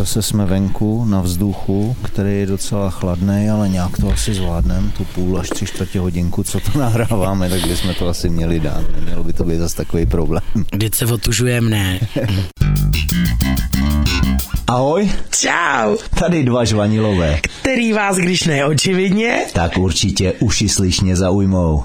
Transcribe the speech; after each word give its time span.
zase 0.00 0.22
jsme 0.22 0.46
venku 0.46 1.04
na 1.04 1.20
vzduchu, 1.20 1.96
který 2.02 2.38
je 2.38 2.46
docela 2.46 2.90
chladný, 2.90 3.50
ale 3.50 3.68
nějak 3.68 3.98
to 3.98 4.10
asi 4.10 4.34
zvládneme, 4.34 4.90
tu 4.96 5.04
půl 5.04 5.38
až 5.38 5.48
tři 5.48 5.66
čtvrtě 5.66 6.00
hodinku, 6.00 6.42
co 6.42 6.60
to 6.60 6.78
nahráváme, 6.78 7.48
tak 7.48 7.66
bychom 7.66 7.94
to 7.94 8.08
asi 8.08 8.28
měli 8.28 8.60
dát. 8.60 8.84
Nemělo 8.94 9.24
by 9.24 9.32
to 9.32 9.44
být 9.44 9.58
zase 9.58 9.76
takový 9.76 10.06
problém. 10.06 10.42
Vždyť 10.72 10.94
se 10.94 11.06
otužujem, 11.06 11.70
ne? 11.70 12.00
Ahoj, 14.66 15.10
Čau! 15.30 15.96
tady 16.18 16.44
dva 16.44 16.64
žvanilové. 16.64 17.40
Který 17.60 17.92
vás, 17.92 18.16
když 18.16 18.44
ne, 18.44 18.64
očividně? 18.64 19.44
Tak 19.52 19.78
určitě 19.78 20.32
uši 20.32 20.68
slyšně 20.68 21.16
zaujmou. 21.16 21.84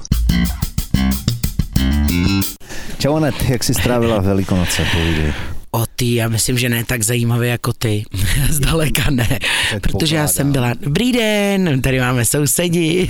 Čau 2.99 3.15
Anet, 3.15 3.35
jak 3.49 3.63
jsi 3.63 3.73
strávila 3.73 4.21
Velikonoce, 4.21 4.85
povídej. 4.91 5.33
O 5.75 5.85
ty, 5.95 6.15
já 6.15 6.27
myslím, 6.27 6.57
že 6.57 6.69
ne 6.69 6.83
tak 6.83 7.03
zajímavý 7.03 7.47
jako 7.47 7.73
ty. 7.73 8.03
Zdaleka 8.49 9.09
ne. 9.09 9.39
Protože 9.81 10.15
já 10.15 10.27
jsem 10.27 10.51
byla, 10.51 10.73
dobrý 10.79 11.11
den, 11.11 11.81
tady 11.81 11.99
máme 11.99 12.25
sousedi. 12.25 13.07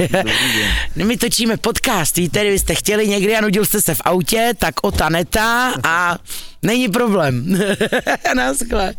My 0.95 1.17
točíme 1.17 1.57
podcast, 1.57 2.17
víte, 2.17 2.43
vy 2.43 2.59
jste 2.59 2.75
chtěli 2.75 3.07
někdy 3.07 3.35
a 3.35 3.41
nudil 3.41 3.65
jste 3.65 3.81
se 3.81 3.95
v 3.95 4.01
autě, 4.05 4.53
tak 4.57 4.73
o 4.83 4.91
ta 4.91 5.09
neta 5.09 5.73
a 5.83 6.17
není 6.61 6.89
problém. 6.89 7.59
Naskle. 8.35 8.93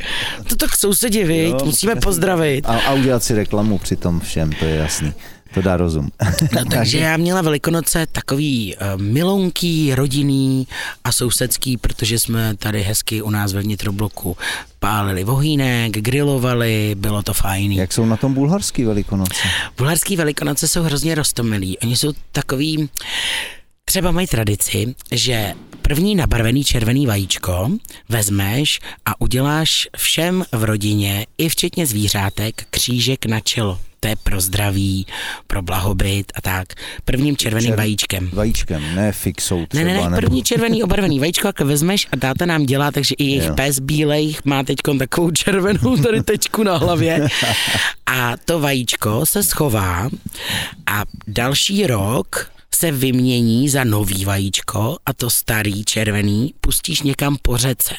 To 0.48 0.56
tak 0.56 0.76
sousedi, 0.76 1.24
viď, 1.24 1.50
Jo, 1.50 1.58
musíme 1.64 1.96
pozdravit. 1.96 2.66
A, 2.66 2.78
a 2.78 2.92
udělat 2.92 3.24
si 3.24 3.34
reklamu 3.34 3.78
při 3.78 3.96
tom 3.96 4.20
všem, 4.20 4.52
to 4.52 4.64
je 4.64 4.76
jasný. 4.76 5.12
To 5.56 5.62
dá 5.62 5.76
rozum. 5.76 6.08
No, 6.52 6.64
takže 6.70 6.98
já 6.98 7.16
měla 7.16 7.42
Velikonoce 7.42 8.06
takový 8.12 8.76
uh, 8.76 9.02
milonký, 9.02 9.94
rodinný 9.94 10.66
a 11.04 11.12
sousedský, 11.12 11.76
protože 11.76 12.18
jsme 12.18 12.56
tady 12.56 12.82
hezky 12.82 13.22
u 13.22 13.30
nás 13.30 13.52
ve 13.52 13.62
vnitrobloku 13.62 14.36
pálili 14.78 15.24
vohýnek, 15.24 15.92
grilovali, 15.92 16.94
bylo 16.98 17.22
to 17.22 17.32
fajný. 17.32 17.76
Jak 17.76 17.92
jsou 17.92 18.06
na 18.06 18.16
tom 18.16 18.34
bulharský 18.34 18.84
Velikonoce? 18.84 19.48
Bulharský 19.76 20.16
Velikonoce 20.16 20.68
jsou 20.68 20.82
hrozně 20.82 21.14
roztomilí. 21.14 21.78
Oni 21.78 21.96
jsou 21.96 22.12
takový, 22.32 22.88
třeba 23.84 24.10
mají 24.10 24.26
tradici, 24.26 24.94
že 25.12 25.54
první 25.86 26.14
nabarvený 26.14 26.64
červený 26.64 27.06
vajíčko 27.06 27.70
vezmeš 28.08 28.80
a 29.06 29.20
uděláš 29.20 29.88
všem 29.96 30.44
v 30.52 30.64
rodině, 30.64 31.26
i 31.38 31.48
včetně 31.48 31.86
zvířátek, 31.86 32.66
křížek 32.70 33.26
na 33.26 33.40
čelo. 33.40 33.78
To 34.00 34.08
je 34.08 34.16
pro 34.22 34.40
zdraví, 34.40 35.06
pro 35.46 35.62
blahobyt 35.62 36.32
a 36.34 36.40
tak. 36.40 36.68
Prvním 37.04 37.36
červeným 37.36 37.72
Čer- 37.72 37.76
vajíčkem. 37.76 38.30
Vajíčkem, 38.32 38.94
ne 38.94 39.12
fixou 39.12 39.66
třeba. 39.66 39.84
Ne, 39.84 39.94
ne, 39.94 39.98
ne, 39.98 40.04
nebo... 40.04 40.16
první 40.16 40.42
červený 40.42 40.82
obarvený 40.82 41.18
vajíčko, 41.18 41.48
jak 41.48 41.60
vezmeš 41.60 42.06
a 42.12 42.16
dáte 42.16 42.46
nám 42.46 42.66
dělá, 42.66 42.90
takže 42.90 43.14
i 43.18 43.24
jejich 43.24 43.44
Jo. 43.44 43.54
pes 43.54 43.78
bílej 43.78 44.36
má 44.44 44.62
teď 44.62 44.76
takovou 44.98 45.30
červenou 45.30 45.96
tady 45.96 46.22
tečku 46.22 46.62
na 46.62 46.76
hlavě. 46.76 47.28
A 48.06 48.36
to 48.44 48.60
vajíčko 48.60 49.26
se 49.26 49.42
schová 49.42 50.08
a 50.86 51.04
další 51.26 51.86
rok 51.86 52.55
se 52.76 52.92
vymění 52.92 53.68
za 53.68 53.84
nový 53.84 54.24
vajíčko 54.24 54.96
a 55.06 55.12
to 55.12 55.30
starý 55.30 55.84
červený 55.84 56.54
pustíš 56.60 57.02
někam 57.02 57.36
po 57.42 57.56
řece. 57.56 57.94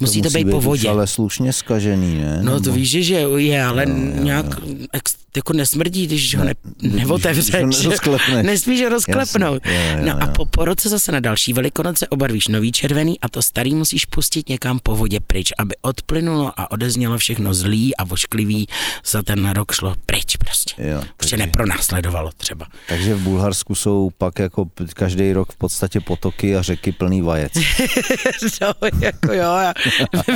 Musí 0.00 0.22
to, 0.22 0.30
být 0.30 0.50
po 0.50 0.58
už 0.58 0.64
vodě. 0.64 0.88
ale 0.88 1.06
slušně 1.06 1.52
skažený, 1.52 2.14
ne? 2.18 2.38
No 2.42 2.60
to 2.60 2.72
víš, 2.72 2.90
že 2.90 3.14
je, 3.36 3.64
ale 3.64 3.86
nějak 3.86 4.46
ex, 4.92 5.14
jako 5.36 5.52
nesmrdí, 5.52 6.06
když 6.06 6.34
ho 6.36 6.44
ne, 6.44 6.54
neotevřeš. 6.82 7.50
když 7.64 7.84
ho 7.84 7.90
rozklepneš. 7.90 8.46
Nesmíš 8.46 8.82
ho 8.82 8.88
rozklepnout. 8.88 9.62
Jasně, 9.66 9.90
jo, 9.92 9.98
jo, 9.98 10.04
No 10.06 10.22
a 10.22 10.26
jo. 10.26 10.32
po, 10.36 10.46
po 10.46 10.64
roce 10.64 10.88
zase 10.88 11.12
na 11.12 11.20
další 11.20 11.52
velikonoce 11.52 12.08
obarvíš 12.08 12.48
nový 12.48 12.72
červený 12.72 13.20
a 13.20 13.28
to 13.28 13.42
starý 13.42 13.74
musíš 13.74 14.04
pustit 14.04 14.48
někam 14.48 14.78
po 14.82 14.96
vodě 14.96 15.20
pryč, 15.20 15.52
aby 15.58 15.74
odplynulo 15.82 16.52
a 16.60 16.70
odeznělo 16.70 17.18
všechno 17.18 17.54
zlý 17.54 17.96
a 17.96 18.04
vošklivý 18.04 18.66
za 19.06 19.22
ten 19.22 19.50
rok 19.50 19.72
šlo 19.72 19.94
pryč 20.06 20.36
prostě. 20.36 20.74
Jo, 20.78 20.98
Prostě 21.16 21.36
takže- 21.36 21.36
nepronásledovalo 21.36 22.30
třeba. 22.36 22.66
Takže 22.88 23.14
v 23.14 23.20
Bulharsku 23.20 23.74
jsou 23.74 24.10
pak 24.18 24.38
jako 24.38 24.66
každý 24.94 25.32
rok 25.32 25.52
v 25.52 25.56
podstatě 25.56 26.00
potoky 26.00 26.56
a 26.56 26.62
řeky 26.62 26.92
plný 26.92 27.22
vajec. 27.22 27.52
no, 28.60 28.88
jako 29.00 29.32
jo, 29.32 29.42
já 29.62 29.74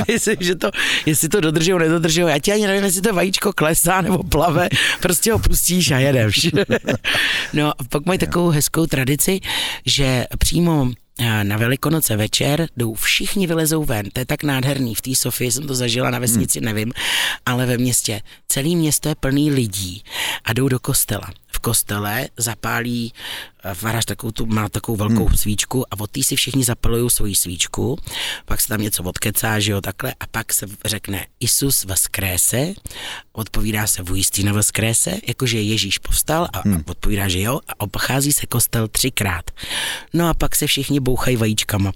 myslím, 0.07 0.35
že 0.39 0.55
to, 0.55 0.71
jestli 1.05 1.29
to 1.29 1.41
dodržou, 1.41 1.77
nedodržou, 1.77 2.27
já 2.27 2.39
ti 2.39 2.51
ani 2.51 2.67
nevím, 2.67 2.83
jestli 2.83 3.01
to 3.01 3.13
vajíčko 3.13 3.53
klesá 3.53 4.01
nebo 4.01 4.23
plave, 4.23 4.69
prostě 5.01 5.33
ho 5.33 5.39
pustíš 5.39 5.91
a 5.91 5.99
jedeš. 5.99 6.49
no 7.53 7.69
a 7.69 7.83
pak 7.89 8.05
mají 8.05 8.19
takovou 8.19 8.49
hezkou 8.49 8.85
tradici, 8.85 9.39
že 9.85 10.25
přímo 10.39 10.91
eh, 11.19 11.43
na 11.43 11.57
Velikonoce 11.57 12.15
večer 12.15 12.67
jdou 12.77 12.93
všichni 12.93 13.47
vylezou 13.47 13.83
ven, 13.83 14.09
to 14.13 14.19
je 14.19 14.25
tak 14.25 14.43
nádherný, 14.43 14.95
v 14.95 15.01
té 15.01 15.15
Sofii 15.15 15.51
jsem 15.51 15.67
to 15.67 15.75
zažila, 15.75 16.09
na 16.09 16.19
vesnici 16.19 16.61
nevím, 16.61 16.93
ale 17.45 17.65
ve 17.65 17.77
městě, 17.77 18.21
celé 18.47 18.69
město 18.69 19.09
je 19.09 19.15
plný 19.15 19.51
lidí 19.51 20.03
a 20.43 20.53
jdou 20.53 20.69
do 20.69 20.79
kostela. 20.79 21.31
V 21.47 21.59
kostele 21.59 22.27
zapálí 22.37 23.13
farář 23.73 24.05
takovou 24.05 24.31
tu, 24.31 24.45
má 24.45 24.69
takovou 24.69 24.97
velkou 24.97 25.25
hmm. 25.25 25.37
svíčku 25.37 25.93
a 25.93 25.99
od 25.99 26.11
té 26.11 26.23
si 26.23 26.35
všichni 26.35 26.63
zapalují 26.63 27.09
svoji 27.09 27.35
svíčku, 27.35 27.99
pak 28.45 28.61
se 28.61 28.67
tam 28.67 28.81
něco 28.81 29.03
odkecá, 29.03 29.59
že 29.59 29.71
jo, 29.71 29.81
takhle, 29.81 30.13
a 30.19 30.27
pak 30.27 30.53
se 30.53 30.65
řekne 30.85 31.25
Isus 31.39 31.85
vaskrése, 31.85 32.73
odpovídá 33.33 33.87
se 33.87 34.03
Vujistína 34.03 34.53
vaskrése, 34.53 35.17
jakože 35.27 35.61
Ježíš 35.61 35.97
povstal 35.97 36.47
a, 36.53 36.61
hmm. 36.65 36.75
a 36.75 36.79
odpovídá, 36.85 37.27
že 37.27 37.41
jo, 37.41 37.59
a 37.67 37.79
obchází 37.79 38.33
se 38.33 38.45
kostel 38.45 38.87
třikrát. 38.87 39.51
No 40.13 40.29
a 40.29 40.33
pak 40.33 40.55
se 40.55 40.67
všichni 40.67 40.99
bouchají 40.99 41.37
vajíčkama 41.37 41.91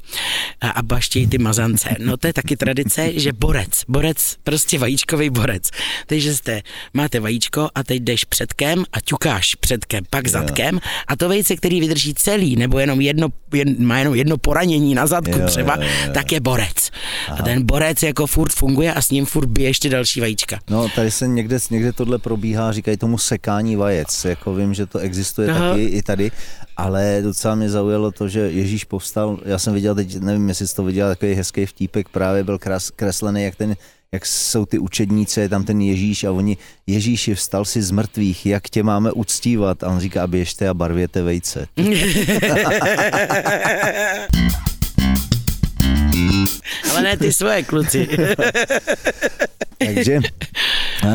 a, 0.61 0.69
a 0.69 0.81
baštějí 0.81 1.27
ty 1.27 1.37
mazance. 1.37 1.95
No 1.99 2.17
to 2.17 2.27
je 2.27 2.33
taky 2.33 2.57
tradice, 2.57 3.19
že 3.19 3.33
borec, 3.33 3.83
borec, 3.87 4.35
prostě 4.43 4.79
vajíčkový 4.79 5.29
borec. 5.29 5.69
Takže 6.07 6.35
jste, 6.35 6.61
máte 6.93 7.19
vajíčko 7.19 7.69
a 7.75 7.83
teď 7.83 8.01
jdeš 8.01 8.23
předkem 8.23 8.85
a 8.93 8.99
ťukáš 8.99 9.55
předkem, 9.55 10.03
pak 10.09 10.27
zadkem 10.27 10.79
a 11.07 11.15
to 11.15 11.29
vejce, 11.29 11.55
který 11.61 11.79
vydrží 11.79 12.13
celý, 12.13 12.55
nebo 12.55 12.79
jenom 12.79 13.01
jedno, 13.01 13.27
jen, 13.53 13.85
má 13.85 13.99
jenom 13.99 14.15
jedno 14.15 14.37
poranění 14.37 14.95
na 14.95 15.07
zadku 15.07 15.39
Jo, 15.39 15.47
třeba, 15.47 15.75
jo, 15.75 15.83
jo, 16.07 16.13
tak 16.13 16.31
je 16.31 16.39
borec. 16.39 16.91
A 17.39 17.43
ten 17.43 17.65
borec 17.65 18.03
jako 18.03 18.27
furt 18.27 18.51
funguje 18.51 18.93
a 18.93 19.01
s 19.01 19.11
ním 19.11 19.25
furt 19.25 19.45
bije 19.45 19.69
ještě 19.69 19.89
další 19.89 20.21
vajíčka. 20.21 20.59
No, 20.69 20.89
tady 20.95 21.11
se 21.11 21.27
někde, 21.27 21.57
někde 21.71 21.93
tohle 21.93 22.17
probíhá, 22.19 22.71
říkají 22.71 22.97
tomu 22.97 23.17
sekání 23.17 23.75
vajec. 23.75 24.25
Jako 24.25 24.55
vím, 24.55 24.73
že 24.73 24.85
to 24.85 24.99
existuje 24.99 25.49
Aha. 25.49 25.69
taky 25.69 25.83
i 25.83 26.01
tady, 26.01 26.31
ale 26.77 27.19
docela 27.23 27.55
mě 27.55 27.69
zaujalo 27.69 28.11
to, 28.11 28.27
že 28.27 28.39
Ježíš 28.39 28.83
povstal. 28.83 29.39
Já 29.45 29.59
jsem 29.59 29.73
viděl 29.73 29.95
teď, 29.95 30.19
nevím, 30.19 30.49
jestli 30.49 30.67
jsi 30.67 30.75
to 30.75 30.83
viděl, 30.83 31.09
takový 31.09 31.33
hezký 31.33 31.65
vtípek, 31.65 32.09
právě 32.09 32.43
byl 32.43 32.57
kras, 32.57 32.89
kreslený, 32.89 33.43
jak 33.43 33.55
ten 33.55 33.75
jak 34.13 34.25
jsou 34.25 34.65
ty 34.65 34.79
učedníci, 34.79 35.39
je 35.39 35.49
tam 35.49 35.63
ten 35.63 35.81
Ježíš 35.81 36.23
a 36.23 36.31
oni, 36.31 36.57
Ježíši, 36.87 37.35
vstal 37.35 37.65
si 37.65 37.81
z 37.81 37.91
mrtvých, 37.91 38.45
jak 38.45 38.69
tě 38.69 38.83
máme 38.83 39.11
uctívat? 39.11 39.83
A 39.83 39.87
on 39.87 39.99
říká, 39.99 40.27
běžte 40.27 40.69
a 40.69 40.73
barvěte 40.73 41.21
vejce. 41.21 41.67
Ale 46.91 47.01
ne 47.01 47.17
ty 47.17 47.33
svoje 47.33 47.63
kluci. 47.63 48.07
Takže 49.85 50.13
eh, 51.03 51.07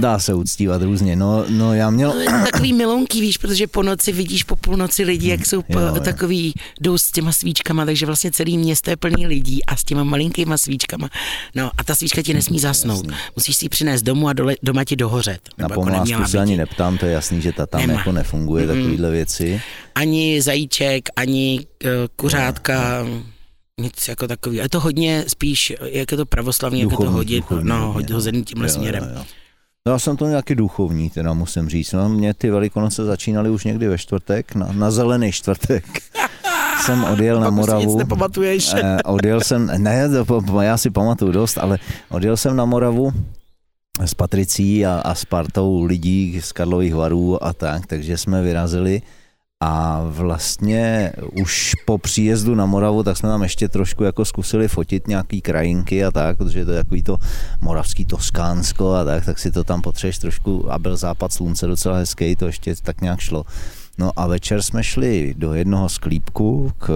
dá 0.00 0.18
se 0.18 0.34
uctívat 0.34 0.82
různě. 0.82 1.16
No, 1.16 1.44
no 1.48 1.74
já 1.74 1.90
měl... 1.90 2.20
Je 2.20 2.26
takový 2.52 2.72
milonký, 2.72 3.20
víš, 3.20 3.36
protože 3.38 3.66
po 3.66 3.82
noci 3.82 4.12
vidíš 4.12 4.42
po 4.42 4.56
půlnoci 4.56 5.04
lidi, 5.04 5.28
jak 5.28 5.46
jsou 5.46 5.62
po, 5.62 5.78
Jo, 5.78 5.86
jo. 5.86 6.00
takový, 6.00 6.54
jdou 6.80 6.98
s 6.98 7.10
těma 7.10 7.32
svíčkama, 7.32 7.84
takže 7.84 8.06
vlastně 8.06 8.30
celý 8.30 8.58
město 8.58 8.90
je 8.90 8.96
plný 8.96 9.26
lidí 9.26 9.64
a 9.64 9.76
s 9.76 9.84
těma 9.84 10.04
malinkýma 10.04 10.58
svíčkama. 10.58 11.08
No 11.54 11.70
a 11.78 11.84
ta 11.84 11.94
svíčka 11.94 12.22
ti 12.22 12.34
nesmí 12.34 12.58
zasnout. 12.58 13.06
Musíš 13.36 13.56
si 13.56 13.64
ji 13.64 13.68
přinést 13.68 14.02
domů 14.02 14.28
a 14.28 14.32
dole, 14.32 14.54
doma 14.62 14.84
ti 14.84 14.96
dohořet. 14.96 15.40
Na 15.58 15.64
jako 15.64 15.74
pomlásku 15.74 16.24
se 16.26 16.38
ani 16.38 16.56
neptám, 16.56 16.98
to 16.98 17.06
je 17.06 17.12
jasný, 17.12 17.42
že 17.42 17.52
ta 17.52 17.66
tam 17.66 17.80
Nemá. 17.80 17.92
jako 17.92 18.12
nefunguje, 18.12 18.66
takovýhle 18.66 19.10
věci. 19.10 19.62
Ani 19.94 20.42
zajíček, 20.42 21.08
ani 21.16 21.60
uh, 21.84 21.90
kuřátka, 22.16 23.06
nic 23.82 24.08
jako 24.08 24.28
takový. 24.28 24.56
Je 24.56 24.68
to 24.68 24.80
hodně 24.80 25.24
spíš, 25.28 25.72
jak 25.80 26.10
je 26.12 26.16
to 26.16 26.26
pravoslavní, 26.26 26.80
jak 26.80 26.90
je 26.90 26.96
to 26.96 27.02
Duchovní, 27.02 27.16
hodit, 27.18 27.40
duchovní 27.40 27.68
no, 27.68 27.76
hodně, 27.78 27.92
hodně, 27.92 28.14
hozený 28.14 28.44
tímhle 28.44 28.68
Jo, 28.68 28.74
směrem. 28.74 29.04
jo, 29.04 29.10
jo. 29.18 29.24
No, 29.86 29.92
já 29.92 29.98
jsem 29.98 30.16
to 30.16 30.26
nějaký 30.26 30.54
duchovní, 30.54 31.10
teda 31.10 31.32
musím 31.32 31.68
říct. 31.68 31.92
No, 31.92 32.08
mě 32.08 32.34
ty 32.34 32.50
velikonoce 32.50 33.04
začínaly 33.04 33.50
už 33.50 33.64
někdy 33.64 33.88
ve 33.88 33.98
čtvrtek, 33.98 34.54
na, 34.54 34.68
na 34.72 34.90
zelený 34.90 35.32
čtvrtek. 35.32 35.84
jsem 36.84 37.04
odjel 37.04 37.40
na 37.40 37.46
si 37.46 37.52
nic 37.52 37.56
Moravu. 37.60 37.98
nepamatuješ. 37.98 38.74
Eh, 38.74 39.02
odjel 39.04 39.40
jsem, 39.40 39.70
ne, 39.82 40.08
já 40.60 40.76
si 40.76 40.90
pamatuju 40.90 41.32
dost, 41.32 41.58
ale 41.58 41.78
odjel 42.08 42.36
jsem 42.36 42.56
na 42.56 42.64
Moravu 42.64 43.12
s 44.04 44.14
Patricí 44.14 44.86
a, 44.86 44.94
a 45.04 45.14
s 45.14 45.24
partou 45.24 45.84
lidí 45.84 46.40
z 46.40 46.52
Karlových 46.52 46.94
varů 46.94 47.44
a 47.44 47.52
tak, 47.52 47.86
takže 47.86 48.18
jsme 48.18 48.42
vyrazili 48.42 49.02
a 49.64 50.02
vlastně 50.04 51.12
už 51.42 51.72
po 51.86 51.98
příjezdu 51.98 52.54
na 52.54 52.66
Moravu, 52.66 53.02
tak 53.02 53.16
jsme 53.16 53.28
tam 53.28 53.42
ještě 53.42 53.68
trošku 53.68 54.04
jako 54.04 54.24
zkusili 54.24 54.68
fotit 54.68 55.08
nějaký 55.08 55.40
krajinky 55.40 56.04
a 56.04 56.10
tak, 56.10 56.36
protože 56.36 56.64
to 56.64 56.70
je 56.70 56.82
takový 56.84 57.02
to 57.02 57.16
moravský 57.60 58.04
Toskánsko 58.04 58.94
a 58.94 59.04
tak, 59.04 59.24
tak 59.24 59.38
si 59.38 59.50
to 59.50 59.64
tam 59.64 59.82
potřebuješ 59.82 60.18
trošku 60.18 60.72
a 60.72 60.78
byl 60.78 60.96
západ 60.96 61.32
slunce 61.32 61.66
docela 61.66 61.96
hezký, 61.96 62.36
to 62.36 62.46
ještě 62.46 62.74
tak 62.82 63.00
nějak 63.00 63.20
šlo. 63.20 63.44
No 63.98 64.10
a 64.16 64.26
večer 64.26 64.62
jsme 64.62 64.84
šli 64.84 65.34
do 65.38 65.54
jednoho 65.54 65.88
sklípku 65.88 66.72
k 66.78 66.90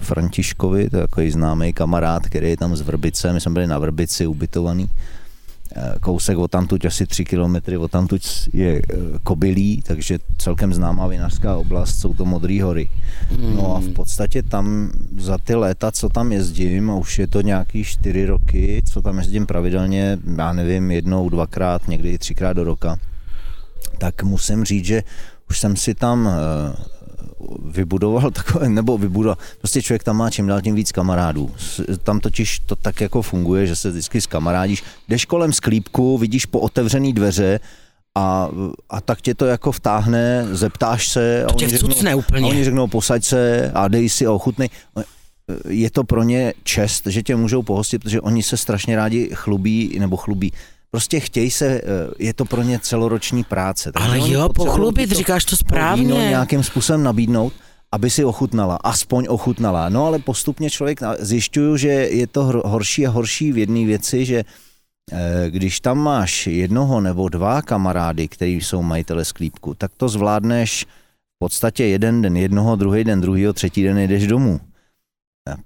Františkovi, 0.00 0.90
to 0.90 0.96
je 0.96 1.02
takový 1.02 1.30
známý 1.30 1.72
kamarád, 1.72 2.26
který 2.26 2.50
je 2.50 2.56
tam 2.56 2.76
z 2.76 2.80
Vrbice, 2.80 3.32
my 3.32 3.40
jsme 3.40 3.52
byli 3.52 3.66
na 3.66 3.78
Vrbici 3.78 4.26
ubytovaný 4.26 4.90
kousek 6.00 6.38
o 6.38 6.48
tamtuť, 6.48 6.90
asi 6.90 7.06
3 7.06 7.24
kilometry 7.24 7.78
o 7.78 7.86
tamtuť 7.88 8.50
je 8.50 8.70
eh, 8.78 8.82
Kobylí, 9.22 9.82
takže 9.86 10.18
celkem 10.38 10.74
známá 10.74 11.06
vinařská 11.06 11.56
oblast, 11.56 11.98
jsou 12.00 12.14
to 12.14 12.24
Modré 12.24 12.62
hory. 12.62 12.90
No 13.38 13.76
a 13.76 13.80
v 13.80 13.92
podstatě 13.92 14.42
tam 14.42 14.90
za 15.18 15.38
ty 15.38 15.54
léta, 15.54 15.90
co 15.92 16.08
tam 16.08 16.32
jezdím, 16.32 16.90
a 16.90 16.94
už 16.94 17.18
je 17.18 17.26
to 17.26 17.40
nějaký 17.40 17.84
4 17.84 18.26
roky, 18.26 18.82
co 18.92 19.02
tam 19.02 19.18
jezdím 19.18 19.46
pravidelně, 19.46 20.18
já 20.36 20.52
nevím, 20.52 20.90
jednou, 20.90 21.28
dvakrát, 21.28 21.88
někdy 21.88 22.10
i 22.10 22.18
třikrát 22.18 22.52
do 22.52 22.64
roka, 22.64 22.96
tak 23.98 24.22
musím 24.22 24.64
říct, 24.64 24.84
že 24.84 25.02
už 25.50 25.60
jsem 25.60 25.76
si 25.76 25.94
tam 25.94 26.28
eh, 26.28 26.99
vybudoval 27.64 28.30
takové, 28.40 28.68
nebo 28.68 28.98
vybudoval, 28.98 29.36
prostě 29.58 29.82
člověk 29.82 30.04
tam 30.04 30.16
má 30.16 30.30
čím 30.30 30.46
dál 30.46 30.62
tím 30.62 30.74
víc 30.74 30.92
kamarádů. 30.92 31.50
Tam 32.02 32.20
totiž 32.20 32.58
to 32.58 32.76
tak 32.76 33.00
jako 33.00 33.22
funguje, 33.22 33.66
že 33.66 33.76
se 33.76 33.90
vždycky 33.90 34.20
kamarádíš, 34.20 34.82
jdeš 35.08 35.24
kolem 35.24 35.52
sklípku, 35.52 36.18
vidíš 36.18 36.46
po 36.46 36.60
otevřený 36.60 37.12
dveře 37.12 37.60
a, 38.14 38.48
a 38.90 39.00
tak 39.00 39.20
tě 39.20 39.34
to 39.34 39.46
jako 39.46 39.72
vtáhne, 39.72 40.46
zeptáš 40.52 41.08
se 41.08 41.44
to 41.48 41.52
a, 41.52 41.54
oni 41.54 41.68
řeknou, 41.68 42.18
úplně. 42.18 42.46
a 42.46 42.48
oni 42.48 42.64
řeknou 42.64 42.86
posaď 42.86 43.24
se 43.24 43.70
a 43.74 43.88
dej 43.88 44.08
si 44.08 44.26
a 44.26 44.32
ochutnej. 44.32 44.68
Je 45.68 45.90
to 45.90 46.04
pro 46.04 46.22
ně 46.22 46.54
čest, 46.64 47.06
že 47.06 47.22
tě 47.22 47.36
můžou 47.36 47.62
pohostit, 47.62 48.02
protože 48.02 48.20
oni 48.20 48.42
se 48.42 48.56
strašně 48.56 48.96
rádi 48.96 49.30
chlubí, 49.34 49.96
nebo 49.98 50.16
chlubí, 50.16 50.52
prostě 50.90 51.20
chtějí 51.20 51.50
se, 51.50 51.66
eh, 51.66 51.82
je 52.18 52.34
to 52.34 52.44
pro 52.44 52.62
ně 52.62 52.78
celoroční 52.78 53.44
práce. 53.44 53.92
Ale 53.94 54.30
jo, 54.30 54.48
pochlubit, 54.48 55.10
říkáš 55.10 55.44
to 55.44 55.56
správně. 55.56 56.28
Nějakým 56.28 56.62
způsobem 56.62 57.02
nabídnout, 57.02 57.52
aby 57.92 58.10
si 58.10 58.24
ochutnala, 58.24 58.76
aspoň 58.76 59.26
ochutnala. 59.28 59.88
No 59.88 60.06
ale 60.06 60.18
postupně 60.18 60.70
člověk 60.70 61.00
zjišťuju, 61.18 61.76
že 61.76 61.88
je 61.88 62.26
to 62.26 62.44
horší 62.44 63.06
a 63.06 63.10
horší 63.10 63.52
v 63.52 63.58
jedné 63.58 63.86
věci, 63.86 64.24
že 64.24 64.44
eh, 65.12 65.50
když 65.50 65.80
tam 65.80 65.98
máš 65.98 66.46
jednoho 66.46 67.00
nebo 67.00 67.28
dva 67.28 67.62
kamarády, 67.62 68.28
kteří 68.28 68.60
jsou 68.60 68.82
majitele 68.82 69.24
sklípku, 69.24 69.74
tak 69.74 69.90
to 69.96 70.08
zvládneš 70.08 70.84
v 71.36 71.38
podstatě 71.38 71.84
jeden 71.84 72.22
den 72.22 72.36
jednoho, 72.36 72.76
druhý 72.76 73.04
den 73.04 73.20
druhýho, 73.20 73.52
třetí 73.52 73.82
den 73.82 73.98
jdeš 73.98 74.26
domů. 74.26 74.60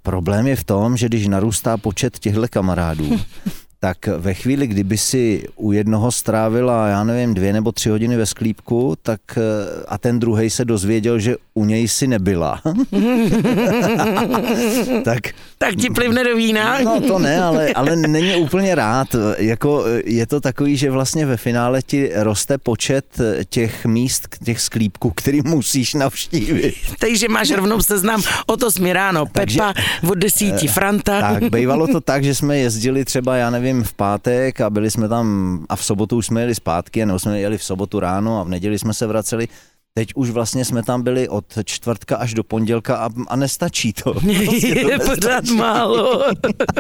Problém 0.03 0.47
je 0.47 0.56
v 0.56 0.65
tom, 0.65 0.97
že 0.97 1.06
když 1.06 1.27
narůstá 1.27 1.77
počet 1.77 2.19
těchto 2.19 2.49
kamarádů, 2.50 3.20
tak 3.85 4.07
ve 4.07 4.35
chvíli, 4.35 4.67
kdyby 4.67 4.99
si 4.99 5.45
u 5.57 5.73
jednoho 5.73 6.13
strávila, 6.13 6.89
já 6.89 7.05
nevím, 7.05 7.35
dvě 7.35 7.53
nebo 7.53 7.73
tři 7.73 7.89
hodiny 7.89 8.17
ve 8.17 8.27
sklípku, 8.27 8.97
tak 9.03 9.21
eh, 9.37 9.41
a 9.89 9.99
ten 9.99 10.21
druhý 10.21 10.51
se 10.51 10.65
dozvěděl, 10.65 11.19
že 11.19 11.37
u 11.55 11.65
něj 11.65 11.89
si 11.89 12.07
nebyla. 12.07 12.61
tak, 15.05 15.23
tak 15.59 15.77
ti 15.77 15.91
plivne 15.91 16.25
do 16.25 16.37
vína? 16.37 16.81
no 16.81 17.01
to 17.01 17.19
ne, 17.19 17.43
ale, 17.43 17.73
ale 17.73 17.97
není 17.97 18.35
úplně 18.35 18.75
rád. 18.75 19.09
Jako, 19.39 19.85
eh, 19.87 20.03
je 20.05 20.27
to 20.27 20.41
takový, 20.41 20.77
že 20.77 20.91
vlastně 20.91 21.27
ve 21.27 21.37
finále 21.37 21.83
ti 21.83 22.11
roste 22.15 22.59
počet 22.59 23.05
eh, 23.21 23.45
těch 23.45 23.87
míst, 23.87 24.29
těch 24.45 24.61
sklípků, 24.61 25.11
který 25.11 25.41
musíš 25.45 25.95
navštívit. 25.95 26.75
Takže 26.99 27.29
máš 27.29 27.51
rovnou 27.51 27.81
seznam 27.81 28.23
o 28.47 28.57
to 28.57 28.69
ráno. 28.93 29.27
Pepa, 29.27 29.75
od 30.09 30.19
desíti, 30.19 30.69
Franta. 30.69 31.21
Tak, 31.21 31.51
bývalo 31.51 31.87
to 31.87 32.01
tak, 32.01 32.25
že 32.25 32.35
jsme 32.35 32.59
jezdili 32.59 33.05
třeba, 33.05 33.37
já 33.37 33.51
nevím, 33.51 33.74
v 33.82 33.94
pátek 33.94 34.61
a 34.61 34.71
byli 34.71 34.91
jsme 34.91 35.09
tam 35.09 35.59
a 35.69 35.76
v 35.76 35.85
sobotu 35.85 36.17
už 36.17 36.26
jsme 36.26 36.41
jeli 36.41 36.55
zpátky, 36.55 37.06
nebo 37.06 37.19
jsme 37.19 37.41
jeli 37.41 37.59
v 37.59 37.65
sobotu 37.65 38.00
ráno 38.00 38.41
a 38.41 38.44
v 38.44 38.49
neděli 38.49 38.79
jsme 38.79 38.94
se 38.94 39.06
vraceli. 39.06 39.49
Teď 39.97 40.09
už 40.15 40.31
vlastně 40.31 40.65
jsme 40.65 40.82
tam 40.82 41.03
byli 41.03 41.29
od 41.29 41.44
čtvrtka 41.65 42.17
až 42.17 42.35
do 42.35 42.44
pondělka 42.44 42.97
a, 42.97 43.11
a 43.29 43.37
nestačí 43.37 43.93
to. 43.93 44.15
Prostě 44.44 44.75
to 44.75 44.91
je 44.91 44.99
pořád 44.99 45.44
málo. 45.44 46.25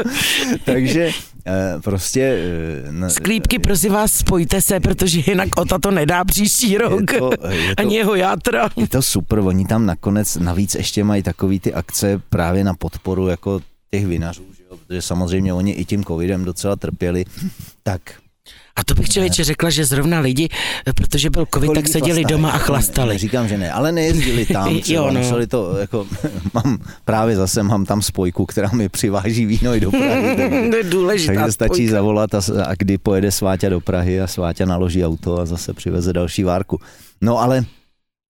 Takže 0.64 1.10
eh, 1.46 1.80
prostě... 1.84 2.38
Eh, 3.02 3.10
Sklípky, 3.10 3.58
prosím 3.58 3.92
vás, 3.92 4.12
spojte 4.12 4.62
se, 4.62 4.80
protože 4.80 5.20
jinak 5.26 5.48
Ota 5.56 5.78
to 5.78 5.90
nedá 5.90 6.24
příští 6.24 6.78
rok. 6.78 7.12
Je 7.12 7.18
to, 7.18 7.30
je 7.48 7.74
to, 7.76 7.80
Ani 7.80 7.96
jeho 7.96 8.14
játra. 8.14 8.68
Je 8.76 8.88
to 8.88 9.02
super, 9.02 9.38
oni 9.38 9.66
tam 9.66 9.86
nakonec 9.86 10.36
navíc 10.36 10.74
ještě 10.74 11.04
mají 11.04 11.22
takový 11.22 11.60
ty 11.60 11.74
akce 11.74 12.20
právě 12.30 12.64
na 12.64 12.74
podporu 12.74 13.28
jako 13.28 13.60
těch 13.90 14.06
vinařů, 14.06 14.44
že? 14.56 14.63
Protože 14.76 15.02
samozřejmě 15.02 15.54
oni 15.54 15.72
i 15.72 15.84
tím 15.84 16.04
covidem 16.04 16.44
docela 16.44 16.76
trpěli, 16.76 17.24
tak 17.82 18.00
a 18.76 18.84
to 18.84 18.94
bych 18.94 19.08
člověče 19.08 19.44
řekla, 19.44 19.70
že 19.70 19.84
zrovna 19.84 20.20
lidi, 20.20 20.48
protože 20.96 21.30
byl 21.30 21.46
covid, 21.54 21.70
jako 21.70 21.74
tak 21.74 21.88
seděli 21.88 22.22
chlastají, 22.22 22.24
doma 22.24 22.50
a 22.50 22.58
chlastali. 22.58 23.14
Ne, 23.14 23.18
říkám, 23.18 23.48
že 23.48 23.58
ne, 23.58 23.72
ale 23.72 23.92
nejezdili 23.92 24.46
tam, 24.46 24.80
třeba, 24.80 25.06
jo, 25.06 25.10
no. 25.10 25.20
museli 25.20 25.46
to, 25.46 25.76
jako, 25.76 26.06
mám, 26.54 26.78
právě 27.04 27.36
zase 27.36 27.62
mám 27.62 27.84
tam 27.84 28.02
spojku, 28.02 28.46
která 28.46 28.70
mi 28.72 28.88
přiváží 28.88 29.46
víno 29.46 29.74
i 29.74 29.80
do 29.80 29.90
Prahy. 29.90 30.36
Takže, 30.36 30.70
to 30.70 30.76
je 30.76 30.84
důležitá 30.84 31.34
Takže 31.34 31.52
stačí 31.52 31.74
spojka. 31.74 31.92
zavolat 31.92 32.34
a, 32.34 32.40
a 32.66 32.74
kdy 32.78 32.98
pojede 32.98 33.32
Sváťa 33.32 33.68
do 33.68 33.80
Prahy 33.80 34.20
a 34.20 34.26
Sváťa 34.26 34.64
naloží 34.64 35.04
auto 35.04 35.40
a 35.40 35.46
zase 35.46 35.72
přiveze 35.72 36.12
další 36.12 36.44
várku. 36.44 36.80
No 37.20 37.38
ale 37.38 37.64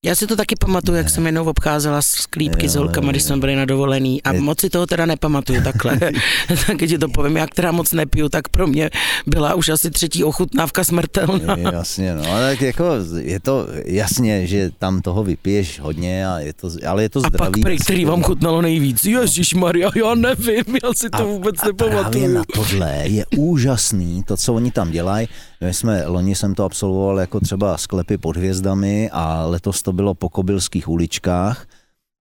já 0.05 0.15
si 0.15 0.27
to 0.27 0.37
taky 0.37 0.55
pamatuju, 0.61 0.99
jak 0.99 1.11
jsem 1.11 1.27
jednou 1.27 1.45
obcházela 1.45 2.03
sklípky 2.03 2.69
s 2.69 2.75
holkama, 2.75 3.11
když 3.11 3.23
jsme 3.23 3.37
byli 3.37 3.57
na 3.57 3.65
dovolený 3.65 4.23
a 4.23 4.33
moc 4.33 4.61
si 4.61 4.71
toho 4.71 4.87
teda 4.87 5.07
nepamatuju 5.07 5.63
takhle. 5.63 5.99
tak 6.67 6.79
ti 6.89 6.99
to 6.99 7.09
povím, 7.09 7.37
jak 7.37 7.55
teda 7.55 7.73
moc 7.73 7.93
nepiju, 7.93 8.29
tak 8.29 8.49
pro 8.49 8.67
mě 8.67 8.91
byla 9.27 9.55
už 9.55 9.69
asi 9.69 9.91
třetí 9.91 10.25
ochutnávka 10.25 10.85
smrtelná. 10.85 11.57
Jasně, 11.73 12.15
no, 12.15 12.33
ale 12.33 12.51
tak 12.51 12.63
jako 12.63 12.85
je 13.19 13.41
to 13.41 13.67
jasně, 13.85 14.47
že 14.47 14.71
tam 14.79 15.03
toho 15.03 15.25
vypiješ 15.25 15.81
hodně, 15.81 16.27
a 16.27 16.39
je 16.39 16.53
to, 16.53 16.71
ale 16.87 17.03
je 17.03 17.09
to 17.09 17.21
zdravý. 17.21 17.63
A 17.65 17.69
pak, 17.69 17.81
který 17.85 18.05
vám 18.05 18.23
chutnalo 18.23 18.63
nejvíc? 18.63 19.05
Ježíš 19.05 19.55
Maria, 19.55 19.91
já 19.97 20.15
nevím, 20.15 20.77
já 20.83 20.93
si 20.95 21.11
to 21.11 21.23
a, 21.23 21.23
vůbec 21.23 21.57
a 21.63 21.67
nepamatuju. 21.67 22.11
Právě 22.11 22.29
na 22.29 22.43
tohle 22.55 23.03
je 23.05 23.27
úžasný, 23.37 24.23
to, 24.23 24.37
co 24.37 24.55
oni 24.55 24.71
tam 24.71 24.91
dělají. 24.91 25.29
My 25.61 25.75
jsme, 25.75 26.07
loni 26.07 26.35
jsem 26.35 26.55
to 26.55 26.65
absolvoval 26.65 27.21
jako 27.21 27.41
třeba 27.41 27.79
sklepy 27.79 28.19
pod 28.19 28.37
hvězdami 28.37 29.11
a 29.13 29.47
letos 29.47 29.83
to 29.83 29.94
bylo 29.95 30.15
po 30.15 30.29
kobylských 30.29 30.89
uličkách. 30.89 31.67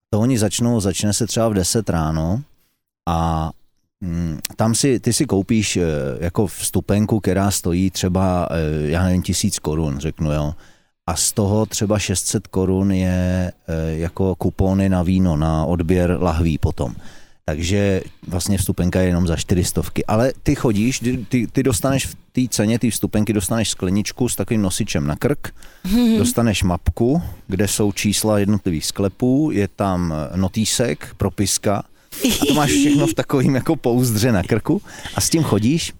To 0.09 0.19
oni 0.19 0.37
začnou, 0.37 0.79
začne 0.79 1.13
se 1.13 1.27
třeba 1.27 1.49
v 1.49 1.53
10 1.53 1.89
ráno 1.89 2.41
a 3.09 3.51
mm, 4.01 4.39
tam 4.55 4.75
si, 4.75 4.99
ty 4.99 5.13
si 5.13 5.25
koupíš 5.25 5.77
eh, 5.77 5.83
jako 6.19 6.47
vstupenku, 6.47 7.19
která 7.19 7.51
stojí 7.51 7.91
třeba, 7.91 8.47
eh, 8.51 8.89
já 8.89 9.03
nevím, 9.03 9.21
tisíc 9.21 9.59
korun, 9.59 9.99
řeknu, 9.99 10.33
jo. 10.33 10.53
A 11.07 11.15
z 11.15 11.31
toho 11.31 11.65
třeba 11.65 11.99
600 11.99 12.47
korun 12.47 12.91
je 12.91 13.51
eh, 13.67 13.97
jako 13.97 14.35
kupony 14.35 14.89
na 14.89 15.03
víno, 15.03 15.37
na 15.37 15.65
odběr 15.65 16.17
lahví 16.21 16.57
potom 16.57 16.95
takže 17.45 18.01
vlastně 18.27 18.57
vstupenka 18.57 19.01
je 19.01 19.07
jenom 19.07 19.27
za 19.27 19.35
čtyřistovky. 19.35 20.05
Ale 20.05 20.33
ty 20.43 20.55
chodíš, 20.55 21.01
ty, 21.29 21.47
ty 21.47 21.63
dostaneš 21.63 22.05
v 22.05 22.15
té 22.31 22.41
ceně, 22.49 22.79
ty 22.79 22.89
vstupenky 22.89 23.33
dostaneš 23.33 23.69
skleničku 23.69 24.29
s 24.29 24.35
takovým 24.35 24.61
nosičem 24.61 25.07
na 25.07 25.15
krk, 25.15 25.53
dostaneš 26.17 26.63
mapku, 26.63 27.21
kde 27.47 27.67
jsou 27.67 27.91
čísla 27.91 28.39
jednotlivých 28.39 28.85
sklepů, 28.85 29.49
je 29.53 29.67
tam 29.67 30.13
notýsek, 30.35 31.15
propiska 31.17 31.83
a 32.41 32.45
to 32.45 32.53
máš 32.53 32.69
všechno 32.69 33.07
v 33.07 33.13
takovým 33.13 33.55
jako 33.55 33.75
pouzdře 33.75 34.31
na 34.31 34.43
krku 34.43 34.81
a 35.15 35.21
s 35.21 35.29
tím 35.29 35.43
chodíš 35.43 35.93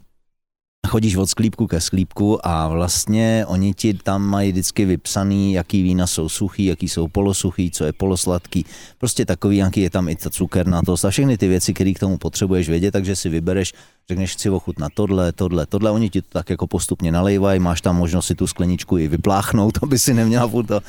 chodíš 0.86 1.16
od 1.16 1.26
sklípku 1.26 1.66
ke 1.66 1.80
sklípku 1.80 2.46
a 2.46 2.68
vlastně 2.68 3.44
oni 3.48 3.74
ti 3.74 3.94
tam 3.94 4.22
mají 4.22 4.52
vždycky 4.52 4.84
vypsaný, 4.84 5.52
jaký 5.52 5.82
vína 5.82 6.06
jsou 6.06 6.28
suchý, 6.28 6.64
jaký 6.64 6.88
jsou 6.88 7.08
polosuchý, 7.08 7.70
co 7.70 7.84
je 7.84 7.92
polosladký. 7.92 8.64
Prostě 8.98 9.26
takový, 9.26 9.56
jaký 9.56 9.80
je 9.80 9.90
tam 9.90 10.08
i 10.08 10.16
ta 10.16 10.30
cukernatost 10.30 11.04
a 11.04 11.10
všechny 11.10 11.38
ty 11.38 11.48
věci, 11.48 11.74
které 11.74 11.92
k 11.92 11.98
tomu 11.98 12.18
potřebuješ 12.18 12.68
vědět, 12.68 12.90
takže 12.90 13.16
si 13.16 13.28
vybereš, 13.28 13.72
řekneš, 14.08 14.32
chci 14.32 14.50
ochutnat 14.50 14.92
tohle, 14.94 15.32
tohle, 15.32 15.66
tohle. 15.66 15.90
Oni 15.90 16.10
ti 16.10 16.22
to 16.22 16.28
tak 16.32 16.50
jako 16.50 16.66
postupně 16.66 17.12
nalejvají, 17.12 17.60
máš 17.60 17.80
tam 17.80 17.96
možnost 17.96 18.26
si 18.26 18.34
tu 18.34 18.46
skleničku 18.46 18.98
i 18.98 19.08
vypláchnout, 19.08 19.78
aby 19.82 19.98
si 19.98 20.14
neměla 20.14 20.48
furt 20.48 20.66
to. 20.66 20.80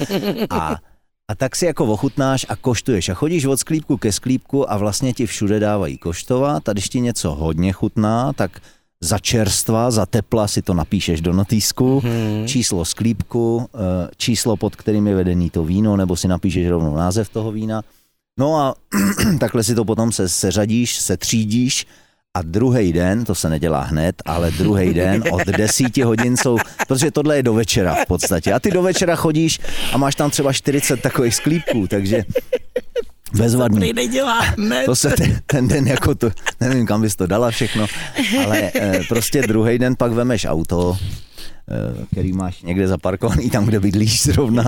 A 0.50 0.76
a 1.28 1.36
tak 1.36 1.56
si 1.56 1.66
jako 1.66 1.86
ochutnáš 1.86 2.46
a 2.50 2.56
koštuješ. 2.56 3.10
A 3.10 3.14
chodíš 3.14 3.46
od 3.46 3.58
sklípku 3.58 3.98
ke 3.98 4.12
sklípku 4.12 4.72
a 4.72 4.78
vlastně 4.78 5.14
ti 5.14 5.26
všude 5.26 5.60
dávají 5.60 5.98
koštovat. 5.98 6.70
A 6.70 6.74
když 6.74 6.90
ti 6.90 7.02
něco 7.02 7.36
hodně 7.36 7.72
chutná, 7.72 8.34
tak 8.34 8.62
za 9.06 9.20
čerstva, 9.20 9.92
za 9.92 10.06
tepla 10.06 10.48
si 10.48 10.62
to 10.62 10.74
napíšeš 10.74 11.22
do 11.22 11.34
notýsku, 11.34 12.00
hmm. 12.00 12.48
číslo 12.48 12.86
sklípku, 12.86 13.70
eh, 13.70 14.10
číslo, 14.18 14.58
pod 14.58 14.76
kterým 14.76 15.08
je 15.08 15.16
vedený 15.16 15.50
to 15.50 15.64
víno, 15.64 15.98
nebo 15.98 16.16
si 16.16 16.28
napíšeš 16.28 16.68
rovnou 16.68 16.96
název 16.96 17.30
toho 17.30 17.52
vína. 17.52 17.82
No 18.40 18.58
a 18.58 18.74
takhle 19.40 19.64
si 19.64 19.76
to 19.76 19.86
potom 19.86 20.12
se 20.12 20.30
seřadíš, 20.30 20.96
se 20.96 21.18
třídíš 21.18 21.86
a 22.34 22.42
druhý 22.42 22.94
den, 22.94 23.26
to 23.26 23.36
se 23.36 23.50
nedělá 23.50 23.82
hned, 23.82 24.16
ale 24.26 24.52
druhý 24.52 24.94
den 24.94 25.24
od 25.32 25.46
desíti 25.46 26.02
hodin 26.02 26.38
jsou, 26.38 26.58
protože 26.88 27.12
tohle 27.12 27.36
je 27.36 27.44
do 27.44 27.54
večera 27.54 27.96
v 27.96 28.06
podstatě. 28.08 28.54
A 28.54 28.60
ty 28.60 28.72
do 28.72 28.82
večera 28.82 29.16
chodíš 29.16 29.60
a 29.94 29.98
máš 29.98 30.16
tam 30.16 30.30
třeba 30.30 30.54
40 30.54 31.02
takových 31.02 31.36
sklípků, 31.36 31.88
takže 31.88 32.24
bezvadný. 33.34 33.94
hned. 34.58 34.86
To 34.86 34.96
se 34.96 35.10
ten, 35.10 35.40
ten 35.46 35.68
den 35.68 35.88
jako 35.88 36.16
to, 36.16 36.32
nevím 36.60 36.86
kam 36.86 37.02
bys 37.02 37.16
to 37.16 37.28
dala 37.28 37.52
všechno, 37.52 37.86
ale 38.46 38.72
e, 38.76 39.02
prostě 39.08 39.42
druhý 39.42 39.78
den 39.80 39.96
pak 39.96 40.12
vemeš 40.12 40.46
auto, 40.46 40.98
e, 41.70 42.06
který 42.12 42.34
máš 42.34 42.62
někde 42.62 42.88
zaparkovaný 42.88 43.50
tam, 43.50 43.66
kde 43.66 43.80
bydlíš 43.80 44.24
zrovna. 44.24 44.64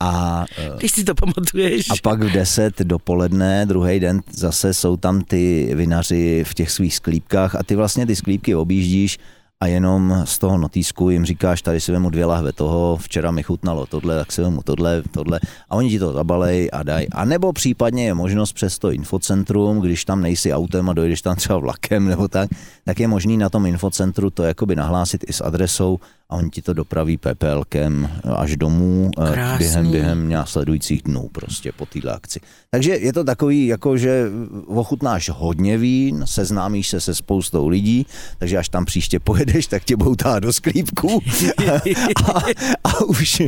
A, 0.00 0.44
e, 0.58 0.78
Když 0.78 0.92
si 0.92 1.04
to 1.04 1.14
pamatuješ. 1.14 1.90
A 1.90 1.94
pak 2.02 2.22
v 2.22 2.32
10 2.32 2.78
dopoledne, 2.78 3.66
druhý 3.66 4.00
den 4.00 4.20
zase 4.32 4.74
jsou 4.74 4.96
tam 4.96 5.22
ty 5.22 5.70
vinaři 5.74 6.44
v 6.46 6.54
těch 6.54 6.70
svých 6.70 6.94
sklípkách 6.94 7.54
a 7.54 7.62
ty 7.62 7.76
vlastně 7.76 8.06
ty 8.06 8.16
sklípky 8.16 8.54
objíždíš 8.54 9.18
a 9.62 9.66
jenom 9.66 10.22
z 10.24 10.38
toho 10.38 10.58
notýsku 10.58 11.10
jim 11.10 11.24
říkáš, 11.24 11.62
tady 11.62 11.80
si 11.80 11.92
vemu 11.92 12.10
dvě 12.10 12.24
lahve 12.24 12.52
toho, 12.52 12.96
včera 12.96 13.30
mi 13.30 13.42
chutnalo 13.42 13.86
tohle, 13.86 14.18
tak 14.18 14.32
si 14.32 14.42
vemu 14.42 14.62
tohle, 14.62 15.02
tohle 15.10 15.40
a 15.70 15.76
oni 15.76 15.90
ti 15.90 15.98
to 15.98 16.12
zabalej 16.12 16.70
a 16.72 16.82
dají. 16.82 17.08
A 17.12 17.24
nebo 17.24 17.52
případně 17.52 18.04
je 18.04 18.14
možnost 18.14 18.52
přes 18.52 18.78
to 18.78 18.90
infocentrum, 18.90 19.80
když 19.80 20.04
tam 20.04 20.22
nejsi 20.22 20.52
autem 20.52 20.90
a 20.90 20.92
dojdeš 20.92 21.22
tam 21.22 21.36
třeba 21.36 21.58
vlakem 21.58 22.08
nebo 22.08 22.28
tak, 22.28 22.50
tak 22.84 23.00
je 23.00 23.08
možný 23.08 23.36
na 23.36 23.48
tom 23.48 23.66
infocentru 23.66 24.30
to 24.30 24.42
jakoby 24.42 24.76
nahlásit 24.76 25.24
i 25.28 25.32
s 25.32 25.40
adresou 25.44 25.98
a 26.30 26.36
oni 26.36 26.50
ti 26.50 26.62
to 26.62 26.72
dopraví 26.72 27.16
PPLkem 27.16 28.08
až 28.36 28.56
domů 28.56 29.10
eh, 29.18 29.32
Krásný. 29.32 29.58
během, 29.58 29.90
během 29.90 30.28
následujících 30.28 31.02
dnů 31.02 31.28
prostě 31.32 31.72
po 31.72 31.86
této 31.86 32.14
akci. 32.14 32.40
Takže 32.70 32.96
je 32.96 33.12
to 33.12 33.24
takový, 33.24 33.66
jako 33.66 33.96
že 33.96 34.26
ochutnáš 34.66 35.30
hodně 35.30 35.78
vín, 35.78 36.22
seznámíš 36.24 36.88
se 36.88 37.00
se 37.00 37.14
spoustou 37.14 37.68
lidí, 37.68 38.06
takže 38.38 38.58
až 38.58 38.68
tam 38.68 38.84
příště 38.84 39.20
pojedeš, 39.20 39.66
tak 39.66 39.84
tě 39.84 39.96
boutá 39.96 40.38
do 40.38 40.52
sklípku 40.52 41.22
a, 42.34 42.40
a, 42.84 43.00
už 43.04 43.42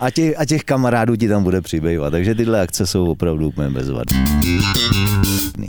a 0.00 0.10
těch, 0.10 0.34
a 0.38 0.44
těch 0.44 0.64
kamarádů 0.64 1.16
ti 1.16 1.28
tam 1.28 1.42
bude 1.42 1.60
přibývat. 1.60 2.10
Takže 2.10 2.34
tyhle 2.34 2.60
akce 2.60 2.86
jsou 2.86 3.10
opravdu 3.10 3.48
úplně 3.48 3.70
bezvadné. 3.70 4.24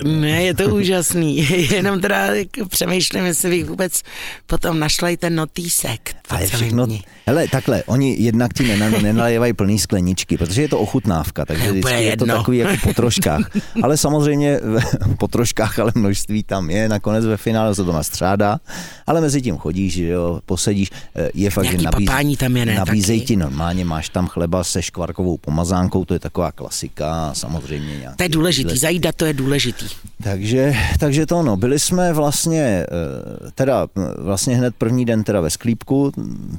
Ne, 0.03 0.43
je 0.43 0.53
to 0.53 0.75
úžasný. 0.75 1.47
Jenom 1.71 2.01
teda 2.01 2.25
jako 2.25 2.65
přemýšlím, 2.65 3.25
jestli 3.25 3.49
bych 3.49 3.65
vůbec 3.65 4.01
potom 4.45 4.79
našla 4.79 5.09
i 5.09 5.17
ten 5.17 5.35
notýsek. 5.35 6.15
A 6.29 6.39
je 6.39 6.47
všechno, 6.47 6.87
hele, 7.27 7.47
takhle, 7.47 7.83
oni 7.83 8.15
jednak 8.19 8.53
ti 8.53 8.63
nena- 8.63 9.01
nenalévají 9.01 9.53
plný 9.53 9.79
skleničky, 9.79 10.37
protože 10.37 10.61
je 10.61 10.69
to 10.69 10.79
ochutnávka, 10.79 11.45
takže 11.45 11.71
vždycky 11.71 11.91
je 11.91 12.17
to 12.17 12.23
jedno. 12.23 12.37
takový 12.37 12.57
jako 12.57 12.73
po 12.83 12.93
troškách. 12.93 13.51
Ale 13.83 13.97
samozřejmě 13.97 14.59
po 15.17 15.27
troškách, 15.27 15.79
ale 15.79 15.91
množství 15.95 16.43
tam 16.43 16.69
je, 16.69 16.89
nakonec 16.89 17.25
ve 17.25 17.37
finále 17.37 17.75
se 17.75 17.83
to 17.83 17.91
nastřádá, 17.93 18.59
ale 19.07 19.21
mezi 19.21 19.41
tím 19.41 19.57
chodíš, 19.57 19.93
že 19.93 20.05
jo, 20.05 20.39
posedíš, 20.45 20.91
eh, 21.15 21.29
je 21.33 21.49
fakt, 21.49 21.63
Nějaký 21.63 21.79
že 21.79 21.85
nabíz, 21.85 22.37
tam 22.37 22.57
je, 22.57 22.65
ne, 22.65 22.75
nabízejí 22.75 23.19
taky? 23.19 23.27
ti 23.27 23.35
normálně, 23.35 23.85
máš 23.85 24.09
tam 24.09 24.27
chleba 24.27 24.63
se 24.63 24.81
škvarkovou 24.81 25.37
pomazánkou, 25.37 26.05
to 26.05 26.13
je 26.13 26.19
taková 26.19 26.51
klasika, 26.51 27.29
samozřejmě 27.33 27.97
nějaký. 27.97 28.17
To 28.17 28.23
je 28.23 28.29
důležitý, 28.29 28.77
zajídat 28.77 29.15
to 29.15 29.25
je 29.25 29.33
důležitý. 29.33 29.76
Takže, 30.23 30.73
takže 30.99 31.25
to 31.25 31.39
ono, 31.39 31.57
byli 31.57 31.79
jsme 31.79 32.13
vlastně, 32.13 32.61
eh, 32.61 33.51
teda 33.55 33.87
vlastně 34.17 34.57
hned 34.57 34.75
první 34.75 35.05
den 35.05 35.23
teda 35.23 35.41
ve 35.41 35.49
sklípku, 35.49 36.11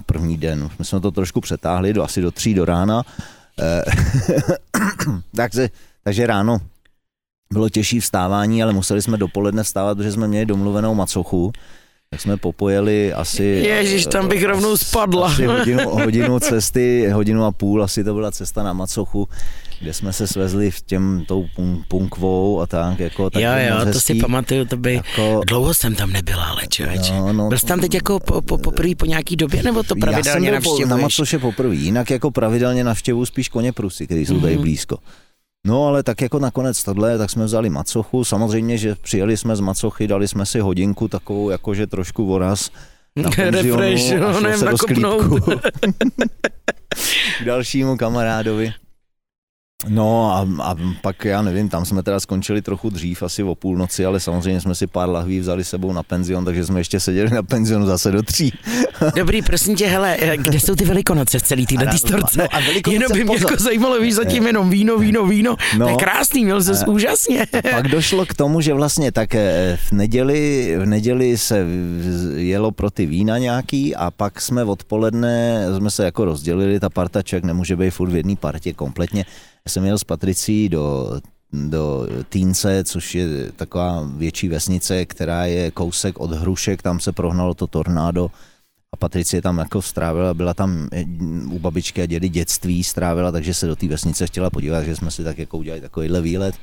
první 0.06 0.36
den, 0.36 0.70
my 0.78 0.84
jsme 0.84 1.00
to 1.00 1.10
trošku 1.10 1.40
přetáhli 1.40 1.92
do 1.92 2.02
asi 2.02 2.20
do 2.20 2.30
tří 2.30 2.54
do 2.54 2.64
rána, 2.64 3.02
Eh, 3.58 3.82
takže, 5.36 5.70
takže 6.04 6.26
ráno 6.26 6.58
bylo 7.52 7.68
těžší 7.68 8.00
vstávání, 8.00 8.62
ale 8.62 8.72
museli 8.72 9.02
jsme 9.02 9.16
dopoledne 9.16 9.62
vstávat, 9.62 9.98
protože 9.98 10.12
jsme 10.12 10.28
měli 10.28 10.46
domluvenou 10.46 10.94
macochu, 10.94 11.52
tak 12.10 12.20
jsme 12.20 12.36
popojeli 12.36 13.12
asi... 13.12 13.42
Ježiš, 13.44 14.06
tam 14.06 14.28
bych 14.28 14.44
rovnou 14.44 14.76
spadla. 14.76 15.26
Asi 15.26 15.46
hodinu, 15.46 15.90
hodinu 15.90 16.40
cesty, 16.40 17.08
hodinu 17.12 17.44
a 17.44 17.52
půl, 17.52 17.82
asi 17.82 18.04
to 18.04 18.14
byla 18.14 18.30
cesta 18.30 18.62
na 18.62 18.72
macochu, 18.72 19.28
kde 19.80 19.94
jsme 19.94 20.12
se 20.12 20.26
svezli 20.26 20.70
v 20.70 20.80
těm 20.82 21.24
tou 21.28 21.46
punk, 21.56 21.86
punkvou 21.88 22.60
a 22.60 22.66
tak, 22.66 22.98
jako 23.00 23.30
tak 23.30 23.42
jo, 23.42 23.50
jo, 23.68 23.74
moc 23.84 23.94
to 23.94 24.00
si 24.00 24.12
hezký. 24.12 24.20
pamatuju, 24.20 24.64
to 24.64 24.76
by... 24.76 24.94
Jako- 24.94 25.40
Dlouho 25.46 25.74
jsem 25.74 25.94
tam 25.94 26.10
nebyla, 26.12 26.44
ale 26.44 26.62
člověče. 26.68 27.12
No, 27.12 27.32
no, 27.32 27.48
Byl 27.48 27.58
jsi 27.58 27.66
tam 27.66 27.80
teď 27.80 27.94
jako 27.94 28.20
po, 28.20 28.42
po, 28.42 28.58
poprvé 28.58 28.94
po 28.94 29.06
nějaký 29.06 29.36
době, 29.36 29.62
nebo 29.62 29.82
to 29.82 29.94
pravidelně 29.96 30.48
Já 30.48 30.54
jsem 30.54 30.62
byl 30.62 30.78
po, 30.78 30.86
na? 30.86 30.96
Macoše 30.96 31.38
poprvé, 31.38 31.74
jinak 31.74 32.10
jako 32.10 32.30
pravidelně 32.30 32.84
navštěvuju 32.84 33.26
spíš 33.26 33.48
koně 33.48 33.72
prusy, 33.72 34.06
které 34.06 34.20
jsou 34.20 34.40
tady 34.40 34.52
Mhm. 34.52 34.62
blízko. 34.62 34.98
No 35.68 35.86
ale 35.86 36.02
tak 36.02 36.20
jako 36.20 36.38
nakonec 36.38 36.84
tohle, 36.84 37.18
tak 37.18 37.30
jsme 37.30 37.44
vzali 37.44 37.70
macochu, 37.70 38.24
samozřejmě, 38.24 38.78
že 38.78 38.94
přijeli 38.94 39.36
jsme 39.36 39.56
z 39.56 39.60
macochy, 39.60 40.08
dali 40.08 40.28
jsme 40.28 40.46
si 40.46 40.60
hodinku 40.60 41.08
takovou 41.08 41.50
jakože 41.50 41.86
trošku 41.86 42.26
voraz 42.26 42.70
na 43.16 43.30
penzionu 43.36 43.80
Refresh, 43.80 44.22
a 44.22 44.32
šlo 44.32 44.58
se 44.58 44.64
do 44.64 44.78
sklípku. 44.78 45.40
K 47.40 47.44
dalšímu 47.44 47.96
kamarádovi. 47.96 48.72
No 49.88 50.32
a, 50.32 50.48
a 50.70 50.74
pak 51.02 51.24
já 51.24 51.42
nevím, 51.42 51.68
tam 51.68 51.84
jsme 51.84 52.02
teda 52.02 52.20
skončili 52.20 52.62
trochu 52.62 52.90
dřív, 52.90 53.22
asi 53.22 53.42
o 53.42 53.54
půlnoci, 53.54 54.04
ale 54.06 54.20
samozřejmě 54.20 54.60
jsme 54.60 54.74
si 54.74 54.86
pár 54.86 55.08
lahví 55.08 55.40
vzali 55.40 55.64
sebou 55.64 55.92
na 55.92 56.02
penzion, 56.02 56.44
takže 56.44 56.66
jsme 56.66 56.80
ještě 56.80 57.00
seděli 57.00 57.30
na 57.30 57.42
penzionu 57.42 57.86
zase 57.86 58.10
do 58.12 58.22
tří. 58.22 58.52
Dobrý, 59.16 59.42
prosím 59.42 59.76
tě, 59.76 59.86
hele, 59.86 60.16
eh, 60.20 60.36
kde 60.36 60.60
jsou 60.60 60.74
ty 60.74 60.84
velikonoce 60.84 61.38
v 61.38 61.42
celý 61.42 61.66
téhle 61.66 61.86
A 61.86 61.90
tý 61.90 61.98
storce? 61.98 62.38
no 62.38 62.46
a 62.52 62.58
Jenom 62.90 63.12
by 63.12 63.24
mě 63.24 63.24
pozor. 63.24 63.50
jako 63.50 63.62
zajímalo, 63.62 64.00
víš, 64.00 64.14
zatím 64.14 64.46
jenom 64.46 64.70
víno, 64.70 64.98
víno, 64.98 65.26
víno. 65.26 65.56
No. 65.78 65.86
To 65.86 65.90
je 65.90 65.96
krásný, 65.96 66.44
měl 66.44 66.62
jsi 66.62 66.70
A- 66.70 66.88
úžasně. 66.88 67.46
Pak 67.70 67.88
došlo 67.88 68.26
k 68.26 68.34
tomu, 68.34 68.60
že 68.60 68.74
vlastně 68.74 69.12
tak 69.12 69.34
eh, 69.34 69.78
v 69.88 69.92
neděli, 69.92 70.74
v 70.78 70.86
neděli 70.86 71.38
se 71.38 71.66
jelo 72.36 72.70
pro 72.70 72.90
ty 72.90 73.06
vína 73.06 73.38
nějaký 73.38 73.96
a 73.96 74.10
pak 74.10 74.40
jsme 74.40 74.64
odpoledne, 74.64 75.64
jsme 75.76 75.90
se 75.90 76.04
jako 76.04 76.24
rozdělili, 76.24 76.80
ta 76.80 76.90
parta 76.90 77.22
člověk 77.22 77.44
nemůže 77.44 77.76
být 77.76 77.90
furt 77.90 78.10
v 78.10 78.16
jedné 78.16 78.36
partě 78.36 78.72
kompletně. 78.72 79.24
Já 79.68 79.72
jsem 79.72 79.84
jel 79.84 79.98
s 79.98 80.04
Patricí 80.04 80.68
do 80.68 81.10
do 81.52 82.06
Týnce, 82.28 82.84
což 82.84 83.14
je 83.14 83.52
taková 83.56 84.08
větší 84.16 84.48
vesnice, 84.48 85.04
která 85.04 85.44
je 85.44 85.70
kousek 85.70 86.20
od 86.20 86.32
Hrušek, 86.32 86.82
tam 86.82 87.00
se 87.00 87.12
prohnalo 87.12 87.54
to 87.54 87.66
tornádo 87.66 88.30
a 88.92 88.96
Patricie 88.96 89.42
tam 89.42 89.58
jako 89.58 89.82
strávila, 89.82 90.34
byla 90.34 90.54
tam 90.54 90.88
u 91.50 91.58
babičky 91.58 92.02
a 92.02 92.06
dědy 92.06 92.28
dětství 92.28 92.84
strávila, 92.84 93.32
takže 93.32 93.54
se 93.54 93.66
do 93.66 93.76
té 93.76 93.88
vesnice 93.88 94.26
chtěla 94.26 94.50
podívat, 94.50 94.82
že 94.82 94.96
jsme 94.96 95.10
si 95.10 95.24
tak 95.24 95.38
jako 95.38 95.58
udělali 95.58 95.80
takovýhle 95.80 96.20
výlet. 96.20 96.54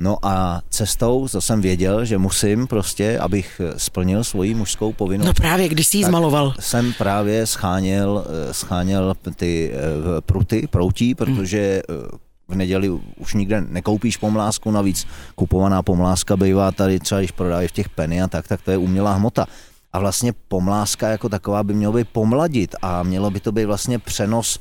No 0.00 0.16
a 0.22 0.62
cestou, 0.70 1.28
to 1.28 1.40
jsem 1.40 1.60
věděl, 1.60 2.04
že 2.04 2.18
musím 2.18 2.66
prostě, 2.66 3.18
abych 3.18 3.60
splnil 3.76 4.24
svoji 4.24 4.54
mužskou 4.54 4.92
povinnost, 4.92 5.26
No 5.26 5.34
právě, 5.34 5.68
když 5.68 5.86
jsi 5.86 6.00
Tak. 6.00 6.08
zmaloval. 6.10 6.54
jsem 6.60 6.92
právě 6.92 7.46
scháněl, 7.46 8.24
eh, 8.50 8.54
scháněl 8.54 9.14
ty 9.36 9.72
eh, 9.74 10.20
pruty, 10.20 10.68
proutí, 10.70 11.14
protože 11.14 11.82
eh, 11.90 12.27
v 12.48 12.54
neděli 12.54 12.90
už 13.16 13.34
nikde 13.34 13.60
nekoupíš 13.60 14.16
pomlásku, 14.16 14.70
navíc 14.70 15.06
kupovaná 15.34 15.82
pomláska 15.82 16.36
bývá 16.36 16.72
tady 16.72 17.00
třeba, 17.00 17.20
když 17.20 17.30
prodávají 17.30 17.68
v 17.68 17.72
těch 17.72 17.88
peny 17.88 18.22
a 18.22 18.28
tak, 18.28 18.48
tak 18.48 18.62
to 18.62 18.70
je 18.70 18.76
umělá 18.76 19.12
hmota. 19.14 19.46
A 19.92 19.98
vlastně 19.98 20.32
pomláska 20.48 21.08
jako 21.08 21.28
taková 21.28 21.62
by 21.62 21.74
měla 21.74 21.92
být 21.92 22.08
pomladit 22.08 22.74
a 22.82 23.02
mělo 23.02 23.30
by 23.30 23.40
to 23.40 23.52
být 23.52 23.64
vlastně 23.64 23.98
přenos 23.98 24.60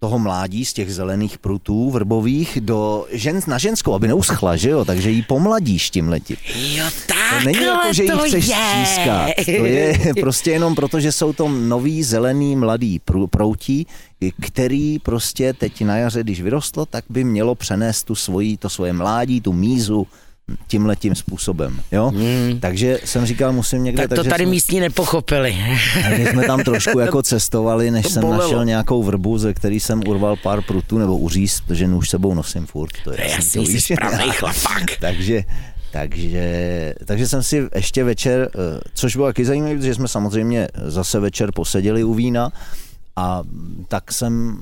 toho 0.00 0.18
mládí 0.18 0.64
z 0.64 0.72
těch 0.72 0.94
zelených 0.94 1.38
prutů 1.38 1.90
vrbových 1.90 2.58
do 2.60 3.06
žen, 3.10 3.40
na 3.46 3.58
ženskou, 3.58 3.94
aby 3.94 4.08
neuschla, 4.08 4.56
že 4.56 4.70
jo, 4.70 4.84
takže 4.84 5.10
jí 5.10 5.22
pomladíš 5.22 5.90
tím 5.90 6.08
letím. 6.08 6.36
Jo, 6.54 6.84
To 7.06 7.14
tak 7.14 7.44
není 7.44 7.62
jako, 7.64 7.92
že 7.92 8.02
ji 8.02 8.10
to 8.10 8.18
chceš 8.18 8.46
je. 8.46 8.54
střískat. 8.56 9.30
To 9.44 9.50
je 9.66 9.98
prostě 10.20 10.50
jenom 10.50 10.74
proto, 10.74 11.00
že 11.00 11.12
jsou 11.12 11.32
to 11.32 11.48
nový 11.48 12.02
zelený 12.02 12.56
mladý 12.56 13.00
proutí, 13.30 13.86
který 14.40 14.98
prostě 14.98 15.52
teď 15.52 15.82
na 15.82 15.96
jaře, 15.96 16.22
když 16.22 16.42
vyrostlo, 16.42 16.86
tak 16.86 17.04
by 17.08 17.24
mělo 17.24 17.54
přenést 17.54 18.02
tu 18.02 18.14
svoji, 18.14 18.56
to 18.56 18.68
svoje 18.68 18.92
mládí, 18.92 19.40
tu 19.40 19.52
mízu 19.52 20.06
tímhletím 20.66 21.14
způsobem. 21.14 21.80
Jo? 21.92 22.08
Hmm. 22.14 22.60
Takže 22.60 22.98
jsem 23.04 23.26
říkal, 23.26 23.52
musím 23.52 23.84
někde... 23.84 24.02
Tak 24.02 24.08
to 24.08 24.14
takže 24.16 24.30
tady 24.30 24.44
jsme, 24.44 24.50
místní 24.50 24.80
nepochopili. 24.80 25.56
takže 26.08 26.26
jsme 26.26 26.46
tam 26.46 26.60
trošku 26.60 26.98
jako 26.98 27.22
cestovali, 27.22 27.90
než 27.90 28.02
To 28.02 28.10
jsem 28.10 28.22
bolelo. 28.22 28.42
našel 28.42 28.64
nějakou 28.64 29.02
vrbu, 29.02 29.38
ze 29.38 29.54
který 29.54 29.80
jsem 29.80 30.02
urval 30.08 30.36
pár 30.36 30.62
prutů 30.62 30.98
nebo 30.98 31.18
uříz, 31.18 31.60
protože 31.60 31.88
nůž 31.88 32.10
sebou 32.10 32.34
nosím 32.34 32.66
furt. 32.66 32.92
To 33.04 33.12
je 33.12 33.30
jasný, 33.30 33.64
to 33.64 33.70
jsi 33.70 33.80
správný 33.80 34.30
chlapák. 34.32 34.84
Takže, 35.00 35.42
takže, 35.92 36.94
takže 37.04 37.28
jsem 37.28 37.42
si 37.42 37.68
ještě 37.74 38.04
večer, 38.04 38.50
eh, 38.54 38.80
což 38.94 39.16
bylo 39.16 39.28
taky 39.28 39.44
zajímavé, 39.44 39.76
protože 39.76 39.94
jsme 39.94 40.08
samozřejmě 40.08 40.68
zase 40.84 41.20
večer 41.20 41.52
poseděli 41.52 42.04
u 42.04 42.14
vína 42.14 42.52
a 43.16 43.42
tak 43.88 44.12
jsem 44.12 44.58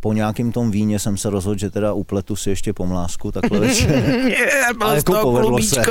po 0.00 0.12
nějakým 0.12 0.52
tom 0.52 0.70
víně 0.70 0.98
jsem 0.98 1.16
se 1.16 1.30
rozhodl, 1.30 1.58
že 1.58 1.70
teda 1.70 1.92
upletu 1.92 2.36
si 2.36 2.50
ještě 2.50 2.72
pomlásku 2.72 3.32
takhle 3.32 3.60
večer. 3.60 4.04
Ale 4.80 4.96
jako 4.96 5.12
povedlo 5.22 5.62
se. 5.62 5.82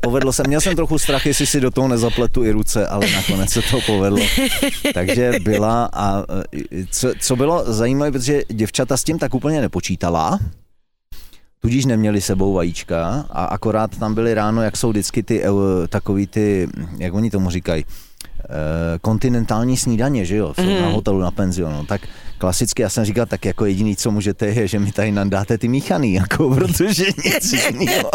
Povedlo 0.00 0.32
se, 0.32 0.42
měl 0.46 0.60
jsem 0.60 0.76
trochu 0.76 0.98
strach, 0.98 1.26
jestli 1.26 1.46
si 1.46 1.60
do 1.60 1.70
toho 1.70 1.88
nezapletu 1.88 2.44
i 2.44 2.50
ruce, 2.50 2.86
ale 2.86 3.10
nakonec 3.10 3.50
se 3.50 3.62
to 3.62 3.78
povedlo. 3.86 4.18
Takže 4.94 5.32
byla 5.42 5.88
a 5.92 6.22
eh, 6.52 6.86
co, 6.90 7.08
co 7.20 7.36
bylo 7.36 7.72
zajímavé, 7.72 8.12
protože 8.12 8.42
děvčata 8.48 8.96
s 8.96 9.04
tím 9.04 9.18
tak 9.18 9.34
úplně 9.34 9.60
nepočítala, 9.60 10.38
tudíž 11.60 11.84
neměli 11.84 12.20
sebou 12.20 12.52
vajíčka 12.54 13.26
a 13.30 13.44
akorát 13.44 13.98
tam 13.98 14.14
byly 14.14 14.34
ráno, 14.34 14.62
jak 14.62 14.76
jsou 14.76 14.90
vždycky 14.90 15.22
ty 15.22 15.42
eu- 15.44 15.86
takový 15.88 16.26
ty, 16.26 16.68
jak 16.98 17.14
oni 17.14 17.30
tomu 17.30 17.50
říkají, 17.50 17.84
kontinentální 19.00 19.76
snídaně, 19.76 20.24
že 20.24 20.36
jo, 20.36 20.54
Mhm. 20.58 20.82
na 20.82 20.88
hotelu, 20.88 21.20
na 21.20 21.30
penzionu, 21.30 21.84
tak 21.86 22.00
klasicky, 22.38 22.82
já 22.82 22.88
jsem 22.88 23.04
říkal, 23.04 23.26
tak 23.26 23.44
jako 23.44 23.66
jediný, 23.66 23.96
co 23.96 24.10
můžete, 24.10 24.46
je, 24.46 24.68
že 24.68 24.78
mi 24.78 24.92
tady 24.92 25.12
nandáte 25.12 25.58
ty 25.58 25.68
míchaný, 25.68 26.14
jako, 26.14 26.54
protože 26.54 27.04
nic 27.24 27.52
jiného. 27.52 28.10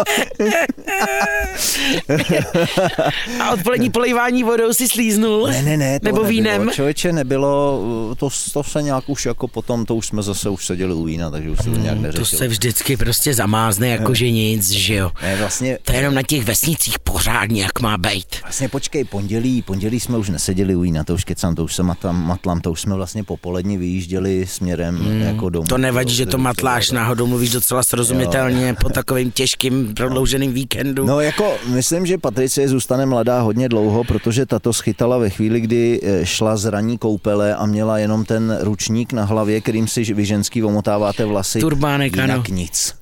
A 3.40 3.50
odpolední 3.50 3.90
polejvání 3.90 4.42
vodou 4.44 4.72
si 4.72 4.88
slíznul? 4.88 5.46
Ne, 5.46 5.62
ne, 5.62 5.76
ne. 5.76 6.00
To 6.00 6.04
Nebo 6.04 6.16
nebylo. 6.16 6.30
vínem? 6.30 6.70
Člověče 6.70 7.12
nebylo, 7.12 7.80
to, 8.18 8.28
to 8.52 8.62
se 8.62 8.82
nějak 8.82 9.08
už 9.08 9.26
jako 9.26 9.48
potom, 9.48 9.86
to 9.86 9.94
už 9.96 10.06
jsme 10.06 10.22
zase 10.22 10.48
už 10.48 10.66
seděli 10.66 10.94
u 10.94 11.04
vína, 11.04 11.30
takže 11.30 11.50
už 11.50 11.58
se 11.58 11.70
to 11.70 11.76
nějak 11.76 11.96
To 11.96 12.02
neřešilo. 12.02 12.38
se 12.38 12.48
vždycky 12.48 12.96
prostě 12.96 13.34
zamázne, 13.34 13.88
jako 13.88 14.14
že 14.14 14.30
nic, 14.30 14.70
že 14.70 14.94
jo. 14.94 15.10
Ne, 15.22 15.36
vlastně, 15.36 15.78
To 15.82 15.92
je 15.92 15.98
jenom 15.98 16.14
na 16.14 16.22
těch 16.22 16.44
vesnicích 16.44 16.98
pořádně, 16.98 17.62
jak 17.62 17.80
má 17.80 17.98
být. 17.98 18.26
vlastně 18.42 18.68
počkej, 18.68 19.04
pondělí, 19.04 19.62
pondělí 19.62 20.00
jsme 20.00 20.15
už 20.16 20.28
neseděli 20.30 20.76
u 20.76 20.80
vína, 20.80 21.04
to 21.04 21.14
už 21.14 21.24
kecám, 21.24 21.54
to 21.54 21.64
už 21.64 21.74
se 21.74 21.82
matlam, 21.82 22.26
matlam, 22.26 22.60
to 22.60 22.72
už 22.72 22.80
jsme 22.80 22.94
vlastně 22.94 23.24
popolední 23.24 23.78
vyjížděli 23.78 24.46
směrem 24.46 24.96
hmm, 24.96 25.20
jako 25.20 25.50
domů. 25.50 25.66
To 25.66 25.78
nevadí, 25.78 26.14
že 26.14 26.26
to 26.26 26.30
to- 26.30 26.38
matláš 26.38 26.90
náhodou, 26.90 27.26
mluvíš 27.26 27.50
docela 27.50 27.82
srozumitelně 27.82 28.74
po 28.74 28.88
takovým 28.88 29.30
těžkým 29.30 29.94
prodlouženým 29.94 30.52
víkendu. 30.52 31.06
No 31.06 31.20
jako, 31.20 31.54
myslím, 31.66 32.06
že 32.06 32.18
Patricie 32.18 32.68
zůstane 32.68 33.06
mladá 33.06 33.40
hodně 33.40 33.68
dlouho, 33.68 34.04
protože 34.04 34.46
tato 34.46 34.72
schytala 34.72 35.18
ve 35.18 35.30
chvíli, 35.30 35.60
kdy 35.60 36.00
eh, 36.02 36.26
šla 36.26 36.56
z 36.56 36.64
raní 36.64 36.98
koupele 36.98 37.54
a 37.54 37.66
měla 37.66 37.98
jenom 37.98 38.24
ten 38.24 38.58
ručník 38.60 39.12
na 39.12 39.24
hlavě, 39.24 39.60
kterým 39.60 39.88
si 39.88 40.14
vy 40.14 40.24
ženský 40.24 40.64
omotáváte 40.64 41.24
vlasy. 41.24 41.60
Turbánek, 41.60 42.16
jinak 42.16 42.30
ano. 42.30 42.56
nic. 42.56 42.94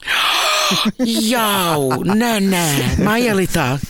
Jau, 1.30 2.02
ne, 2.02 2.40
ne, 2.40 2.96
má 3.02 3.16
je 3.16 3.46
tak. 3.48 3.80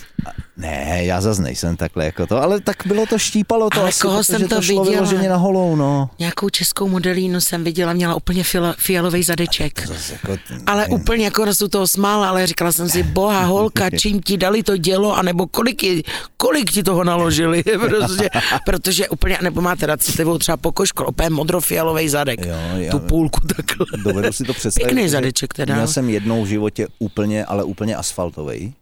Ne, 0.57 0.99
já 1.05 1.21
zase 1.21 1.41
nejsem 1.41 1.77
takhle 1.77 2.05
jako 2.05 2.27
to, 2.27 2.43
ale 2.43 2.61
tak 2.61 2.75
bylo 2.85 3.05
to, 3.05 3.19
štípalo 3.19 3.69
to 3.69 3.79
Ale 3.79 3.89
asi, 3.89 4.01
koho 4.01 4.23
jsem 4.23 4.41
to 4.47 4.55
to 4.55 4.61
šlo 4.61 4.83
viděla? 4.83 5.03
vyloženě 5.05 5.29
na 5.29 5.35
holou, 5.35 5.75
no. 5.75 6.09
Nějakou 6.19 6.49
českou 6.49 6.87
modelínu 6.87 7.41
jsem 7.41 7.63
viděla, 7.63 7.93
měla 7.93 8.15
úplně 8.15 8.43
fialový 8.77 9.23
zadeček. 9.23 9.87
Jako, 10.11 10.37
Ale 10.67 10.87
úplně 10.87 11.25
jako 11.25 11.53
se 11.53 11.65
u 11.65 11.67
toho 11.67 11.87
smála, 11.87 12.29
ale 12.29 12.47
říkala 12.47 12.71
jsem 12.71 12.89
si, 12.89 13.03
boha 13.03 13.45
holka, 13.45 13.89
čím 13.99 14.21
ti 14.21 14.37
dali 14.37 14.63
to 14.63 14.77
dělo, 14.77 15.17
anebo 15.17 15.47
kolik, 15.47 15.83
je, 15.83 16.01
kolik 16.37 16.71
ti 16.71 16.83
toho 16.83 17.03
naložili, 17.03 17.63
prostě, 17.89 18.29
protože 18.65 19.09
úplně, 19.09 19.37
nebo 19.41 19.61
máte 19.61 19.85
rád 19.85 20.01
citlivou 20.01 20.37
třeba 20.37 20.57
pokožku, 20.57 21.03
úplně 21.03 21.29
modrofialový 21.29 22.09
zadek, 22.09 22.45
Jo, 22.45 22.55
já- 22.75 22.91
tu 22.91 22.99
půlku 22.99 23.39
takhle. 23.47 23.85
Dovedu 24.03 24.33
si 24.33 24.43
to 24.43 24.53
představit. 24.53 24.85
Pěkný 24.93 25.09
zadeček 25.09 25.53
teda. 25.53 25.75
Měl 25.75 25.87
jsem 25.87 26.09
jednou 26.09 26.43
v 26.43 26.47
životě 26.47 26.87
úplně, 26.99 27.45
ale 27.45 27.63
úplně 27.63 27.95
asfaltový. 27.95 28.73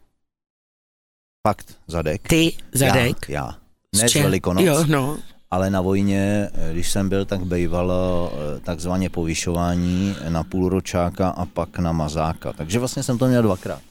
Fakt, 1.48 1.76
zadek. 1.88 2.28
Ty, 2.28 2.52
zadek. 2.74 3.30
Já, 3.30 3.42
já. 3.46 3.58
Ne 4.02 4.10
z? 4.10 4.16
Velikonoc, 4.16 4.66
Jo, 4.66 4.86
no. 4.88 5.18
ale 5.52 5.70
na 5.70 5.82
vojně, 5.82 6.50
eh, 6.54 6.74
když 6.74 6.92
jsem 6.92 7.10
byl, 7.10 7.26
tak 7.26 7.46
bývalo 7.46 8.32
eh, 8.34 8.60
takzvaně 8.60 9.10
povyšování 9.10 10.16
na 10.30 10.44
půlročáka 10.44 11.30
a 11.30 11.46
pak 11.46 11.80
na 11.80 11.92
mazáka. 11.92 12.54
Takže 12.54 12.80
vlastně 12.80 13.04
jsem 13.04 13.18
to 13.18 13.28
měl 13.28 13.42
dvakrát. 13.42 13.82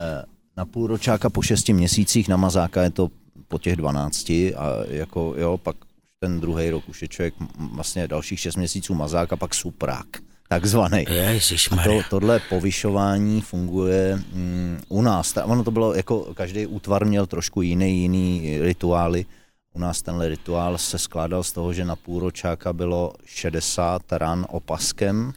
Eh, 0.00 0.24
Na 0.56 0.64
půlročáka 0.64 1.30
po 1.30 1.42
šesti 1.42 1.72
měsících, 1.72 2.28
na 2.28 2.36
mazáka 2.36 2.82
je 2.82 2.90
to 2.90 3.08
po 3.48 3.58
těch 3.58 3.76
12 3.76 4.30
a 4.30 4.66
jako 4.88 5.34
jo, 5.36 5.58
pak 5.58 5.76
ten 6.20 6.40
druhý 6.40 6.70
rok 6.70 6.88
už 6.88 7.02
je 7.02 7.08
člověk 7.08 7.34
vlastně 7.74 8.08
dalších 8.08 8.40
šest 8.40 8.56
měsíců 8.56 8.94
mazák 8.94 9.32
a 9.32 9.36
pak 9.36 9.54
suprák, 9.54 10.06
takzvaný. 10.48 11.04
To, 11.04 11.12
Ježišmarja. 11.12 12.02
tohle 12.10 12.40
povyšování 12.48 13.40
funguje 13.40 14.18
mm, 14.32 14.80
u 14.88 15.02
nás. 15.02 15.32
Ta, 15.32 15.44
ono 15.44 15.64
to 15.64 15.70
bylo 15.70 15.94
jako, 15.94 16.20
každý 16.34 16.66
útvar 16.66 17.04
měl 17.04 17.26
trošku 17.26 17.62
jiný, 17.62 18.00
jiný 18.00 18.58
rituály. 18.60 19.26
U 19.72 19.78
nás 19.78 20.02
tenhle 20.02 20.28
rituál 20.28 20.78
se 20.78 20.98
skládal 20.98 21.42
z 21.42 21.52
toho, 21.52 21.72
že 21.72 21.84
na 21.84 21.96
půlročáka 21.96 22.72
bylo 22.72 23.12
60 23.24 24.02
ran 24.12 24.46
opaskem 24.50 25.32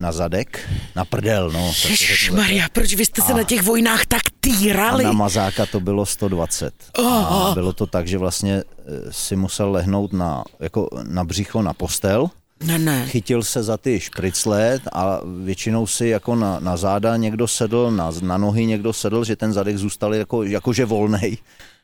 na 0.00 0.12
zadek, 0.12 0.70
na 0.96 1.04
prdel, 1.04 1.50
no. 1.50 1.72
to 1.82 1.88
Ježišmarja, 1.88 2.68
proč 2.72 2.94
vy 2.94 3.06
jste 3.06 3.22
se 3.22 3.32
A- 3.32 3.36
na 3.36 3.42
těch 3.42 3.62
vojnách 3.62 4.06
tak 4.06 4.20
a 4.26 4.30
týrali? 4.40 5.04
na 5.04 5.12
mazáka 5.12 5.66
to 5.66 5.80
bylo 5.80 6.06
120. 6.06 6.74
A 7.06 7.50
bylo 7.54 7.72
to 7.72 7.86
tak, 7.86 8.06
že 8.08 8.18
vlastně 8.18 8.54
eh, 8.54 9.12
si 9.12 9.36
musel 9.36 9.72
lehnout 9.72 10.12
na, 10.12 10.44
jako 10.60 10.88
na 11.02 11.24
břicho 11.24 11.62
na 11.62 11.72
postel, 11.72 12.30
Ne, 12.64 12.78
ne. 12.78 13.06
chytil 13.06 13.42
se 13.42 13.62
za 13.62 13.76
ty 13.76 14.00
špricle 14.00 14.80
a 14.92 15.20
většinou 15.44 15.86
si 15.86 16.06
jako 16.06 16.34
na, 16.36 16.60
na 16.60 16.76
záda 16.76 17.16
někdo 17.16 17.48
sedl, 17.48 17.90
na, 17.90 18.10
na 18.22 18.36
nohy 18.36 18.66
někdo 18.66 18.92
sedl, 18.92 19.24
že 19.24 19.36
ten 19.36 19.52
zadek 19.52 19.76
zůstal 19.76 20.14
jako, 20.14 20.42
jakože 20.42 20.84
volnej. 20.84 21.38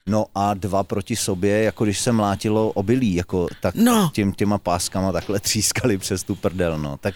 No 0.06 0.26
a 0.34 0.54
dva 0.54 0.82
proti 0.84 1.16
sobě, 1.16 1.62
jako 1.62 1.84
když 1.84 2.00
se 2.00 2.12
mlátilo 2.12 2.70
obilí, 2.72 3.14
jako 3.14 3.48
tak 3.60 3.74
No. 3.74 4.10
tím, 4.14 4.32
těma 4.32 4.58
páskama 4.58 5.12
takhle 5.12 5.40
třískali 5.40 5.98
přes 5.98 6.22
tu 6.22 6.34
prdel, 6.34 6.78
no. 6.78 6.96
Tak 7.00 7.14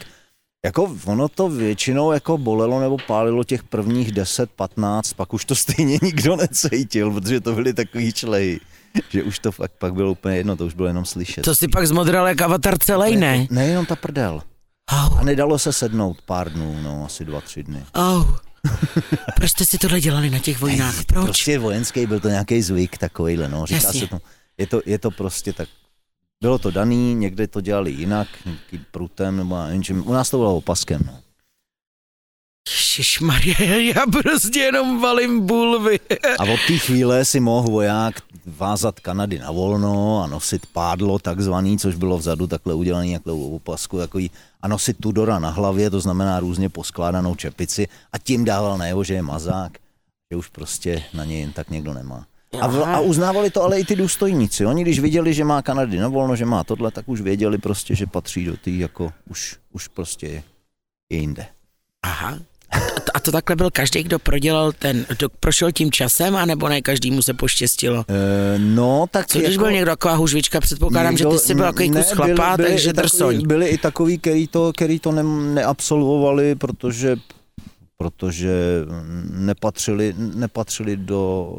jako 0.65 0.97
ono 1.05 1.29
to 1.29 1.49
většinou 1.49 2.13
jako 2.13 2.39
bolelo 2.39 2.81
nebo 2.81 2.97
pálilo 3.07 3.45
těch 3.45 3.63
prvních 3.63 4.13
10-15, 4.13 5.01
pak 5.17 5.35
už 5.35 5.45
to 5.45 5.55
stejně 5.55 5.99
nikdo 6.03 6.37
necítil, 6.51 7.11
protože 7.11 7.41
to 7.41 7.53
byly 7.53 7.75
takový 7.75 8.13
člehy, 8.13 8.61
že 9.11 9.23
už 9.23 9.39
to 9.39 9.53
fakt 9.53 9.73
pak 9.79 9.95
bylo 9.95 10.11
úplně 10.13 10.37
jedno, 10.37 10.57
to 10.57 10.67
už 10.67 10.75
bylo 10.75 10.89
jenom 10.89 11.05
slyšet. 11.05 11.43
To 11.43 11.55
si 11.55 11.69
pak 11.69 11.87
zmodral 11.87 12.29
jak 12.29 12.41
avatar 12.43 12.79
celý, 12.79 13.17
ne? 13.17 13.47
Nejenom 13.51 13.87
ta 13.87 13.97
prdel. 13.97 14.43
Au, 14.91 15.19
A 15.19 15.25
nedalo 15.25 15.59
se 15.59 15.73
sednout 15.73 16.23
pár 16.23 16.53
dnů, 16.53 16.79
no, 16.83 17.05
asi 17.07 17.25
dva, 17.25 17.41
tři 17.41 17.63
dny. 17.63 17.85
au. 17.95 18.25
Proč 19.37 19.51
jste 19.51 19.65
si 19.67 19.79
tohle 19.79 20.01
dělali 20.01 20.31
na 20.31 20.39
těch 20.39 20.61
vojnách? 20.61 21.05
Proč? 21.05 21.25
Prostě 21.25 21.59
vojenský 21.59 22.07
byl 22.07 22.21
to 22.21 22.29
nějaký 22.29 22.63
zvyk 22.63 22.99
takovýhle, 22.99 23.49
no. 23.49 23.67
Říká 23.67 23.87
Jasně. 23.87 24.01
se 24.01 24.07
to, 24.07 24.19
je 24.59 24.67
to, 24.67 24.81
je 24.87 24.99
to 24.99 25.11
prostě 25.11 25.53
tak, 25.53 25.69
bylo 26.41 26.59
to 26.59 26.71
daný, 26.71 27.15
někde 27.15 27.47
to 27.47 27.61
dělali 27.61 27.91
jinak, 27.91 28.29
nějaký 28.45 28.79
prutem 28.91 29.37
nebo 29.37 29.57
já 29.57 29.67
nevím 29.67 29.83
čím. 29.83 30.09
U 30.09 30.13
nás 30.13 30.31
to 30.31 30.37
bylo 30.37 30.57
opaskem, 30.57 31.01
no. 31.07 31.19
Ježišmarja, 32.71 33.77
já 33.77 34.07
prostě 34.23 34.59
jenom 34.59 35.01
valím 35.01 35.47
bulvy. 35.47 36.01
A 36.39 36.43
od 36.43 36.61
té 36.67 36.79
chvíle 36.79 37.25
si 37.25 37.41
mohl 37.41 37.71
voják 37.71 38.23
vázat 38.47 39.01
Kanady 39.01 39.39
na 39.39 39.51
volno 39.51 40.23
a 40.25 40.27
nosit 40.27 40.67
pádlo 40.73 41.19
takzvaný, 41.19 41.79
což 41.79 41.95
bylo 41.95 42.19
vzadu 42.19 42.47
takhle 42.47 42.75
udělaný 42.75 43.13
takhle 43.13 43.33
opasku, 43.33 43.99
takový, 43.99 44.31
a 44.63 44.69
nosit 44.69 44.97
Tudora 45.01 45.39
na 45.39 45.51
hlavě, 45.51 45.91
to 45.91 46.01
znamená 46.01 46.41
různě 46.41 46.69
poskládanou 46.69 47.35
čepici 47.35 47.89
a 48.13 48.19
tím 48.19 48.45
dával 48.45 48.79
najevo, 48.79 49.05
že 49.05 49.15
je 49.15 49.23
mazák, 49.23 49.79
že 50.31 50.37
už 50.37 50.49
prostě 50.49 51.03
na 51.15 51.25
něj 51.25 51.41
jen 51.41 51.53
tak 51.53 51.71
někdo 51.71 51.95
nemá. 51.95 52.27
A, 52.61 52.67
v, 52.67 52.83
a 52.83 53.01
uznávali 53.01 53.51
to 53.51 53.63
ale 53.63 53.81
i 53.81 53.85
ty 53.85 53.97
důstojníci. 53.97 54.67
Oni 54.67 54.83
když 54.83 55.01
viděli, 55.01 55.35
že 55.35 55.45
má 55.45 55.63
Kanady 55.63 55.99
na 55.99 56.09
volno, 56.09 56.37
že 56.37 56.45
má 56.45 56.65
tohle, 56.65 56.91
tak 56.91 57.09
už 57.09 57.21
věděli 57.21 57.59
prostě, 57.59 57.95
že 57.95 58.07
patří 58.07 58.45
do 58.45 58.57
té 58.57 58.71
jako 58.71 59.13
už, 59.31 59.57
už 59.73 59.89
prostě 59.89 60.27
je, 60.27 60.43
je 61.11 61.19
jinde. 61.19 61.47
Aha. 62.03 62.39
A 63.15 63.21
to, 63.21 63.33
takhle 63.33 63.57
byl 63.57 63.71
každý, 63.71 64.03
kdo 64.03 64.19
prodělal 64.19 64.73
ten, 64.73 65.07
kdo 65.09 65.29
prošel 65.41 65.73
tím 65.73 65.91
časem, 65.91 66.37
anebo 66.37 66.69
ne 66.69 66.83
každému 66.83 67.23
se 67.23 67.35
poštěstilo? 67.35 68.05
E, 68.09 68.59
no, 68.59 69.07
tak 69.11 69.27
Co 69.27 69.39
když 69.39 69.51
jako... 69.51 69.65
byl 69.65 69.73
někdo 69.73 69.91
taková 69.91 70.15
hužvička, 70.15 70.61
předpokládám, 70.61 71.17
že 71.17 71.25
ty 71.27 71.39
jsi 71.39 71.55
byl 71.55 71.65
takový 71.65 71.91
kus 71.91 72.11
chlapa, 72.13 72.57
byli, 72.57 72.69
takže 72.69 72.91
i 72.91 72.93
takový, 72.93 73.03
drsoň. 73.03 73.47
byli 73.47 73.67
i 73.69 73.79
takový, 73.79 74.19
který 74.19 74.47
to, 74.49 74.73
který 74.73 74.99
to 74.99 75.13
ne, 75.13 75.23
neabsolvovali, 75.55 76.55
protože 76.55 77.17
protože 77.99 78.53
nepatřili, 79.31 80.15
nepatřili 80.17 80.97
do 80.97 81.53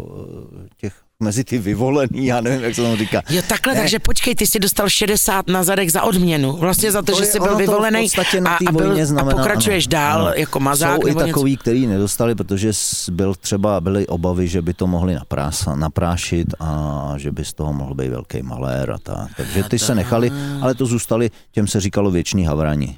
eh, 0.66 0.70
těch 0.78 0.94
mezi 1.24 1.44
ty 1.44 1.58
vyvolený, 1.58 2.26
já 2.26 2.42
nevím, 2.42 2.64
jak 2.64 2.76
se 2.76 2.82
tomu 2.82 2.96
říká. 2.96 3.22
Jo, 3.30 3.42
takhle, 3.48 3.74
Ne. 3.74 3.80
takže 3.80 4.00
počkej, 4.00 4.36
ty 4.36 4.48
jsi 4.48 4.60
dostal 4.60 4.90
60 4.90 5.48
na 5.48 5.64
zadek 5.64 5.90
za 5.90 6.02
odměnu. 6.04 6.54
Vlastně 6.54 6.92
za 6.92 7.02
to, 7.02 7.12
To 7.12 7.18
že 7.20 7.26
jsi 7.26 7.40
byl 7.40 7.56
vyvolený 7.56 8.08
a, 8.18 8.22
a, 8.70 8.72
byl, 8.72 9.06
znamená, 9.06 9.32
a 9.32 9.36
pokračuješ 9.36 9.86
ano, 9.86 9.92
dál 9.92 10.22
ano. 10.22 10.34
jako 10.36 10.60
mazák 10.60 10.96
Jsou 10.96 11.08
i 11.08 11.10
nebo 11.10 11.20
něco. 11.20 11.28
takový, 11.28 11.58
který 11.58 11.88
nedostali, 11.88 12.36
protože 12.36 12.72
byl 13.12 13.36
třeba, 13.36 13.82
byly 13.82 14.08
obavy, 14.08 14.48
že 14.48 14.62
by 14.62 14.74
to 14.74 14.88
mohli 14.88 15.14
naprása, 15.16 15.76
naprášit 15.76 16.48
a 16.60 17.14
že 17.18 17.32
by 17.32 17.46
z 17.46 17.54
toho 17.54 17.74
mohl 17.74 17.94
být 17.96 18.10
velký 18.10 18.42
malér 18.42 18.92
a 18.92 18.98
tak. 18.98 19.28
Takže 19.38 19.64
ty 19.64 19.80
se 19.80 19.96
nechali, 19.96 20.32
ale 20.62 20.76
to 20.76 20.86
zůstali, 20.86 21.32
těm 21.52 21.68
se 21.68 21.80
říkalo 21.80 22.12
věční 22.12 22.46
havrani. 22.46 22.98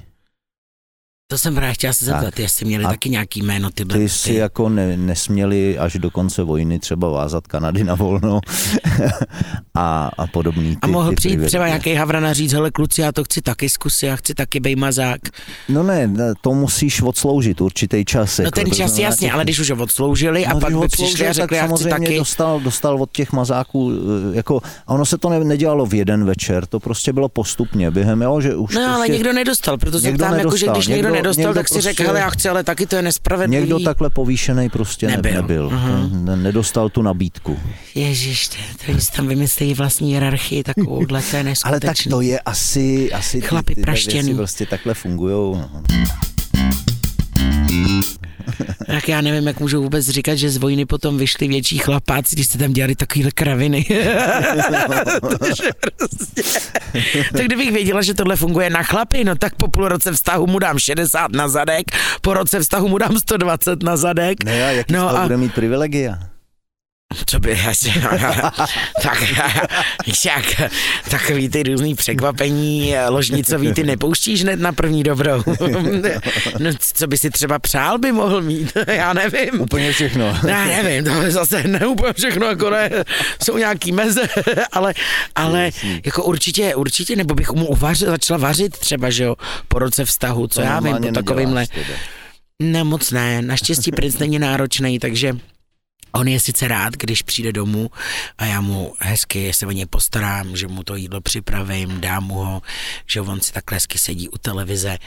To 1.30 1.38
jsem 1.38 1.54
právě 1.54 1.74
chtěla 1.74 1.92
se 1.92 2.04
zeptat, 2.04 2.38
jestli 2.38 2.66
měli 2.66 2.84
A 2.84 2.88
taky 2.88 3.10
nějaký 3.10 3.42
jméno 3.42 3.70
ty 3.70 3.84
Ty 3.84 4.08
si 4.08 4.34
jako 4.34 4.68
ne, 4.68 4.96
nesměli 4.96 5.78
až 5.78 5.92
do 5.98 6.10
konce 6.10 6.42
vojny 6.42 6.78
třeba 6.78 7.08
vázat 7.08 7.46
Kanady 7.46 7.84
na 7.84 7.94
volno 7.94 8.40
a, 9.74 10.10
a 10.18 10.26
podobný. 10.26 10.70
Ty, 10.70 10.78
A 10.82 10.86
mohl 10.86 11.10
ty 11.10 11.16
přijít 11.16 11.30
privilegie. 11.30 11.48
třeba 11.48 11.66
nějaký 11.66 11.94
havran 11.94 12.26
a 12.26 12.32
říct, 12.32 12.52
hele 12.52 12.70
kluci, 12.70 13.00
já 13.00 13.12
to 13.12 13.24
chci 13.24 13.42
taky 13.42 13.68
zkusit, 13.68 14.06
já 14.06 14.16
chci 14.16 14.34
taky 14.34 14.60
bej 14.60 14.76
mazák. 14.76 15.20
No 15.68 15.82
ne, 15.82 16.10
to 16.40 16.54
musíš 16.54 17.02
odsloužit 17.02 17.60
určitý 17.60 18.04
čas. 18.04 18.38
No 18.38 18.44
jako, 18.44 18.60
ten 18.60 18.66
čas 18.70 18.76
znamená 18.90 19.08
jasně, 19.08 19.26
těch- 19.26 19.34
ale 19.34 19.44
když 19.44 19.58
už 19.58 19.70
ho 19.70 19.76
odsloužili 19.82 20.46
a 20.46 20.52
No, 20.54 20.60
pak 20.60 20.70
když 20.70 20.80
by 20.80 20.88
přišli 20.88 21.28
a 21.28 21.32
řekli, 21.32 21.56
já 21.56 21.62
tak 21.62 21.70
chci 21.76 21.82
samozřejmě 21.84 22.06
taky. 22.08 22.18
Dostal, 22.18 22.60
dostal 22.60 23.02
od 23.02 23.10
těch 23.12 23.32
mazáků, 23.32 23.92
eh, 24.32 24.36
jako, 24.36 24.60
a 24.86 24.94
ono 24.94 25.06
se 25.06 25.18
to 25.18 25.28
ne, 25.28 25.44
nedělalo 25.44 25.86
v 25.86 25.94
jeden 25.94 26.24
večer, 26.24 26.66
to 26.66 26.80
prostě 26.80 27.12
bylo 27.12 27.28
postupně 27.28 27.90
během, 27.90 28.22
jo, 28.22 28.40
že 28.40 28.54
už 28.54 28.74
No 28.74 28.80
ale 28.86 28.96
prostě 28.96 29.12
někdo 29.12 29.32
nedostal, 29.32 29.78
proto 29.78 30.00
se 30.00 30.06
Někdo 30.06 30.24
ptám, 30.24 30.38
jako, 30.38 30.56
že 30.56 30.66
když 30.72 30.86
někdo, 30.86 31.08
někdo- 31.08 31.19
nedostal, 31.22 31.42
někdo 31.44 31.54
tak 31.54 31.68
si 31.68 31.80
řekl, 31.80 31.96
prostě- 31.96 32.06
hele, 32.06 32.20
já 32.20 32.30
chci, 32.30 32.48
ale 32.48 32.64
taky 32.64 32.86
to 32.86 32.96
je 32.96 33.02
nespravedlivý. 33.02 33.60
někdo 33.62 33.80
takhle 33.80 34.10
povýšený 34.10 34.68
prostě 34.70 35.06
Nebyl. 35.06 35.32
nebyl, 35.34 35.70
Mhm. 35.70 36.26
Ten 36.26 36.42
nedostal 36.42 36.88
tu 36.88 37.02
nabídku. 37.02 37.58
Ježiš, 37.94 38.48
to, 38.48 38.56
oni 38.88 39.00
si 39.00 39.12
tam 39.12 39.28
vymyslí 39.28 39.74
vlastní 39.74 40.10
hierarchii 40.10 40.62
takovouhle, 40.62 41.22
to 41.30 41.36
je 41.36 41.40
Ale 41.64 41.80
tak 41.80 41.88
neskutečný. 41.88 42.10
to 42.10 42.20
je 42.20 42.40
asi, 42.40 43.12
asi 43.12 43.40
ty- 43.40 43.46
Chlapi 43.46 43.74
tyhle 43.74 43.82
praštěný. 43.84 44.22
věci 44.22 44.34
prostě 44.36 44.66
takhle 44.66 44.94
fungujou. 44.94 45.54
No. 45.54 45.82
Tak 48.86 49.08
já 49.08 49.20
nevím, 49.20 49.46
jak 49.46 49.60
můžu 49.60 49.82
vůbec 49.82 50.08
říkat, 50.08 50.34
že 50.34 50.50
z 50.50 50.56
vojny 50.56 50.86
potom 50.86 51.18
vyšli 51.18 51.48
větší 51.48 51.78
chlapáci, 51.78 52.36
když 52.36 52.46
jste 52.46 52.58
tam 52.58 52.72
dělali 52.72 52.94
takovýhle 52.94 53.30
kraviny. 53.30 53.86
Prostě... 55.20 55.72
tak 57.32 57.44
kdybych 57.44 57.72
věděla, 57.72 58.02
že 58.02 58.14
tohle 58.14 58.36
funguje 58.36 58.70
na 58.70 58.82
chlapy, 58.82 59.24
no 59.24 59.34
tak 59.36 59.54
po 59.54 59.68
půl 59.68 59.88
roce 59.88 60.12
vztahu 60.12 60.46
mu 60.46 60.58
dám 60.58 60.78
60 60.78 61.32
na 61.32 61.48
zadek, 61.48 61.84
po 62.20 62.34
roce 62.34 62.60
vztahu 62.60 62.88
mu 62.88 62.98
dám 62.98 63.18
120 63.18 63.82
na 63.82 63.96
zadek. 63.96 64.44
Ne, 64.44 64.64
a 64.64 64.70
jaký 64.70 64.92
No 64.92 65.00
no 65.00 65.18
a- 65.18 65.22
bude 65.22 65.36
mít 65.36 65.54
privilegia? 65.54 66.18
Co 67.26 67.40
by 67.40 67.52
asi, 67.68 67.92
tak, 69.02 69.24
jak, 70.26 70.70
takový 71.10 71.48
ty 71.48 71.62
různý 71.62 71.94
překvapení 71.94 72.94
ložnicový, 73.08 73.72
ty 73.72 73.82
nepouštíš 73.82 74.42
hned 74.42 74.60
na 74.60 74.72
první 74.72 75.02
dobrou. 75.02 75.42
No, 76.58 76.70
co 76.78 77.06
by 77.06 77.18
si 77.18 77.30
třeba 77.30 77.58
přál 77.58 77.98
by 77.98 78.12
mohl 78.12 78.42
mít, 78.42 78.72
já 78.86 79.12
nevím. 79.12 79.60
Úplně 79.60 79.92
všechno. 79.92 80.36
Já 80.48 80.64
nevím, 80.64 81.04
to 81.04 81.22
je 81.22 81.30
zase 81.30 81.62
ne 81.62 81.86
úplně 81.86 82.12
všechno, 82.12 82.46
jako 82.46 82.70
ne, 82.70 82.90
jsou 83.44 83.56
nějaký 83.58 83.92
meze, 83.92 84.28
ale, 84.72 84.94
ale 85.34 85.70
jako 86.04 86.24
určitě, 86.24 86.74
určitě, 86.74 87.16
nebo 87.16 87.34
bych 87.34 87.50
mu 87.52 87.66
uvařil, 87.66 88.10
začala 88.10 88.38
vařit 88.38 88.78
třeba, 88.78 89.10
že 89.10 89.24
jo, 89.24 89.36
po 89.68 89.78
roce 89.78 90.04
vztahu, 90.04 90.46
co 90.46 90.60
To 90.60 90.66
já 90.66 90.80
vím, 90.80 90.96
po 90.96 91.08
takovýmhle. 91.12 91.66
Ne, 92.62 92.84
moc 92.84 93.10
ne. 93.10 93.42
Naštěstí 93.42 93.90
princ 93.92 94.18
není 94.18 94.38
náročný, 94.38 94.98
takže 94.98 95.32
on 96.12 96.28
je 96.28 96.40
sice 96.40 96.68
rád, 96.68 96.96
když 96.96 97.22
přijde 97.22 97.52
domů 97.52 97.90
a 98.38 98.44
já 98.44 98.60
mu 98.60 98.94
hezky 98.98 99.52
se 99.52 99.66
o 99.66 99.70
něj 99.70 99.86
postarám, 99.86 100.56
že 100.56 100.66
mu 100.66 100.82
to 100.82 100.96
jídlo 100.96 101.20
připravím, 101.20 102.00
dám 102.00 102.24
mu 102.24 102.34
ho, 102.34 102.62
že 103.06 103.20
on 103.20 103.40
si 103.40 103.52
takhle 103.52 103.76
hezky 103.76 103.98
sedí 103.98 104.28
u 104.28 104.38
televize, 104.38 104.98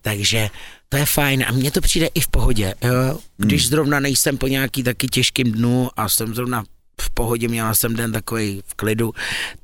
takže 0.00 0.50
to 0.88 0.96
je 0.96 1.06
fajn 1.06 1.44
a 1.48 1.52
mně 1.52 1.70
to 1.70 1.80
přijde 1.80 2.06
i 2.06 2.20
v 2.20 2.28
pohodě. 2.28 2.74
Jo? 2.82 3.18
Když 3.36 3.68
zrovna 3.68 4.00
nejsem 4.00 4.38
po 4.38 4.46
nějaký 4.46 4.82
taky 4.82 5.06
těžkým 5.06 5.52
dnu 5.52 5.90
a 5.96 6.08
jsem 6.08 6.34
zrovna 6.34 6.64
v 7.00 7.10
pohodě, 7.10 7.48
měla 7.48 7.74
jsem 7.74 7.96
den 7.96 8.12
takový 8.12 8.62
v 8.66 8.74
klidu, 8.74 9.14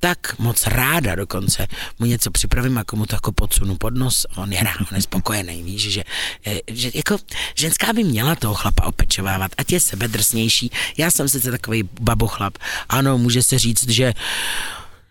tak 0.01 0.39
moc 0.39 0.67
ráda 0.67 1.15
dokonce 1.15 1.67
mu 1.99 2.07
něco 2.07 2.31
připravím, 2.31 2.77
jako 2.77 2.97
mu 2.97 3.07
to 3.07 3.17
jako 3.17 3.33
podsunu 3.33 3.77
pod 3.77 3.95
nos 3.95 4.27
a 4.33 4.39
on 4.39 4.53
je 4.53 4.63
rád, 4.63 4.81
on 4.91 4.97
je 4.97 5.03
spokojený, 5.03 5.63
víš, 5.63 5.93
že, 5.93 6.03
eh, 6.47 6.59
že 6.67 6.91
jako 6.95 7.19
ženská 7.55 7.93
by 7.93 8.05
měla 8.05 8.35
toho 8.35 8.55
chlapa 8.55 8.85
opečovávat, 8.85 9.53
ať 9.59 9.73
je 9.73 9.81
sebedrsnější. 9.81 10.71
Já 10.97 11.11
jsem 11.11 11.29
sice 11.29 11.51
takový 11.51 11.89
babochlap, 12.01 12.59
ano, 12.89 13.19
může 13.19 13.43
se 13.43 13.59
říct, 13.59 13.89
že 13.89 14.15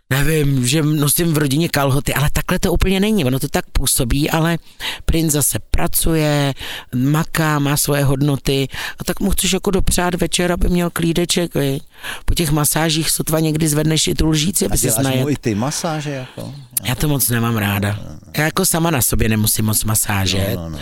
nevím, 0.09 0.67
že 0.67 0.81
nosím 0.81 1.33
v 1.33 1.37
rodině 1.37 1.69
kalhoty, 1.69 2.13
ale 2.13 2.29
takhle 2.33 2.59
to 2.59 2.73
úplně 2.73 2.99
není, 2.99 3.25
ono 3.25 3.39
to 3.39 3.47
tak 3.47 3.65
působí, 3.71 4.29
ale 4.29 4.57
princ 5.05 5.31
zase 5.31 5.59
pracuje, 5.71 6.53
maká, 6.95 7.59
má 7.59 7.77
svoje 7.77 8.03
hodnoty 8.03 8.67
a 8.99 9.03
tak 9.03 9.19
mu 9.19 9.29
chceš 9.31 9.51
jako 9.53 9.71
dopřát 9.71 10.13
večer, 10.15 10.51
aby 10.51 10.69
měl 10.69 10.89
klídeček, 10.89 11.55
viď? 11.55 11.83
po 12.25 12.33
těch 12.33 12.51
masážích 12.51 13.09
sotva 13.09 13.39
někdy 13.39 13.67
zvedneš 13.67 14.07
i 14.07 14.15
tu 14.15 14.27
lžíci, 14.29 14.65
A 14.65 14.67
aby 14.67 14.77
si 14.77 14.87
děláš 14.87 15.03
najet. 15.03 15.21
mu 15.21 15.29
i 15.29 15.35
ty 15.35 15.55
masáže 15.55 16.09
jako? 16.11 16.53
Já 16.83 16.95
to 16.95 17.07
moc 17.07 17.29
nemám 17.29 17.57
ráda. 17.57 17.99
Já 18.37 18.43
jako 18.43 18.65
sama 18.65 18.91
na 18.91 19.01
sobě 19.01 19.29
nemusím 19.29 19.65
moc 19.65 19.83
masáže. 19.83 20.51
No, 20.55 20.63
no, 20.63 20.69
no. 20.69 20.79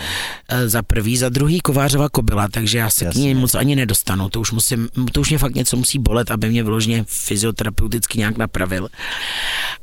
Eh, 0.48 0.68
Za 0.68 0.82
prvý, 0.82 1.16
za 1.16 1.28
druhý 1.28 1.60
kovářova 1.60 2.08
kobila, 2.08 2.48
takže 2.48 2.78
já 2.78 2.90
se 2.90 3.04
k 3.04 3.14
ní 3.14 3.28
Jasně. 3.28 3.40
moc 3.40 3.54
ani 3.54 3.76
nedostanu. 3.76 4.28
To 4.28 4.40
už, 4.40 4.52
musím, 4.52 4.88
to 5.12 5.20
už 5.20 5.28
mě 5.30 5.38
fakt 5.38 5.54
něco 5.54 5.76
musí 5.76 5.98
bolet, 5.98 6.30
aby 6.30 6.48
mě 6.48 6.62
vyloženě 6.62 7.04
fyzioterapeuticky 7.08 8.18
nějak 8.18 8.36
napravil. 8.36 8.88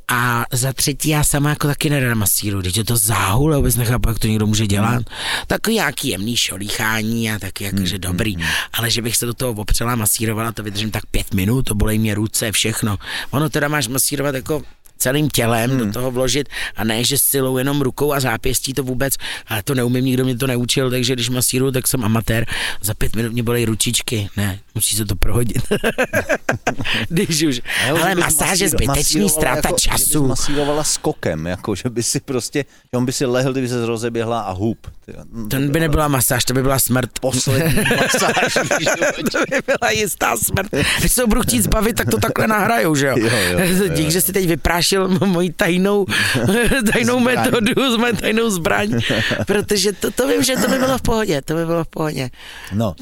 A 0.07 0.45
za 0.51 0.73
třetí, 0.73 1.09
já 1.09 1.23
sama 1.23 1.49
jako 1.49 1.67
taky 1.67 1.89
nerada 1.89 2.15
masíru, 2.15 2.61
když 2.61 2.77
je 2.77 2.83
to 2.83 2.97
záhul, 2.97 3.55
vůbec 3.55 3.75
nechápu, 3.75 4.09
jak 4.09 4.19
to 4.19 4.27
někdo 4.27 4.47
může 4.47 4.67
dělat. 4.67 5.03
Takový 5.47 5.75
nějaký 5.75 6.07
jemný 6.09 6.37
šolíchání 6.37 7.31
a 7.31 7.39
taky 7.39 7.63
jakože 7.63 7.97
dobrý, 7.97 8.35
ale 8.73 8.89
že 8.89 9.01
bych 9.01 9.17
se 9.17 9.25
do 9.25 9.33
toho 9.33 9.51
opřela, 9.51 9.95
masírovala, 9.95 10.51
to 10.51 10.63
vydržím 10.63 10.91
tak 10.91 11.05
pět 11.05 11.33
minut, 11.33 11.61
to 11.61 11.75
bolej 11.75 11.99
mě 11.99 12.15
ruce, 12.15 12.51
všechno. 12.51 12.97
Ono 13.31 13.49
teda 13.49 13.67
máš 13.67 13.87
masírovat 13.87 14.35
jako 14.35 14.61
celým 15.03 15.29
tělem 15.29 15.69
hmm. 15.71 15.79
do 15.79 15.91
toho 15.93 16.11
vložit 16.11 16.49
a 16.75 16.83
ne, 16.83 17.03
že 17.03 17.17
silou 17.17 17.57
jenom 17.57 17.81
rukou 17.81 18.13
a 18.13 18.19
zápěstí 18.19 18.73
to 18.73 18.83
vůbec, 18.83 19.13
ale 19.47 19.63
to 19.63 19.75
neumím, 19.75 20.05
nikdo 20.05 20.23
mě 20.23 20.37
to 20.37 20.47
neučil, 20.47 20.89
takže 20.89 21.13
když 21.13 21.29
masíruju, 21.29 21.71
tak 21.71 21.87
jsem 21.87 22.03
amatér, 22.05 22.45
za 22.81 22.93
pět 22.93 23.15
minut 23.15 23.31
mě 23.33 23.43
bolej 23.43 23.65
ručičky, 23.65 24.29
ne, 24.37 24.59
musí 24.75 24.95
se 24.95 25.05
to 25.05 25.15
prohodit. 25.15 25.57
když 27.09 27.43
už, 27.43 27.61
jo, 27.87 27.97
že 27.97 28.03
ale 28.03 28.15
masáž 28.15 28.59
je 28.59 28.69
zbytečný, 28.69 29.29
ztráta 29.29 29.67
jako, 29.69 29.77
Že 29.81 29.89
času. 29.89 30.21
bys 30.21 30.29
masírovala 30.29 30.83
skokem, 30.83 31.45
jako 31.47 31.75
že 31.75 31.89
by 31.89 32.03
si 32.03 32.19
prostě, 32.19 32.65
že 32.93 32.97
on 32.97 33.05
by 33.05 33.11
si 33.13 33.25
lehl, 33.25 33.51
kdyby 33.51 33.67
se 33.67 33.85
rozeběhla 33.85 34.39
a 34.41 34.51
hůb. 34.51 34.77
Ty- 35.05 35.13
To 35.49 35.59
by 35.59 35.79
nebyla 35.79 36.07
masáž, 36.07 36.45
to 36.45 36.53
by 36.53 36.61
byla 36.63 36.79
smrt. 36.79 37.09
Poslední 37.21 37.75
masáž. 38.01 38.53
to 39.31 39.39
by 39.49 39.57
byla 39.65 39.91
jistá 39.91 40.37
smrt. 40.37 40.67
Když 40.99 41.11
se 41.11 41.25
budu 41.25 41.41
chtít 41.41 41.61
zbavit, 41.61 41.95
tak 41.95 42.09
to 42.09 42.17
takhle 42.17 42.47
nahrajou, 42.47 42.95
že 42.95 43.07
jo? 43.07 43.15
Jo, 43.17 43.29
jo, 43.51 43.59
jo, 43.59 43.87
Dík, 43.87 44.09
že 44.11 44.21
jsi 44.21 44.33
teď 44.33 44.47
vyprášil 44.47 44.92
moji 45.25 45.53
tajnou, 45.53 46.05
tajnou 46.93 47.19
Zbraň. 47.19 47.35
metodu, 47.37 47.97
moji 47.97 48.13
tajnou 48.13 48.49
zbraň, 48.49 48.99
protože 49.47 49.91
to, 49.93 50.11
to 50.11 50.27
vím, 50.27 50.43
že 50.43 50.55
to 50.55 50.67
by 50.67 50.79
bylo 50.79 50.97
v 50.97 51.01
pohodě, 51.01 51.41
to 51.41 51.53
by 51.55 51.65
bylo 51.65 51.83
v 51.83 51.87
pohodě. 51.87 52.29
No, 52.73 52.95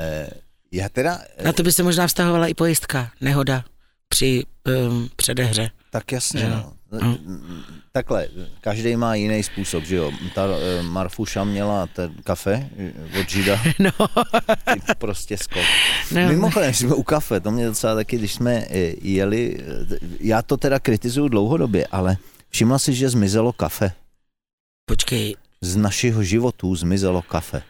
eh, 0.00 0.30
já 0.72 0.88
teda, 0.88 1.18
eh, 1.36 1.44
Na 1.44 1.52
to 1.52 1.62
by 1.62 1.72
se 1.72 1.82
možná 1.82 2.06
vztahovala 2.06 2.46
i 2.46 2.54
pojistka, 2.54 3.10
nehoda 3.20 3.64
při 4.08 4.44
um, 4.88 5.08
předehře. 5.16 5.70
tak 5.90 6.12
jasně, 6.12 6.40
Že? 6.40 6.48
no. 6.48 6.72
No. 7.02 7.18
Takhle, 7.92 8.28
každý 8.60 8.96
má 8.96 9.14
jiný 9.14 9.42
způsob, 9.42 9.84
že 9.84 9.96
jo. 9.96 10.12
Ta 10.34 10.42
eh, 10.46 10.82
Marfuša 10.82 11.44
měla 11.44 11.86
ten 11.86 12.14
kafe 12.24 12.70
eh, 12.78 13.20
od 13.20 13.28
Žida, 13.30 13.60
No, 13.78 13.90
ty 14.74 14.80
prostě 14.98 15.38
skok. 15.38 15.62
no. 16.14 16.28
Mimochodem, 16.28 16.74
jsme 16.74 16.94
u 16.94 17.02
kafe, 17.02 17.40
to 17.40 17.50
mě 17.50 17.66
docela 17.66 17.94
taky, 17.94 18.18
když 18.18 18.32
jsme 18.34 18.54
eh, 18.70 18.94
jeli, 19.02 19.58
já 20.20 20.42
to 20.42 20.56
teda 20.56 20.78
kritizuju 20.78 21.28
dlouhodobě, 21.28 21.86
ale 21.86 22.16
všimla 22.48 22.78
si, 22.78 22.94
že 22.94 23.08
zmizelo 23.08 23.52
kafe. 23.52 23.92
Počkej, 24.84 25.36
Z 25.60 25.76
našeho 25.76 26.22
životů 26.22 26.76
zmizelo 26.76 27.22
kafe, 27.22 27.62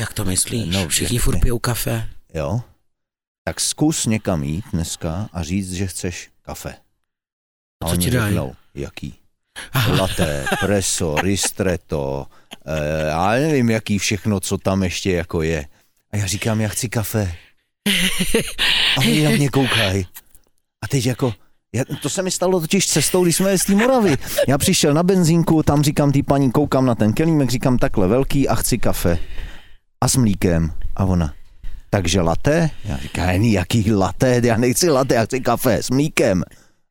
jak 0.00 0.12
to 0.12 0.24
myslíš? 0.24 0.74
No, 0.74 0.88
Všichni 0.88 1.18
furt 1.18 1.40
pijou 1.40 1.58
kafe. 1.58 2.08
jo? 2.34 2.60
Tak 3.44 3.60
zkus 3.60 4.06
někam 4.06 4.42
jít 4.42 4.64
dneska 4.72 5.28
a 5.32 5.42
říct, 5.42 5.72
že 5.72 5.86
chceš 5.86 6.30
kafe. 6.42 6.74
A 7.84 7.88
Co 7.90 7.96
ti 7.96 8.10
dají? 8.10 8.24
řeknou, 8.34 8.54
jaký? 8.74 9.14
Latte, 9.98 10.44
preso, 10.60 11.16
ristretto, 11.16 12.26
eh, 12.66 13.08
já 13.08 13.30
nevím, 13.30 13.70
jaký 13.70 13.98
všechno, 13.98 14.40
co 14.40 14.58
tam 14.58 14.82
ještě 14.82 15.12
jako 15.12 15.42
je. 15.42 15.66
A 16.12 16.16
já 16.16 16.26
říkám, 16.26 16.60
já 16.60 16.68
chci 16.68 16.88
kafe. 16.88 17.34
A 18.96 19.00
oni 19.00 19.24
na 19.24 19.30
mě 19.30 19.48
koukají. 19.48 20.06
A 20.84 20.88
teď 20.88 21.06
jako, 21.06 21.34
já, 21.74 21.84
to 22.02 22.08
se 22.10 22.22
mi 22.22 22.30
stalo 22.30 22.60
totiž 22.60 22.86
cestou, 22.86 23.22
když 23.22 23.36
jsme 23.36 23.58
té 23.58 23.74
Moravy. 23.74 24.16
Já 24.48 24.58
přišel 24.58 24.94
na 24.94 25.02
benzínku, 25.02 25.62
tam 25.62 25.82
říkám 25.82 26.12
té 26.12 26.22
paní, 26.22 26.52
koukám 26.52 26.86
na 26.86 26.94
ten 26.94 27.12
kelímek, 27.12 27.50
říkám 27.50 27.78
takhle 27.78 28.08
velký 28.08 28.48
a 28.48 28.54
chci 28.54 28.78
kafe. 28.78 29.18
A 30.00 30.08
s 30.08 30.16
mlíkem. 30.16 30.72
A 30.96 31.04
ona, 31.04 31.34
takže 31.90 32.20
latte? 32.20 32.70
Já 32.84 32.96
říkám, 32.96 33.26
"Není, 33.26 33.52
jaký 33.52 33.92
latte, 33.92 34.40
já 34.44 34.56
nechci 34.56 34.90
latte, 34.90 35.14
já 35.14 35.24
chci 35.24 35.40
kafe 35.40 35.82
s 35.82 35.90
mlíkem. 35.90 36.42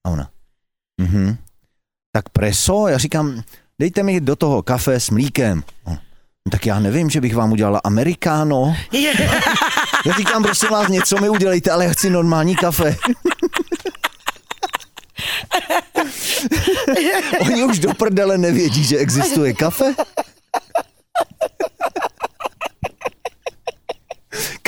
A 0.03 0.09
ona, 0.09 0.29
mhm. 1.01 1.37
Tak 2.17 2.29
preso? 2.29 2.87
Já 2.87 2.97
říkám, 2.97 3.43
dejte 3.79 4.03
mi 4.03 4.21
do 4.21 4.35
toho 4.35 4.61
kafe 4.61 4.99
s 4.99 5.09
mlíkem. 5.09 5.63
"No 5.85 5.97
tak 6.51 6.65
já 6.65 6.79
nevím, 6.79 7.09
že 7.09 7.21
bych 7.21 7.35
vám 7.35 7.51
udělala 7.51 7.81
amerikáno. 7.83 8.75
Já 10.05 10.13
říkám, 10.17 10.43
prosím 10.43 10.69
vás, 10.69 10.87
něco 10.87 11.21
mi 11.21 11.29
udělejte, 11.29 11.71
ale 11.71 11.85
já 11.85 11.91
chci 11.91 12.09
normální 12.09 12.55
kafe. 12.55 12.95
Oni 17.39 17.63
už 17.63 17.79
do 17.79 17.93
prdele 17.93 18.37
nevědí, 18.37 18.83
že 18.83 18.97
existuje 18.97 19.53
kafe. 19.53 19.93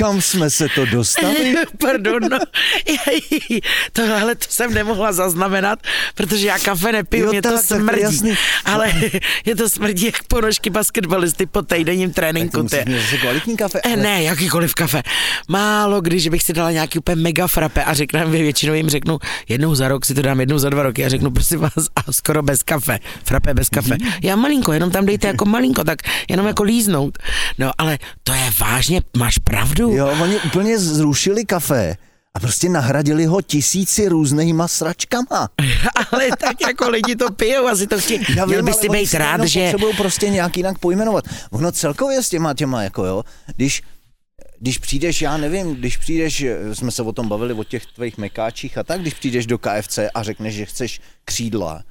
Kam 0.00 0.20
jsme 0.20 0.50
se 0.50 0.68
to 0.74 0.86
dostali? 0.86 1.54
Pardon, 1.80 2.22
no. 2.30 2.38
Tohle 3.92 4.34
to 4.34 4.44
jsem 4.48 4.74
nemohla 4.74 5.12
zaznamenat, 5.12 5.78
protože 6.14 6.46
já 6.46 6.58
kafe 6.58 6.92
nepiju, 6.92 7.24
Jo, 7.24 7.30
mě 7.30 7.42
to 7.42 7.48
tak, 7.48 7.66
tak, 7.68 7.80
smrdí. 7.80 8.00
jasný. 8.02 8.34
Ale 8.64 8.92
je 9.44 9.56
to 9.56 9.68
smrdí 9.68 10.06
jak 10.06 10.22
ponožky 10.24 10.70
basketbalisty 10.70 11.46
po 11.46 11.62
týdenním 11.62 12.08
Tak 12.10 12.14
tréninku. 12.14 12.56
to 12.56 12.62
musíš 12.62 12.78
ty. 12.84 12.92
zase 13.00 13.16
kvalitní 13.18 13.56
kafe. 13.56 13.80
Eh, 13.84 13.92
ale- 13.92 14.02
Ne, 14.02 14.22
jakýkoliv 14.22 14.74
kafe. 14.74 15.02
Málo 15.48 16.00
kdy, 16.00 16.20
že 16.20 16.30
bych 16.30 16.42
si 16.42 16.52
dala 16.52 16.70
nějaký 16.70 16.98
úplně 16.98 17.16
mega 17.16 17.46
frappe 17.46 17.84
a 17.84 17.94
řeknu, 17.94 18.30
většinou 18.30 18.74
jim 18.74 18.88
řeknu, 18.90 19.18
jednou 19.48 19.74
za 19.74 19.88
rok 19.88 20.04
si 20.04 20.14
to 20.14 20.22
dám, 20.22 20.40
jednou 20.40 20.58
za 20.58 20.70
dva 20.70 20.82
roky 20.82 21.04
a 21.04 21.08
řeknu, 21.08 21.30
prosím 21.30 21.58
vás, 21.60 21.72
a 21.96 22.12
skoro 22.12 22.42
bez 22.42 22.62
kafe, 22.62 22.98
frappe 23.24 23.54
bez 23.54 23.68
kafe. 23.68 23.96
Já 24.22 24.36
malinko, 24.36 24.72
jenom 24.72 24.90
tam 24.90 25.06
dejte 25.06 25.26
jako 25.26 25.44
malinko, 25.44 25.84
tak 25.84 25.98
jenom 26.30 26.46
jako 26.46 26.62
líznout. 26.62 27.18
No 27.58 27.70
ale 27.78 27.98
to 28.22 28.32
je 28.32 28.52
vážně, 28.58 29.02
máš 29.16 29.38
pravdu. 29.38 29.89
Jo, 29.90 30.16
oni 30.22 30.40
úplně 30.40 30.78
zrušili 30.78 31.44
kafe 31.44 31.96
A 32.34 32.40
prostě 32.40 32.68
nahradili 32.68 33.26
ho 33.26 33.42
tisíci 33.42 34.08
různýma 34.08 34.68
sračkama. 34.68 35.48
ale 36.12 36.28
tak 36.38 36.60
jako 36.66 36.88
lidi 36.88 37.16
to 37.16 37.32
pijou, 37.32 37.66
asi 37.66 37.86
to 37.86 38.00
chtějí. 38.00 38.20
Já 38.36 38.46
Měl 38.46 38.58
vím, 38.58 38.66
bys 38.66 38.74
ale 38.74 38.82
si 38.82 38.88
oni 38.88 39.00
být 39.00 39.14
rád, 39.14 39.44
že... 39.44 39.60
potřebují 39.60 39.96
prostě 39.96 40.28
nějak 40.28 40.56
jinak 40.56 40.78
pojmenovat. 40.78 41.24
Ono 41.50 41.72
celkově 41.72 42.22
s 42.22 42.28
těma 42.28 42.54
těma, 42.54 42.82
jako 42.82 43.04
jo, 43.04 43.24
když 43.56 43.82
když 44.62 44.78
přijdeš, 44.78 45.22
já 45.22 45.36
nevím, 45.36 45.74
když 45.74 45.96
přijdeš, 45.96 46.44
jsme 46.72 46.90
se 46.90 47.02
o 47.02 47.12
tom 47.12 47.28
bavili, 47.28 47.54
o 47.54 47.64
těch 47.64 47.86
tvých 47.86 48.18
mekáčích 48.18 48.78
a 48.78 48.82
tak, 48.82 49.00
když 49.00 49.14
přijdeš 49.14 49.46
do 49.46 49.58
KFC 49.58 49.98
a 50.14 50.22
řekneš, 50.22 50.54
že 50.54 50.64
chceš 50.64 51.00
křídla, 51.24 51.82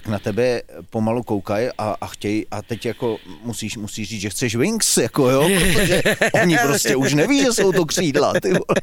tak 0.00 0.08
na 0.08 0.18
tebe 0.18 0.62
pomalu 0.90 1.22
koukají 1.22 1.68
a, 1.78 1.96
a 2.00 2.06
chtějí, 2.06 2.46
a 2.50 2.62
teď 2.62 2.86
jako 2.86 3.16
musíš, 3.42 3.76
musíš 3.76 4.08
říct, 4.08 4.20
že 4.20 4.30
chceš 4.30 4.56
wings, 4.56 4.96
jako 4.96 5.30
jo, 5.30 5.48
protože 5.72 6.02
oni 6.42 6.58
prostě 6.58 6.96
už 6.96 7.14
neví, 7.14 7.40
že 7.40 7.52
jsou 7.52 7.72
to 7.72 7.84
křídla, 7.86 8.32
ty 8.40 8.48
vole. 8.48 8.80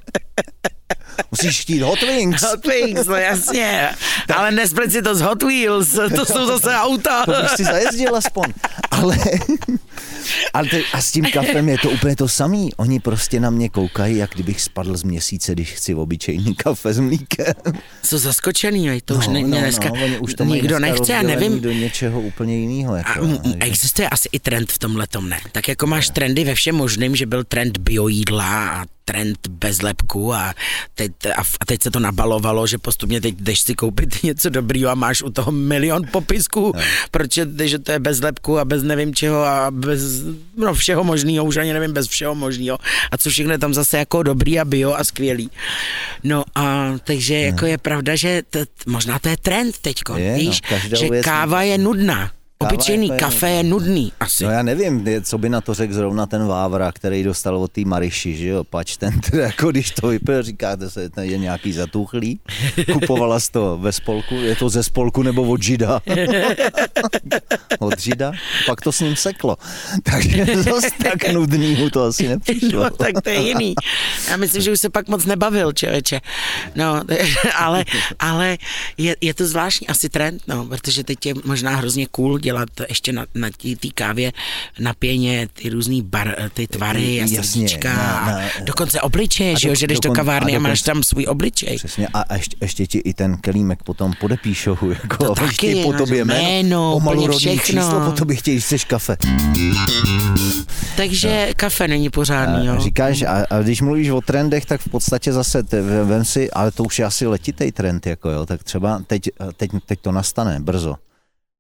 Musíš 1.32 1.62
chtít 1.62 1.80
Hot 1.82 2.02
Wings. 2.02 2.42
Hot 2.42 2.66
Wings, 2.68 3.08
no 3.08 3.16
jasně. 3.16 3.90
Ale 4.36 4.52
nesplet 4.52 4.92
si 4.92 5.02
to 5.02 5.16
z 5.16 5.22
Hot 5.22 5.44
Wheels, 5.44 5.90
to 6.16 6.26
jsou 6.26 6.48
zase 6.48 6.76
auta. 6.76 7.26
To 7.26 7.32
bych 7.32 7.52
si 7.56 7.64
zajezdil 7.64 8.16
aspoň. 8.16 8.44
Ale, 8.92 9.18
ale 10.54 10.68
te, 10.68 10.82
a 10.94 11.02
s 11.02 11.12
tím 11.12 11.26
kafem 11.34 11.70
je 11.70 11.78
to 11.78 11.90
úplně 11.90 12.16
to 12.16 12.28
samý. 12.28 12.74
Oni 12.78 13.00
prostě 13.00 13.40
na 13.40 13.50
mě 13.50 13.70
koukají, 13.70 14.18
jak 14.18 14.30
kdybych 14.34 14.62
spadl 14.62 14.98
z 14.98 15.04
měsíce, 15.04 15.52
když 15.52 15.72
chci 15.72 15.96
obyčejný 15.96 16.56
kafe 16.56 16.94
s 16.94 17.00
mlíkem. 17.00 17.54
Jsou 18.04 18.18
zaskočený, 18.18 18.86
jo, 18.88 19.00
to 19.06 19.16
už 19.16 19.28
ne, 19.28 19.42
no, 19.42 19.48
dneska 19.58 19.90
no, 19.90 20.04
oni 20.04 20.18
už 20.20 20.34
to 20.34 20.44
nikdo 20.44 20.78
dneska 20.78 20.96
nechce, 20.98 21.14
já 21.14 21.22
nevím. 21.22 21.62
do 21.62 21.72
něčeho 21.72 22.22
úplně 22.22 22.58
jiného. 22.60 22.96
Jako, 22.96 23.10
A 23.10 23.24
m- 23.24 23.40
m- 23.46 23.54
existuje 23.60 24.10
asi 24.10 24.30
i 24.32 24.40
trend 24.40 24.72
v 24.72 24.80
tomhle 24.80 25.08
ne? 25.22 25.40
Tak 25.52 25.68
jako 25.68 25.88
máš 25.88 26.10
trendy 26.10 26.44
ve 26.44 26.56
všem 26.56 26.76
možným, 26.76 27.16
že 27.16 27.26
byl 27.26 27.44
trend 27.44 27.78
biojídla 27.78 28.70
a 28.70 28.86
trend 29.06 29.48
bez 29.48 29.82
lepku 29.82 30.34
a 30.34 30.54
teď, 30.96 31.12
a, 31.38 31.44
teď 31.66 31.84
se 31.84 31.92
to 31.92 32.00
nabalovalo, 32.00 32.68
že 32.68 32.78
postupně 32.78 33.22
teď 33.22 33.36
jdeš 33.36 33.60
si 33.60 33.76
koupit 33.76 34.24
něco 34.24 34.50
dobrýho 34.50 34.90
a 34.90 34.96
máš 34.96 35.22
u 35.22 35.30
toho 35.30 35.52
milion 35.52 36.02
popisků, 36.12 36.72
no. 36.76 36.82
protože 37.12 37.48
že 37.64 37.80
to 37.80 37.92
je 37.92 38.00
bez 38.00 38.22
lepku 38.22 38.60
a 38.60 38.66
bez 38.66 38.84
nevím 38.84 39.16
čeho 39.16 39.44
a 39.44 39.72
bez 39.72 40.02
no, 40.58 40.74
všeho 40.74 41.04
možného, 41.04 41.46
už 41.46 41.58
ani 41.58 41.74
nevím 41.74 41.94
bez 41.94 42.08
všeho 42.08 42.36
možného 42.36 42.78
a 43.12 43.18
co 43.18 43.30
všechno 43.30 43.52
je 43.52 43.58
tam 43.58 43.74
zase 43.74 43.98
jako 43.98 44.24
dobrý 44.24 44.60
a 44.60 44.66
bio 44.66 44.94
a 44.94 45.04
skvělý. 45.04 45.50
No 46.24 46.44
a 46.56 46.96
takže 47.04 47.34
no. 47.34 47.42
jako 47.42 47.66
je 47.66 47.78
pravda, 47.78 48.16
že 48.16 48.42
to, 48.50 48.60
možná 48.88 49.20
to 49.20 49.30
je 49.30 49.38
trend 49.38 49.78
teďko, 49.78 50.18
Je, 50.18 50.32
no, 50.32 50.38
víš, 50.38 50.62
každou 50.62 50.98
že 50.98 51.22
káva 51.22 51.62
je 51.62 51.78
nudná. 51.78 52.32
Obyčejný 52.60 53.08
jako 53.08 53.14
je 53.14 53.20
kafe 53.20 53.50
je 53.50 53.64
nudný 53.64 54.12
asi. 54.20 54.44
No 54.44 54.52
já 54.52 54.64
nevím, 54.64 55.06
co 55.24 55.38
by 55.38 55.50
na 55.50 55.62
to 55.62 55.74
řekl 55.74 55.94
zrovna 55.94 56.26
ten 56.26 56.48
Vávra, 56.48 56.92
který 56.92 57.24
dostal 57.24 57.58
od 57.58 57.72
té 57.72 57.82
Mariši, 57.82 58.36
že 58.36 58.48
jo, 58.48 58.64
pač 58.64 58.98
ten, 58.98 59.20
teda 59.20 59.44
jako 59.44 59.72
když 59.72 59.92
to 59.92 60.08
vypil, 60.08 60.44
říkáte 60.44 60.90
se, 60.90 61.10
ten 61.10 61.24
je 61.24 61.38
nějaký 61.38 61.74
zatuchlý, 61.74 62.40
kupovala 62.94 63.40
z 63.40 63.50
to 63.50 63.78
ve 63.78 63.92
spolku, 63.92 64.36
je 64.36 64.56
to 64.56 64.70
ze 64.70 64.84
spolku 64.84 65.24
nebo 65.24 65.44
od 65.44 65.64
Žida? 65.64 66.00
od 67.80 68.00
Žida? 68.00 68.32
Pak 68.66 68.82
to 68.82 68.92
s 68.92 69.00
ním 69.00 69.16
seklo. 69.16 69.58
Takže 70.04 70.46
zase 70.56 70.88
tak 71.04 71.34
nudný 71.34 71.76
mu 71.76 71.90
to 71.90 72.04
asi 72.04 72.28
nepřišlo. 72.28 72.84
No, 72.84 72.90
tak 72.90 73.22
to 73.22 73.30
je 73.30 73.42
jiný. 73.42 73.76
Já 74.30 74.38
myslím, 74.38 74.62
že 74.62 74.72
už 74.72 74.80
se 74.80 74.90
pak 74.90 75.08
moc 75.08 75.26
nebavil, 75.26 75.74
člověče. 75.74 76.22
No, 76.76 77.02
ale, 77.56 77.86
ale 78.20 78.58
je, 78.98 79.16
je 79.22 79.34
to 79.34 79.48
zvláštní 79.48 79.88
asi 79.88 80.10
trend, 80.10 80.42
no, 80.48 80.66
protože 80.66 81.04
teď 81.04 81.26
je 81.26 81.34
možná 81.44 81.76
hrozně 81.76 82.08
cool 82.08 82.40
dělat 82.40 82.53
ještě 82.90 83.14
na, 83.14 83.26
na 83.36 83.48
té 83.82 83.88
kávě 83.96 84.32
na 84.80 84.94
pěně 84.94 85.48
ty 85.54 85.70
různý 85.70 86.02
bar, 86.02 86.36
ty 86.54 86.68
tvary 86.68 87.18
a 87.20 87.22
Jasně, 87.22 87.44
srdíčka 87.44 87.94
na- 87.94 88.04
a 88.20 88.32
na- 88.32 88.42
dokonce 88.64 89.02
obličeje, 89.02 89.54
a 89.54 89.60
že 89.60 89.68
jo, 89.70 89.76
že 89.76 89.88
jdeš 89.88 90.00
do 90.00 90.10
dokon- 90.10 90.16
kavárny 90.16 90.54
a 90.54 90.56
a 90.56 90.60
máš 90.60 90.80
dokonce- 90.82 90.92
tam 90.92 91.04
svůj 91.04 91.26
obličej. 91.30 91.78
Přesně, 91.78 92.08
a 92.14 92.20
a 92.22 92.36
ještě, 92.36 92.58
ještě 92.62 92.88
ti 92.88 92.98
i 92.98 93.14
ten 93.14 93.38
kelímek 93.38 93.84
potom 93.84 94.14
podepíšou, 94.20 94.78
jako 95.04 95.18
To 95.26 95.36
taky, 95.36 95.84
po 95.84 95.92
no, 95.92 95.98
tobě 95.98 96.26
jméno, 96.26 96.42
jméno, 96.44 96.92
pomalu 96.94 97.38
všechno. 97.38 97.64
číslo, 97.84 98.02
po 98.06 98.12
tobě 98.12 98.36
chtějí, 98.36 98.58
že 98.60 98.62
chceš 98.66 98.84
kafe. 98.86 99.18
Takže 100.98 101.50
kafe 101.56 101.88
není 101.88 102.10
pořádný, 102.10 102.70
A 102.70 102.74
jo. 102.74 102.82
Říkáš, 102.82 103.22
a, 103.22 103.46
a 103.50 103.60
když 103.62 103.82
mluvíš 103.82 104.10
o 104.10 104.22
trendech, 104.22 104.66
tak 104.66 104.82
v 104.82 104.90
podstatě 104.90 105.34
zase 105.34 105.64
vem 106.04 106.26
si, 106.26 106.52
ale 106.52 106.72
to 106.72 106.84
už 106.84 107.00
je 107.00 107.06
asi 107.06 107.28
letitej 107.28 107.72
trend, 107.72 108.08
jako 108.08 108.30
jo, 108.30 108.46
tak 108.46 108.64
třeba 108.64 109.02
teď, 109.08 109.30
teď, 109.58 109.72
teď 109.86 110.00
to 110.02 110.12
nastane 110.12 110.60
brzo. 110.60 110.96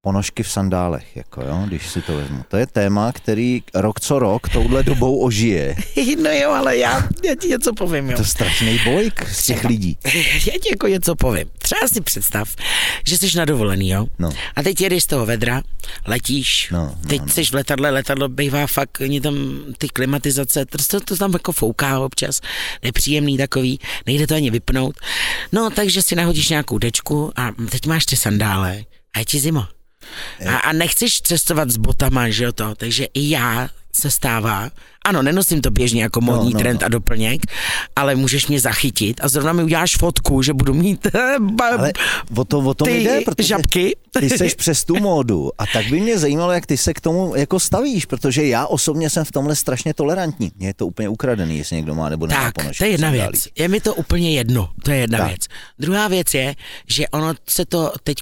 Ponožky 0.05 0.43
v 0.43 0.49
sandálech, 0.49 1.15
jako 1.15 1.41
jo, 1.41 1.63
když 1.67 1.87
si 1.89 2.01
to 2.01 2.17
vezmu. 2.17 2.43
To 2.47 2.57
je 2.57 2.67
téma, 2.67 3.11
který 3.11 3.63
rok 3.73 3.99
co 3.99 4.19
rok 4.19 4.49
touhle 4.49 4.83
dobou 4.83 5.19
ožije. 5.19 5.75
No 6.23 6.29
jo, 6.29 6.49
ale 6.51 6.77
já, 6.77 7.07
já 7.25 7.35
ti 7.35 7.47
něco 7.47 7.73
povím, 7.73 8.09
jo. 8.09 8.15
To 8.15 8.21
je 8.21 8.27
strašný 8.27 8.79
bojk 8.85 9.29
z 9.29 9.45
těch 9.45 9.63
lidí. 9.63 9.97
Já 10.45 10.53
ti 10.61 10.69
jako 10.71 10.87
něco 10.87 11.15
povím. 11.15 11.49
Třeba 11.57 11.87
si 11.93 12.01
představ, 12.01 12.55
že 13.07 13.17
jsi 13.17 13.37
na 13.37 13.45
dovolený, 13.45 13.89
jo? 13.89 14.05
No. 14.19 14.29
A 14.55 14.63
teď 14.63 14.81
jedeš 14.81 15.03
z 15.03 15.07
toho 15.07 15.25
vedra, 15.25 15.61
letíš, 16.05 16.69
No, 16.71 16.79
no, 16.85 16.95
teď 17.07 17.21
no. 17.21 17.27
jsi 17.27 17.43
v 17.43 17.53
letadle, 17.53 17.89
letadlo 17.89 18.29
bývá 18.29 18.67
fakt, 18.67 19.01
oni 19.01 19.21
tam 19.21 19.35
ty 19.77 19.87
klimatizace, 19.89 20.65
to, 20.65 20.77
to, 20.87 20.99
to 20.99 21.17
tam 21.17 21.33
jako 21.33 21.51
fouká 21.51 21.99
občas, 21.99 22.41
nepříjemný 22.83 23.37
takový, 23.37 23.79
nejde 24.05 24.27
to 24.27 24.35
ani 24.35 24.51
vypnout. 24.51 24.95
No, 25.51 25.69
takže 25.69 26.01
si 26.01 26.15
nahodíš 26.15 26.49
nějakou 26.49 26.77
dečku 26.77 27.31
a 27.35 27.49
teď 27.69 27.85
máš 27.85 28.05
ty 28.05 28.15
sandále 28.17 28.83
a 29.15 29.19
je 29.19 29.25
ti 29.25 29.39
zima. 29.39 29.69
A, 30.47 30.57
a 30.57 30.73
nechceš 30.73 31.21
cestovat 31.21 31.69
s 31.71 31.77
botama, 31.77 32.29
že 32.29 32.43
jo 32.43 32.51
to, 32.51 32.75
takže 32.75 33.05
i 33.13 33.29
já 33.29 33.69
se 33.95 34.11
stává, 34.11 34.71
ano, 35.03 35.21
nenosím 35.21 35.61
to 35.61 35.71
běžně 35.71 36.03
jako 36.03 36.21
modní 36.21 36.53
no, 36.53 36.59
trend 36.59 36.81
no. 36.81 36.85
a 36.85 36.89
doplněk, 36.89 37.41
ale 37.95 38.15
můžeš 38.15 38.47
mě 38.47 38.59
zachytit 38.59 39.19
a 39.23 39.27
zrovna 39.27 39.53
mi 39.53 39.63
uděláš 39.63 39.97
fotku, 39.97 40.41
že 40.41 40.53
budu 40.53 40.73
mít 40.73 41.07
ba, 41.39 41.67
Ale 41.77 41.93
o 42.37 42.45
to, 42.45 42.59
o 42.59 42.73
to 42.73 42.85
ty 42.85 43.03
jde, 43.03 43.21
protože 43.25 43.47
žabky. 43.47 43.95
ty 44.19 44.29
seš 44.29 44.53
přes 44.53 44.83
tu 44.83 44.95
módu 44.95 45.51
a 45.57 45.65
tak 45.73 45.87
by 45.89 45.99
mě 45.99 46.19
zajímalo, 46.19 46.51
jak 46.51 46.65
ty 46.65 46.77
se 46.77 46.93
k 46.93 47.01
tomu 47.01 47.35
jako 47.35 47.59
stavíš, 47.59 48.05
protože 48.05 48.45
já 48.45 48.65
osobně 48.67 49.09
jsem 49.09 49.25
v 49.25 49.31
tomhle 49.31 49.55
strašně 49.55 49.93
tolerantní. 49.93 50.51
Mně 50.55 50.67
je 50.67 50.73
to 50.73 50.87
úplně 50.87 51.09
ukradený, 51.09 51.57
jestli 51.57 51.75
někdo 51.75 51.95
má 51.95 52.09
nebo 52.09 52.27
nemá 52.27 52.51
Tak, 52.51 52.77
to 52.77 52.83
je 52.83 52.89
jedna 52.89 53.09
věc. 53.11 53.47
Je 53.57 53.67
mi 53.67 53.81
to 53.81 53.95
úplně 53.95 54.31
jedno, 54.35 54.69
to 54.83 54.91
je 54.91 54.97
jedna 54.97 55.17
Tak. 55.17 55.27
věc. 55.27 55.41
Druhá 55.79 56.07
věc 56.07 56.33
je, 56.33 56.55
že 56.87 57.07
ono 57.07 57.33
se 57.49 57.65
to 57.65 57.93
teď 58.03 58.17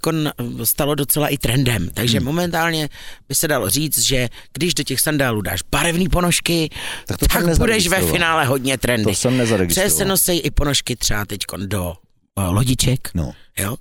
stalo 0.63 0.95
docela 0.95 1.27
i 1.27 1.37
trendem, 1.37 1.89
takže 1.93 2.17
Hmm. 2.17 2.25
momentálně 2.25 2.89
by 3.29 3.35
se 3.35 3.47
dalo 3.47 3.69
říct, 3.69 3.99
že 3.99 4.29
když 4.53 4.73
do 4.73 4.83
těch 4.83 4.99
sandálů 5.01 5.41
dáš 5.41 5.59
barevné 5.71 6.09
ponožky, 6.09 6.69
Tak 7.05 7.17
to 7.17 7.25
tak, 7.25 7.57
budeš 7.57 7.87
ve 7.87 8.01
finále 8.01 8.45
hodně 8.45 8.77
trendy. 8.77 9.03
To 9.03 9.09
jsem 9.09 9.37
nezaregistroval. 9.37 9.89
Protože 9.89 10.05
se 10.17 10.35
i 10.35 10.51
ponožky 10.51 10.95
třeba 10.95 11.25
teď 11.25 11.39
do 11.65 11.93
eh, 12.39 12.41
lodiček, 12.43 13.09
No. 13.13 13.31
Jo? 13.59 13.75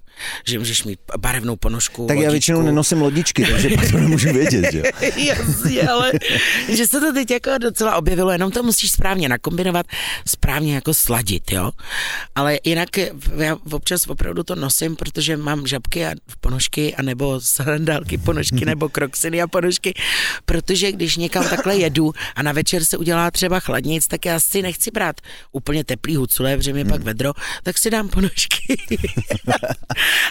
že 0.46 0.58
můžeš 0.58 0.84
mít 0.84 0.98
barevnou 1.18 1.56
ponožku, 1.56 2.06
Tak 2.06 2.16
já 2.16 2.20
lodičku. 2.20 2.32
většinou 2.32 2.62
nenosím 2.62 3.02
lodičky, 3.02 3.46
takže 3.46 3.68
pak 3.70 3.90
to 3.90 3.98
nemůžu 3.98 4.32
vědět, 4.32 4.74
jo. 4.74 4.82
Jasně, 5.16 5.82
ale 5.82 6.12
že 6.68 6.86
se 6.86 7.00
to 7.00 7.12
teď 7.12 7.30
jako 7.30 7.50
docela 7.58 7.96
objevilo, 7.96 8.30
jenom 8.30 8.50
to 8.50 8.62
musíš 8.62 8.92
správně 8.92 9.28
nakombinovat, 9.28 9.86
správně 10.28 10.74
jako 10.74 10.94
sladit, 10.94 11.52
jo. 11.52 11.70
Ale 12.34 12.58
jinak 12.64 12.88
já 13.36 13.56
občas 13.72 14.06
opravdu 14.08 14.42
to 14.42 14.54
nosím, 14.54 14.96
protože 14.96 15.36
mám 15.36 15.66
žabky 15.66 16.06
a 16.06 16.10
ponožky, 16.40 16.94
anebo 16.94 17.40
sandálky, 17.40 18.18
ponožky, 18.18 18.64
nebo 18.64 18.88
kroxiny 19.00 19.42
a 19.42 19.46
ponožky, 19.46 19.94
protože 20.44 20.92
když 20.92 21.16
někam 21.16 21.48
takhle 21.48 21.76
jedu 21.76 22.12
a 22.34 22.42
na 22.42 22.52
večer 22.52 22.84
se 22.84 22.96
udělá 22.96 23.30
třeba 23.30 23.60
chladnic, 23.60 24.06
tak 24.06 24.24
já 24.24 24.40
si 24.40 24.62
nechci 24.62 24.90
brát 24.90 25.20
úplně 25.52 25.84
teplý 25.84 26.16
hucule, 26.16 26.56
protože 26.56 26.72
mi 26.72 26.84
pak 26.84 27.02
vedro, 27.02 27.32
tak 27.62 27.78
si 27.78 27.90
dám 27.90 28.08
ponožky. 28.08 28.76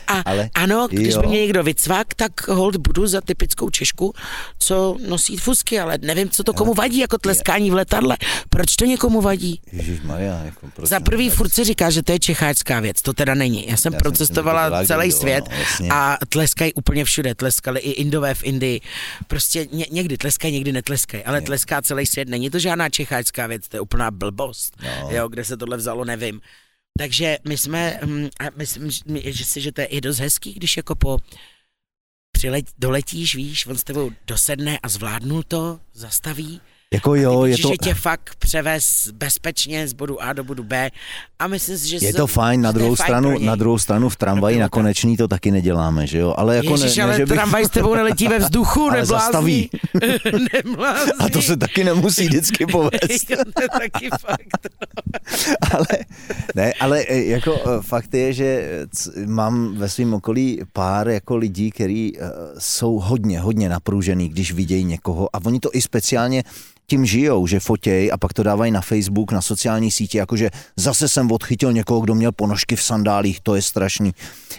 a 0.07 0.19
Ale 0.25 0.49
ano, 0.53 0.87
když 0.91 1.13
jo. 1.13 1.21
by 1.21 1.27
mě 1.27 1.41
někdo 1.41 1.63
vycvak, 1.63 2.13
tak 2.13 2.47
hold 2.47 2.75
budu 2.75 3.07
za 3.07 3.21
typickou 3.21 3.69
Češku, 3.69 4.13
co 4.59 4.97
nosí 5.07 5.37
fusky, 5.37 5.79
ale 5.79 5.97
nevím, 6.01 6.29
co 6.29 6.43
to 6.43 6.53
komu 6.53 6.73
vadí, 6.73 6.99
jako 6.99 7.17
tleskání 7.17 7.71
v 7.71 7.73
letadle. 7.73 8.17
Proč 8.49 8.75
to 8.75 8.85
někomu 8.85 9.21
vadí? 9.21 9.61
Ježíš 9.71 10.01
Maria, 10.01 10.41
jako 10.45 10.67
prostě. 10.75 10.95
Za 10.95 10.99
prvý 10.99 11.29
furt 11.29 11.49
se 11.49 11.63
říká, 11.63 11.89
že 11.89 12.03
to 12.03 12.11
je 12.11 12.19
čecháčská 12.19 12.79
věc, 12.79 13.01
to 13.01 13.13
teda 13.13 13.33
není. 13.33 13.67
Já 13.67 13.77
jsem 13.77 13.93
Já 13.93 13.99
procestovala 13.99 14.69
dělá 14.69 14.85
celý 14.85 15.07
kdo, 15.07 15.17
svět 15.17 15.43
no, 15.49 15.57
jasně. 15.57 15.89
a 15.91 16.17
tleskají 16.29 16.73
úplně 16.73 17.05
všude. 17.05 17.35
Tleskali 17.35 17.79
i 17.79 17.91
Indové 17.91 18.33
v 18.33 18.43
Indii. 18.43 18.81
Prostě 19.27 19.67
ně, 19.71 19.85
někdy 19.91 20.17
tleskají, 20.17 20.53
někdy 20.53 20.71
netleskají, 20.71 21.23
ale 21.23 21.41
tleská 21.41 21.81
celý 21.81 22.05
svět. 22.05 22.29
Není 22.29 22.49
to 22.49 22.59
žádná 22.59 22.89
čecháčská 22.89 23.47
věc, 23.47 23.67
to 23.67 23.77
je 23.77 23.81
úplná 23.81 24.11
blbost. 24.11 24.73
No. 24.83 25.09
Jo, 25.11 25.27
kde 25.27 25.45
se 25.45 25.57
tohle 25.57 25.77
vzalo, 25.77 26.05
nevím. 26.05 26.41
Takže 26.99 27.37
my 27.47 27.57
jsme, 27.57 27.99
hm, 28.05 28.29
a 28.39 28.43
myslím, 28.55 28.91
že- 28.91 29.45
si, 29.45 29.61
že 29.61 29.71
to 29.71 29.81
je 29.81 29.87
i 29.87 30.01
dost 30.01 30.19
hezký, 30.19 30.53
když 30.53 30.77
jako 30.77 30.95
po 30.95 31.17
přilet, 32.31 32.65
doletíš, 32.77 33.35
víš, 33.35 33.65
on 33.67 33.77
s 33.77 33.83
tebou 33.83 34.11
dosedne 34.27 34.79
a 34.83 34.89
zvládnul 34.89 35.43
to, 35.43 35.79
zastaví 35.93 36.61
Jako 36.93 37.15
jo, 37.15 37.45
je 37.45 37.57
to, 37.57 37.67
že 37.69 37.75
tě 37.83 37.93
fakt 37.93 38.35
převez 38.39 39.09
bezpečně 39.13 39.87
z 39.87 39.93
bodu 39.93 40.23
A 40.23 40.33
do 40.33 40.43
bodu 40.43 40.63
B 40.63 40.91
a 41.39 41.47
myslím 41.47 41.77
si, 41.77 41.89
že 41.89 41.97
je 42.01 42.13
to 42.13 42.27
fajn, 42.27 42.61
na 42.61 42.71
druhou 42.71 42.95
fajn 42.95 43.05
stranu, 43.05 43.39
na 43.39 43.55
druhou 43.55 43.77
stranu 43.79 44.09
v 44.09 44.15
tramvaji 44.15 44.59
na 44.59 44.69
konečný 44.69 45.17
to 45.17 45.27
taky 45.27 45.51
neděláme, 45.51 46.07
že 46.07 46.17
jo, 46.17 46.33
ale 46.37 46.55
jako 46.55 46.71
Ježiš, 46.73 46.97
ne, 46.97 47.03
ale 47.03 47.11
ne, 47.11 47.17
že 47.17 47.25
bych, 47.25 47.35
tramvaj 47.35 47.65
s 47.65 47.69
tebou 47.69 47.95
neletí 47.95 48.27
ve 48.27 48.39
vzduchu, 48.39 48.81
Ale 48.89 49.01
neblázní. 49.01 49.07
zastaví. 49.07 49.69
neblázní. 50.53 51.11
a 51.19 51.29
to 51.29 51.41
se 51.41 51.57
taky 51.57 51.83
nemusí 51.83 52.25
vždycky 52.27 52.65
povést. 52.71 53.27
To 53.27 53.61
je 53.61 53.69
taky 53.69 54.09
fakt. 54.21 54.67
ale, 55.71 55.87
ne, 56.55 56.73
ale 56.79 56.99
e, 56.99 57.23
jako 57.23 57.53
e, 57.53 57.81
fakt 57.81 58.13
je, 58.13 58.33
že 58.33 58.45
e, 58.45 59.25
mám 59.25 59.75
ve 59.75 59.89
svém 59.89 60.13
okolí 60.13 60.61
pár 60.73 61.09
jako 61.09 61.37
lidí, 61.37 61.71
kteří 61.71 62.17
jsou 62.57 62.99
hodně, 62.99 63.39
hodně 63.39 63.69
napružený, 63.69 64.29
když 64.29 64.51
vidějí 64.51 64.83
někoho 64.83 65.35
a 65.35 65.39
oni 65.45 65.59
to 65.59 65.69
i 65.73 65.81
speciálně 65.81 66.43
tím 66.89 67.05
žijou, 67.05 67.47
že 67.47 67.59
fotěj 67.59 68.11
a 68.13 68.17
pak 68.17 68.33
to 68.33 68.43
dávají 68.43 68.71
na 68.71 68.81
Facebook, 68.81 69.31
na 69.31 69.41
sociální 69.41 69.91
sítě, 69.91 70.17
jakože 70.17 70.49
zase 70.75 71.09
jsem 71.09 71.31
odchytil 71.31 71.73
někoho, 71.73 71.99
kdo 71.99 72.15
měl 72.15 72.31
ponožky 72.31 72.75
v 72.75 72.83
sandálích, 72.83 73.39
to 73.39 73.55
je 73.55 73.61
strašný. 73.61 74.11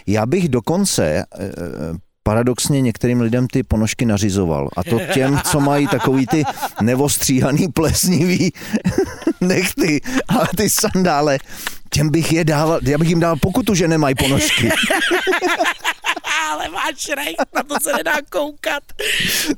Já 0.07 0.25
bych 0.25 0.49
dokonce 0.49 1.05
e, 1.05 1.23
e, 1.23 1.51
paradoxně 2.23 2.81
některým 2.81 3.21
lidem 3.21 3.47
ty 3.47 3.63
ponožky 3.63 4.05
nařizoval. 4.05 4.69
A 4.77 4.83
to 4.83 4.99
těm, 5.13 5.41
co 5.51 5.59
mají 5.59 5.87
takový 5.87 6.27
ty 6.27 6.43
nevostříhaný 6.81 7.67
plesnivý 7.67 8.51
nechty 9.41 10.01
a 10.27 10.47
ty 10.57 10.69
sandále, 10.69 11.37
těm 11.89 12.09
bych 12.09 12.31
je 12.31 12.43
dával, 12.43 12.79
já 12.83 12.97
bych 12.97 13.09
jim 13.09 13.19
dal 13.19 13.35
pokutu, 13.35 13.75
že 13.75 13.87
nemají 13.87 14.15
ponožky. 14.15 14.69
Ale 16.49 16.69
máš 16.69 17.09
rej, 17.17 17.35
na 17.55 17.63
to 17.63 17.75
se 17.83 17.93
nedá 17.93 18.13
koukat. 18.29 18.83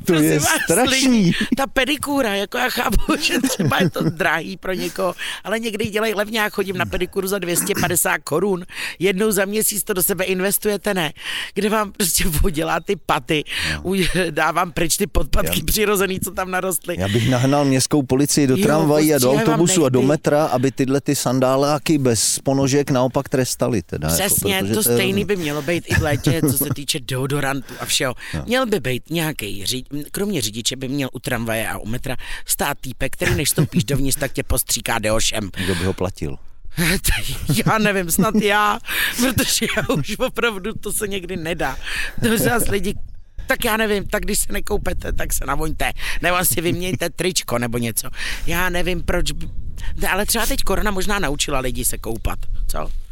To 0.05 0.13
je 0.13 0.39
strašný. 0.39 1.31
Ta 1.57 1.67
pedikura, 1.67 2.35
jako 2.35 2.57
já 2.57 2.69
chápu, 2.69 3.15
že 3.21 3.33
třeba 3.41 3.77
je 3.81 3.89
to 3.89 4.09
drahý 4.09 4.57
pro 4.57 4.73
někoho, 4.73 5.15
ale 5.43 5.59
někdy 5.59 5.85
ji 5.85 5.91
dělají 5.91 6.13
levně, 6.13 6.39
já 6.39 6.49
chodím 6.49 6.77
na 6.77 6.85
pedikuru 6.85 7.27
za 7.27 7.39
250 7.39 8.17
korun, 8.17 8.65
jednou 8.99 9.31
za 9.31 9.45
měsíc 9.45 9.83
to 9.83 9.93
do 9.93 10.03
sebe 10.03 10.23
investujete, 10.23 10.93
ne? 10.93 11.13
Kde 11.53 11.69
vám 11.69 11.91
prostě 11.91 12.23
podělá 12.41 12.79
ty 12.79 12.95
paty, 12.95 13.43
no. 13.85 13.93
dávám 14.29 14.71
pryč 14.71 14.97
ty 14.97 15.07
podpatky 15.07 15.59
Já- 15.59 15.65
přirozený, 15.65 16.19
co 16.19 16.31
tam 16.31 16.51
narostly. 16.51 16.95
Já 16.99 17.07
bych 17.07 17.29
nahnal 17.29 17.65
městskou 17.65 18.03
policii 18.03 18.47
do 18.47 18.55
Jo, 18.57 18.63
tramvají 18.63 19.13
a 19.13 19.17
do 19.19 19.27
vám 19.33 19.37
autobusu 19.37 19.85
a 19.85 19.89
do 19.89 20.01
metra, 20.01 20.45
aby 20.45 20.71
tyhle 20.71 21.01
ty 21.01 21.15
sandáláky 21.15 21.97
bez 21.97 22.39
ponožek 22.39 22.91
naopak 22.91 23.29
trestali. 23.29 23.81
Teda, 23.81 24.07
Přesně, 24.07 24.55
jako, 24.55 24.67
to 24.67 24.73
je- 24.79 24.83
stejný 24.83 25.25
by 25.25 25.35
mělo 25.35 25.61
být 25.61 25.83
i 25.87 25.95
v 25.95 26.01
létě, 26.01 26.41
co 26.41 26.57
se 26.63 26.69
týče 26.75 26.99
deodorantu 26.99 27.73
a 27.79 27.85
všeho. 27.85 28.15
Měl 28.45 28.65
by 28.65 28.79
být 28.79 29.09
nějaký, 29.09 29.65
kromě 30.11 30.41
řidiče 30.41 30.75
by 30.75 30.87
měl 30.87 31.09
u 31.13 31.19
tramvaje 31.19 31.69
a 31.69 31.77
u 31.77 31.85
metra 31.85 32.15
stát 32.45 32.77
týpek, 32.81 33.13
který 33.13 33.35
než 33.35 33.49
stoupíš 33.49 33.83
dovnitř, 33.83 34.19
tak 34.19 34.31
tě 34.33 34.43
postříká 34.43 34.99
deošem. 34.99 35.49
Kdo 35.55 35.75
by 35.75 35.85
ho 35.85 35.93
platil? 35.93 36.37
já 37.65 37.77
nevím, 37.77 38.11
snad 38.11 38.35
já, 38.35 38.79
protože 39.17 39.65
já 39.77 39.95
už 39.95 40.15
opravdu 40.19 40.73
to 40.73 40.93
se 40.93 41.07
někdy 41.07 41.37
nedá. 41.37 41.77
To 42.21 42.37
zase 42.37 42.71
lidi 42.71 42.95
tak 43.47 43.65
já 43.65 43.77
nevím, 43.77 44.07
tak 44.07 44.23
když 44.23 44.39
se 44.39 44.53
nekoupete, 44.53 45.13
tak 45.13 45.33
se 45.33 45.45
navoňte, 45.45 45.91
nebo 46.21 46.45
si 46.45 46.61
vyměňte 46.61 47.09
tričko 47.09 47.59
nebo 47.59 47.77
něco. 47.77 48.09
Já 48.47 48.69
nevím, 48.69 49.01
proč, 49.03 49.27
ale 50.11 50.25
třeba 50.25 50.45
teď 50.45 50.59
korona 50.63 50.91
možná 50.91 51.19
naučila 51.19 51.59
lidi 51.59 51.85
se 51.85 51.97
koupat, 51.97 52.39
co? 52.67 53.02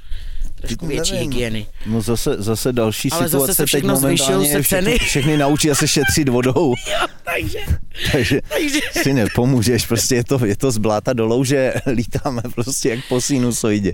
Trošku 0.62 0.88
větší 0.88 1.14
Nevím. 1.14 1.32
hygieny. 1.32 1.66
No 1.86 2.02
zase, 2.02 2.36
zase 2.40 2.74
další 2.74 3.12
Ale 3.12 3.22
zase 3.22 3.32
situace 3.54 3.54
se 3.56 3.78
teď 3.78 3.84
momentálně 3.84 4.48
se 4.48 4.58
je 4.58 4.62
všechny, 4.62 4.86
ceny. 4.86 4.98
všechny 5.06 5.38
naučí 5.38 5.72
a 5.72 5.76
se 5.76 5.88
šetřit 5.88 6.30
vodou. 6.30 6.74
Jo, 6.92 7.08
takže, 7.26 7.60
Takže 8.12 8.42
takže... 8.50 8.80
si 9.04 9.14
nepomůžeš, 9.14 9.86
prostě 9.86 10.16
je 10.16 10.24
to, 10.24 10.46
je 10.46 10.56
to 10.56 10.72
z 10.72 10.78
bláta 10.78 11.14
do 11.14 11.26
louže, 11.28 11.74
lítáme 11.94 12.42
prostě 12.56 12.90
jak 12.90 13.00
po 13.10 13.22
sinusoidě. 13.22 13.94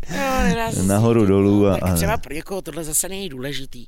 Si- 0.73 0.83
Nahoru, 0.83 1.25
dolů 1.25 1.67
a- 1.67 1.77
Tak 1.77 1.95
třeba 1.95 2.17
pro 2.17 2.33
někoho 2.33 2.61
tohle 2.61 2.83
zase 2.83 3.09
není 3.09 3.29
důležitý. 3.29 3.85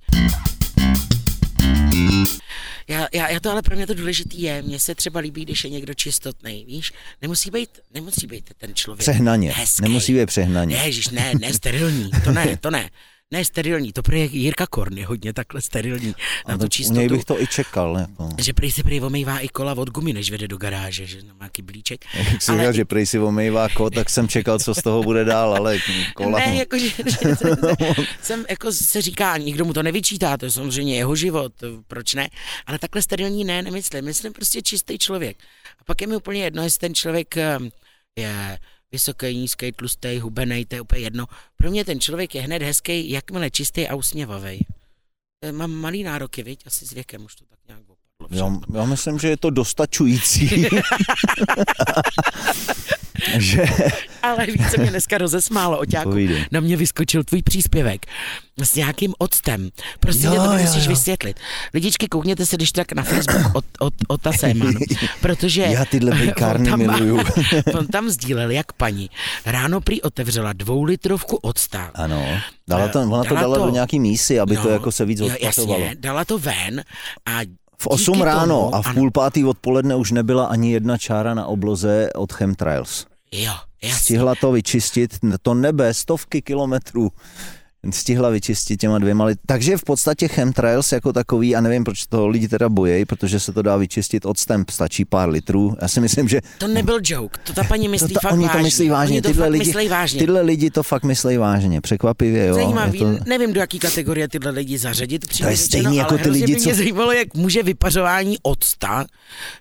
Já, 2.89 3.08
já, 3.13 3.30
já 3.30 3.39
to 3.39 3.52
ale 3.52 3.62
pro 3.62 3.75
mě 3.75 3.88
to 3.88 3.93
důležitý 3.93 4.41
je. 4.41 4.62
Mně 4.62 4.80
se 4.80 4.95
třeba 4.95 5.19
líbí, 5.19 5.45
když 5.45 5.63
je 5.63 5.69
někdo 5.69 5.93
čistotný, 5.93 6.65
víš? 6.65 6.93
Nemusí 7.21 7.52
být, 7.52 7.69
nemusí 7.93 8.28
být 8.28 8.49
ten 8.58 8.75
člověk 8.75 8.99
Přehnaně, 8.99 9.52
hezký. 9.52 9.82
nemusí 9.82 10.13
být 10.13 10.25
přehnaně. 10.25 10.75
Ne, 10.78 10.86
ježiš, 10.86 11.10
ne, 11.10 11.34
ne, 11.39 11.54
sterilní, 11.54 12.10
to 12.23 12.32
ne, 12.32 12.58
to 12.58 12.71
ne. 12.71 12.89
Ne, 13.33 13.45
sterilní, 13.45 13.93
to 13.93 14.01
prý 14.01 14.29
Jirka 14.31 14.67
Korn 14.67 14.97
je 14.97 15.05
hodně 15.05 15.33
takhle 15.33 15.61
sterilní 15.61 16.15
na 16.47 16.53
tu 16.53 16.59
tak 16.59 16.65
u 16.65 16.69
čistotu. 16.69 16.99
něj 16.99 17.09
bych 17.09 17.25
to 17.25 17.41
i 17.41 17.47
čekal. 17.47 17.97
Jako. 17.97 18.29
Že 18.37 18.53
prý 18.53 18.71
si 18.71 18.83
prý 18.83 19.01
omývá 19.01 19.39
i 19.39 19.47
kola 19.47 19.73
od 19.73 19.89
gumy, 19.89 20.13
než 20.13 20.31
vede 20.31 20.47
do 20.47 20.57
garáže, 20.57 21.05
že 21.05 21.17
má 21.17 21.33
nějaký 21.39 21.61
blíček. 21.61 22.05
Jak 22.13 22.41
jsi 22.41 22.51
říkal, 22.51 22.73
že 22.73 22.85
prej 22.85 23.05
si 23.05 23.19
omejvá 23.19 23.69
kot, 23.69 23.95
tak 23.95 24.09
jsem 24.09 24.27
čekal, 24.27 24.59
co 24.59 24.73
z 24.73 24.81
toho 24.81 25.03
bude 25.03 25.25
dál, 25.25 25.53
ale 25.53 25.77
kola. 26.15 26.39
Ne, 26.39 26.55
jako, 26.55 26.77
že, 26.79 26.89
že 26.89 27.35
jsem, 27.35 27.57
jsem, 28.21 28.45
jako 28.49 28.71
se 28.71 29.01
říká, 29.01 29.37
nikdo 29.37 29.65
mu 29.65 29.73
to 29.73 29.83
nevyčítá, 29.83 30.37
to 30.37 30.45
je 30.45 30.51
samozřejmě 30.51 30.95
jeho 30.97 31.15
život, 31.15 31.53
proč 31.87 32.13
ne? 32.13 32.29
Ale 32.65 32.79
takhle 32.79 33.01
sterilní 33.01 33.43
ne, 33.43 33.61
nemyslím, 33.61 34.05
myslím 34.05 34.33
prostě 34.33 34.61
čistý 34.61 34.97
člověk. 34.97 35.37
A 35.79 35.83
pak 35.83 36.01
je 36.01 36.07
mi 36.07 36.15
úplně 36.15 36.43
jedno, 36.43 36.63
jestli 36.63 36.79
ten 36.79 36.95
člověk 36.95 37.37
eh, 37.37 37.57
je 38.15 38.59
vysoký, 38.91 39.36
nízký, 39.36 39.71
tlustý, 39.71 40.19
hubený, 40.19 40.65
to 40.65 40.75
je 40.75 40.82
úplně 40.82 41.02
jedno. 41.02 41.25
Pro 41.56 41.71
mě 41.71 41.86
ten 41.86 41.99
člověk 41.99 42.36
je 42.36 42.41
hned 42.41 42.62
hezký, 42.62 43.12
jakmile 43.12 43.52
čistý 43.52 43.88
a 43.88 43.95
usměvavý. 43.95 44.65
Mám 45.52 45.71
malý 45.71 46.04
nároky, 46.04 46.43
viď? 46.43 46.67
Asi 46.67 46.86
s 46.86 46.91
věkem 46.91 47.25
už 47.25 47.36
to 47.36 47.45
tak 47.45 47.60
nějak. 47.67 47.88
Já, 48.31 48.51
já 48.73 48.85
myslím, 48.85 49.19
že 49.19 49.27
je 49.29 49.37
to 49.37 49.49
dostačující. 49.49 50.49
že... 53.37 53.63
Ale 54.23 54.45
víc 54.45 54.69
se 54.69 54.77
mě 54.77 54.89
dneska 54.89 55.17
rozesmálo, 55.17 55.79
Oťáku. 55.79 56.09
Povídej. 56.09 56.45
Na 56.51 56.59
mě 56.59 56.77
vyskočil 56.77 57.23
tvůj 57.23 57.41
příspěvek 57.41 58.05
s 58.57 58.75
nějakým 58.75 59.13
octem. 59.17 59.69
Prostě 59.99 60.27
Jo, 60.27 60.33
jo, 60.33 60.43
to 60.43 60.51
musíš 60.51 60.83
jo. 60.83 60.89
vysvětlit. 60.89 61.37
Lidičky, 61.73 62.07
koukněte 62.07 62.45
se 62.45 62.55
když 62.55 62.71
tak 62.71 62.91
na 62.93 63.03
Facebook 63.03 63.55
od, 63.55 63.65
od, 63.79 63.93
od 64.07 64.21
Taseman, 64.21 64.73
protože 65.21 65.61
Já 65.61 65.85
tyhle 65.85 66.11
bejkárny 66.15 66.77
miluju. 66.77 67.19
on 67.77 67.87
tam 67.87 68.09
sdílel, 68.09 68.51
jak 68.51 68.73
paní 68.73 69.09
ráno 69.45 69.81
prý 69.81 70.01
otevřela 70.01 70.53
dvoulitrovku 70.53 71.35
octa. 71.35 71.91
Ano, 71.95 72.25
dala 72.67 72.87
to, 72.87 73.01
ona 73.01 73.23
to 73.23 73.29
Dala 73.29 73.41
dala 73.41 73.57
to- 73.57 73.65
do 73.65 73.71
nějaký 73.71 73.99
mísy, 73.99 74.39
aby 74.39 74.55
to 74.57 74.63
No, 74.63 74.69
jako 74.69 74.91
se 74.91 75.05
víc 75.05 75.19
jo, 75.19 75.25
odplatovalo. 75.25 75.79
Jasně, 75.83 75.95
dala 75.99 76.25
to 76.25 76.37
ven 76.39 76.83
a 77.25 77.39
V 77.81 77.87
8 77.87 78.13
díky 78.13 78.25
ráno 78.25 78.59
tomu, 78.59 78.75
a 78.75 78.81
v 78.81 78.93
půl 78.93 79.11
pátý 79.11 79.45
odpoledne 79.45 79.95
už 79.95 80.11
nebyla 80.11 80.45
ani 80.45 80.71
jedna 80.71 80.97
čára 80.97 81.33
na 81.33 81.45
obloze 81.45 82.09
od 82.15 82.33
Chemtrails. 82.33 83.05
Jo, 83.31 83.53
jasně. 83.81 83.99
Stihla 83.99 84.35
to 84.35 84.51
vyčistit, 84.51 85.11
to 85.41 85.53
nebe, 85.53 85.93
stovky 85.93 86.41
kilometrů 86.41 87.11
stihla 87.91 88.29
vyčistit 88.29 88.79
těma 88.79 88.99
dvěma 88.99 89.25
lit. 89.25 89.39
Takže 89.45 89.77
v 89.77 89.83
podstatě 89.83 90.27
chemtrails 90.27 90.91
jako 90.91 91.13
takový, 91.13 91.55
a 91.55 91.61
nevím, 91.61 91.83
proč 91.83 92.05
to 92.07 92.27
lidi 92.27 92.47
teda 92.47 92.69
bojejí, 92.69 93.05
protože 93.05 93.39
se 93.39 93.53
to 93.53 93.61
dá 93.61 93.77
vyčistit 93.77 94.25
octem, 94.25 94.65
stačí 94.69 95.05
pár 95.05 95.29
litrů. 95.29 95.75
Já 95.81 95.87
si 95.87 96.01
myslím, 96.01 96.27
že 96.27 96.41
To 96.57 96.67
nebyl 96.67 96.99
joke, 97.03 97.39
to 97.43 97.53
ta 97.53 97.63
paní 97.63 97.87
myslí 97.87 98.07
to, 98.07 98.13
to, 98.13 98.19
fakt 98.19 98.31
oni 98.33 98.45
vážně. 98.45 98.59
to 98.59 98.63
myslí 98.63 98.89
vážně. 98.89 99.13
Oni 99.13 99.21
to 99.21 99.27
tyhle, 99.29 99.45
fakt 99.45 99.51
lidi, 99.51 99.65
myslí 99.65 99.87
vážně. 99.87 100.19
tyhle 100.19 100.41
lidi 100.41 100.69
to 100.71 100.83
fakt 100.83 101.03
myslí 101.03 101.37
vážně, 101.37 101.81
překvapivě. 101.81 102.45
Jo. 102.47 102.53
Zajímavý, 102.55 102.99
to, 102.99 103.17
nevím, 103.25 103.53
do 103.53 103.59
jaký 103.59 103.79
kategorie 103.79 104.27
tyhle 104.27 104.51
lidi 104.51 104.77
zařadit. 104.77 105.37
To 105.39 105.47
je 105.47 105.57
stejný 105.57 105.97
jako 105.97 106.13
ale 106.13 106.23
ty 106.23 106.29
lidi, 106.29 106.55
co- 106.55 106.63
mě 106.69 106.75
zajímalo, 106.75 107.11
jak 107.11 107.33
může 107.33 107.63
vypařování 107.63 108.37
octa 108.41 109.05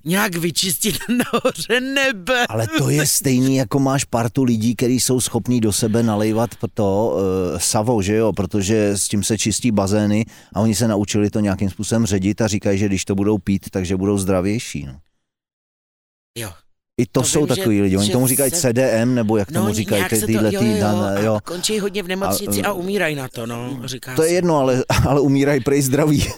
nějak 0.04 0.34
vyčistit 0.36 0.96
nahoře 1.08 1.80
nebe. 1.80 2.46
ale 2.48 2.66
to 2.78 2.90
je 2.90 3.06
stejný, 3.06 3.56
jako 3.56 3.78
máš 3.80 4.04
partu 4.04 4.44
lidí, 4.44 4.76
kteří 4.76 5.00
jsou 5.00 5.20
schopní 5.20 5.60
do 5.60 5.72
sebe 5.72 6.02
nalejvat 6.02 6.50
to 6.74 7.16
uh, 7.52 7.58
savo, 7.58 8.02
že 8.08 8.14
jo, 8.16 8.32
protože 8.32 8.88
s 8.96 9.08
tím 9.08 9.22
se 9.22 9.38
čistí 9.38 9.70
bazény 9.70 10.24
a 10.54 10.60
oni 10.60 10.74
se 10.74 10.88
naučili 10.88 11.30
to 11.30 11.40
nějakým 11.40 11.70
způsobem 11.70 12.06
ředit 12.06 12.40
a 12.40 12.46
říkají, 12.48 12.78
že 12.78 12.86
když 12.88 13.04
to 13.04 13.14
budou 13.14 13.38
pít, 13.38 13.70
takže 13.70 13.96
budou 13.96 14.18
zdravější. 14.18 14.84
No. 14.86 14.96
Jo. 16.38 16.50
I 17.00 17.06
to, 17.06 17.20
To 17.20 17.26
jsou 17.26 17.40
vím, 17.40 17.48
že- 17.48 17.56
takový 17.56 17.80
lidi, 17.82 17.96
oni 17.96 18.06
že 18.06 18.12
tomu 18.12 18.26
říkají 18.26 18.50
se- 18.50 18.56
CDM, 18.72 19.14
nebo 19.14 19.36
jak 19.36 19.52
tomu 19.52 19.72
říkají 19.74 20.04
ty, 20.10 20.20
tyhle 20.26 20.50
to, 20.52 20.64
jo, 20.64 20.70
jo, 20.72 20.80
dan, 20.80 20.96
a 21.04 21.20
jo. 21.20 21.38
končí 21.44 21.78
hodně 21.80 22.02
v 22.02 22.08
nemocnici 22.08 22.62
a, 22.62 22.66
A, 22.66 22.70
a 22.70 22.72
umírají 22.72 23.14
na 23.16 23.28
to, 23.28 23.46
no, 23.46 23.78
říká 23.84 24.14
To 24.16 24.22
je 24.22 24.28
se. 24.28 24.34
jedno, 24.34 24.56
ale, 24.58 24.84
ale 25.06 25.20
umírají 25.20 25.60
prej 25.60 25.82
zdraví. 25.82 26.26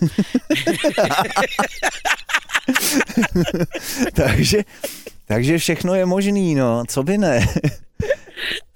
takže, 4.15 4.63
takže 5.27 5.59
všechno 5.59 5.95
je 5.95 6.07
možný, 6.07 6.55
no, 6.55 6.85
co 6.89 7.03
by 7.03 7.19
ne. 7.19 7.47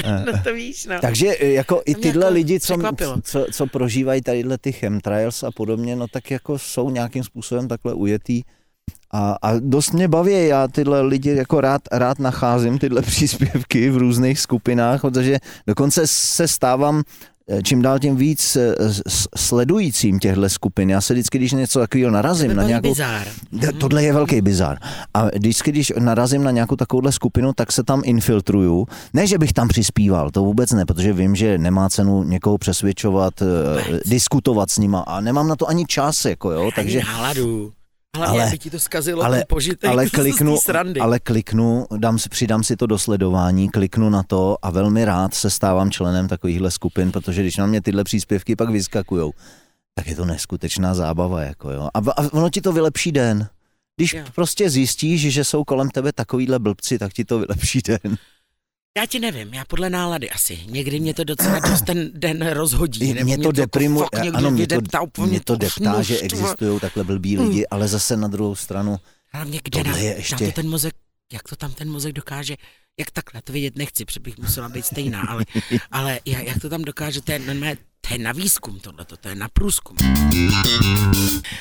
No 0.26 0.32
to 0.44 0.54
víš, 0.54 0.86
no. 0.86 1.00
Takže 1.00 1.26
e, 1.40 1.52
jako 1.52 1.82
i 1.86 1.94
tyhle 1.94 2.24
jako 2.24 2.34
lidi, 2.34 2.60
co, 2.60 2.72
překvapilo. 2.74 3.20
co, 3.24 3.46
co 3.52 3.66
prožívají 3.66 4.22
tadyhle 4.22 4.58
ty 4.58 4.72
chemtrails 4.72 5.42
a 5.42 5.50
podobně, 5.50 5.96
no 5.96 6.08
tak 6.08 6.30
jako 6.30 6.58
jsou 6.58 6.90
nějakým 6.90 7.24
způsobem 7.24 7.68
takhle 7.68 7.94
ujetý. 7.94 8.42
A, 9.10 9.36
a 9.42 9.58
dost 9.58 9.92
mě 9.92 10.08
baví, 10.08 10.46
já 10.46 10.68
tyhle 10.68 11.02
lidi 11.02 11.34
jako 11.36 11.60
rád, 11.60 11.82
rád 11.92 12.18
nacházím, 12.18 12.78
tyhle 12.78 13.02
příspěvky 13.12 13.90
v 13.90 13.96
různých 13.96 14.40
skupinách, 14.40 15.00
protože 15.00 15.38
dokonce 15.66 16.06
se 16.06 16.48
stávám 16.48 17.02
eh, 17.02 17.33
čím 17.62 17.82
dál 17.82 17.98
tím 17.98 18.16
víc 18.16 18.56
eh, 18.56 18.74
sledujícím 19.36 20.18
těchto 20.18 20.48
skupin. 20.48 20.90
Já 20.90 21.00
se 21.00 21.14
vždycky, 21.14 21.38
když 21.38 21.52
něco 21.52 21.78
takového 21.80 22.10
narazím 22.10 22.50
To 22.50 22.56
na 22.56 22.62
nějakou... 22.62 22.88
bizár. 22.88 23.26
Tohle 23.78 24.04
je 24.04 24.12
velký 24.12 24.40
bizar. 24.40 24.78
A 25.14 25.24
vždycky, 25.24 25.70
když 25.72 25.92
narazím 25.98 26.44
na 26.44 26.50
nějakou 26.50 26.76
takovouhle 26.76 27.12
skupinu, 27.12 27.52
tak 27.52 27.72
se 27.72 27.84
tam 27.84 28.02
infiltruju. 28.04 28.86
Ne, 29.12 29.26
že 29.26 29.38
bych 29.38 29.52
tam 29.52 29.68
přispíval, 29.68 30.30
to 30.30 30.44
vůbec 30.44 30.70
ne, 30.72 30.86
protože 30.86 31.12
vím, 31.12 31.36
že 31.36 31.58
nemá 31.58 31.88
cenu 31.88 32.22
někoho 32.22 32.58
přesvědčovat, 32.58 33.42
eh, 33.42 33.46
diskutovat 34.06 34.70
s 34.70 34.78
nima 34.78 35.00
a 35.00 35.20
nemám 35.20 35.48
na 35.48 35.56
to 35.56 35.68
ani 35.68 35.86
čas, 35.86 36.24
jako 36.24 36.50
jo, 36.50 36.70
takže... 36.76 36.98
Ani 36.98 37.08
náladu. 37.08 37.72
Hlavně, 38.16 38.40
Ale- 38.40 38.48
aby 38.48 38.58
ti 38.58 38.70
to 38.70 38.78
zkazilo 38.78 39.22
ale- 39.22 39.44
požitek 39.48 39.90
ale 39.90 40.06
kliknu, 40.10 40.56
srandy. 40.56 41.00
ale 41.00 41.18
kliknu, 41.18 41.86
dám 41.96 42.18
přidám 42.30 42.64
si 42.64 42.76
to 42.76 42.86
do 42.86 42.98
sledování, 42.98 43.68
kliknu 43.68 44.10
na 44.10 44.22
to 44.22 44.56
a 44.62 44.70
velmi 44.70 45.04
rád 45.04 45.34
se 45.34 45.50
stávám 45.50 45.90
členem 45.90 46.28
takovýchhle 46.28 46.70
skupin, 46.70 47.12
protože 47.12 47.42
když 47.42 47.56
na 47.56 47.66
mě 47.66 47.80
tyhle 47.82 48.04
příspěvky 48.04 48.56
pak 48.56 48.70
vyskakujou, 48.70 49.32
tak 49.94 50.06
je 50.06 50.16
to 50.16 50.24
neskutečná 50.24 50.94
zábava, 50.94 51.40
jako 51.42 51.70
jo. 51.70 51.88
A, 51.94 51.98
a 51.98 52.32
ono 52.32 52.50
ti 52.50 52.60
to 52.60 52.72
vylepší 52.72 53.12
den. 53.12 53.48
Když 53.96 54.14
Jo. 54.14 54.24
prostě 54.34 54.70
zjistíš, 54.70 55.20
že 55.32 55.44
jsou 55.44 55.64
kolem 55.64 55.90
tebe 55.90 56.12
takovýhle 56.12 56.58
blbci, 56.58 56.98
tak 56.98 57.12
ti 57.12 57.24
to 57.24 57.38
vylepší 57.38 57.80
den. 57.86 58.16
Já 58.98 59.06
ti 59.06 59.20
nevím, 59.20 59.54
já 59.54 59.64
podle 59.64 59.90
nálady 59.90 60.30
asi. 60.30 60.58
Někdy 60.66 61.00
mě 61.00 61.14
to 61.14 61.24
docela 61.24 61.58
dost 61.58 61.82
ten 61.84 62.10
den 62.14 62.46
rozhodí. 62.50 63.04
Mě, 63.04 63.14
nebo 63.14 63.24
mě 63.24 63.38
to 63.38 63.52
deprimuje, 63.52 64.06
někdy 64.22 64.30
ano, 64.38 64.50
mě 64.50 64.66
to, 64.66 65.02
úplně 65.02 65.26
mě 65.30 65.40
to 65.40 65.56
deptá, 65.56 66.02
že 66.02 66.18
existují 66.18 66.80
takhle 66.80 67.04
blbí 67.04 67.36
Hmm. 67.36 67.48
lidi, 67.48 67.66
ale 67.66 67.88
zase 67.88 68.16
na 68.16 68.28
druhou 68.28 68.54
stranu, 68.54 68.96
Hlavně 69.32 69.60
kde 69.64 69.78
Tohle 69.78 69.92
na, 69.92 69.98
je 69.98 70.10
na 70.10 70.16
ještě- 70.16 70.46
to 70.46 70.52
ten 70.52 70.68
mozek, 70.70 70.94
jak 71.32 71.42
to 71.48 71.56
tam 71.56 71.72
ten 71.72 71.90
mozek 71.90 72.12
dokáže, 72.12 72.56
jak 73.00 73.10
takhle, 73.10 73.42
to 73.42 73.52
vidět 73.52 73.76
nechci, 73.76 74.04
protože 74.04 74.20
bych 74.20 74.38
musela 74.38 74.68
být 74.68 74.86
stejná, 74.86 75.20
ale, 75.28 75.44
ale 75.90 76.20
jak, 76.24 76.44
jak 76.44 76.60
to 76.60 76.68
tam 76.68 76.82
dokáže, 76.82 77.20
to 77.20 77.32
je, 77.32 77.40
to 78.00 78.12
je 78.14 78.18
na 78.18 78.32
výzkum 78.32 78.80
tohle, 78.80 79.04
to 79.04 79.28
je 79.28 79.34
na 79.34 79.48
průzkum. 79.48 79.96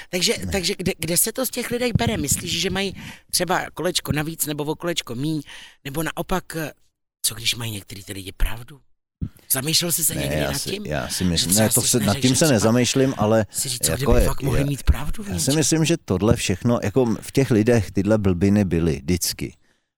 Takže, 0.10 0.34
takže 0.52 0.74
kde, 0.78 0.92
kde 1.00 1.18
se 1.18 1.32
to 1.32 1.46
z 1.46 1.50
těch 1.50 1.72
lidí 1.72 1.92
bere? 1.98 2.18
Myslíš, 2.18 2.62
že 2.62 2.70
mají 2.70 2.96
třeba 3.32 3.66
kolečko 3.74 4.12
navíc 4.12 4.46
nebo 4.46 4.64
o 4.64 4.76
kolečko 4.76 5.16
míň, 5.16 5.42
nebo 5.86 6.04
naopak, 6.04 6.58
co 7.26 7.36
když 7.36 7.56
mají 7.56 7.72
některý 7.72 8.04
ty 8.04 8.14
lidi 8.14 8.32
pravdu? 8.32 8.80
Zamýšlel 9.52 9.92
jsi 9.92 10.06
se 10.06 10.16
ne, 10.16 10.22
někdy 10.22 10.36
já 10.38 10.52
nad 10.52 10.58
si, 10.58 10.70
tím? 10.70 10.86
já 10.86 11.08
si 11.08 11.24
myslím, 11.24 11.56
ne, 11.56 11.70
to 11.70 11.82
se, 11.82 12.00
nad 12.00 12.18
tím 12.18 12.36
se 12.36 12.48
nezamýšlím, 12.48 13.14
ale 13.18 13.46
Si 13.50 13.70
říct, 13.70 13.88
jako 13.88 14.04
kdyby 14.12 14.20
je- 14.22 14.28
fakt 14.28 14.42
mohli 14.42 14.60
je- 14.60 14.66
mít 14.66 14.84
pravdu 14.84 15.24
Já 15.28 15.40
si 15.40 15.52
myslím, 15.56 15.86
že 15.86 15.98
tohle 16.06 16.36
všechno, 16.36 16.80
jako 16.84 17.06
v 17.22 17.32
těch 17.32 17.52
lidech 17.52 17.92
tyhle 17.92 18.18
blbiny 18.18 18.66
byly 18.66 18.96
vždycky. 18.96 19.54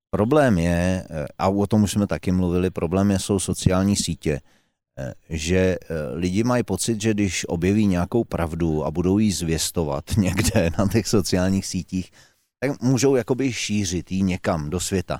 Problém 0.10 0.58
je, 0.58 1.06
eh, 1.10 1.26
a 1.38 1.50
o 1.50 1.68
tom 1.68 1.84
už 1.84 1.92
jsme 1.92 2.08
taky 2.08 2.32
mluvili, 2.32 2.70
problém 2.70 3.12
je, 3.12 3.20
jsou 3.20 3.40
sociální 3.40 3.96
sítě, 3.96 4.40
eh, 5.00 5.14
že 5.30 5.58
eh, 5.58 5.78
lidi 6.16 6.44
mají 6.44 6.64
pocit, 6.64 7.02
že 7.02 7.14
když 7.14 7.46
objeví 7.48 7.86
nějakou 7.88 8.24
pravdu 8.24 8.86
a 8.86 8.92
budou 8.92 9.18
ji 9.20 9.32
zvěstovat 9.32 10.04
někde 10.18 10.70
na 10.78 10.88
těch 10.88 11.08
sociálních 11.08 11.66
sítích, 11.66 12.12
tak 12.60 12.82
můžou 12.82 13.16
jakoby 13.16 13.54
šířit 13.54 14.12
ji 14.12 14.22
někam 14.22 14.70
do 14.70 14.80
světa. 14.80 15.20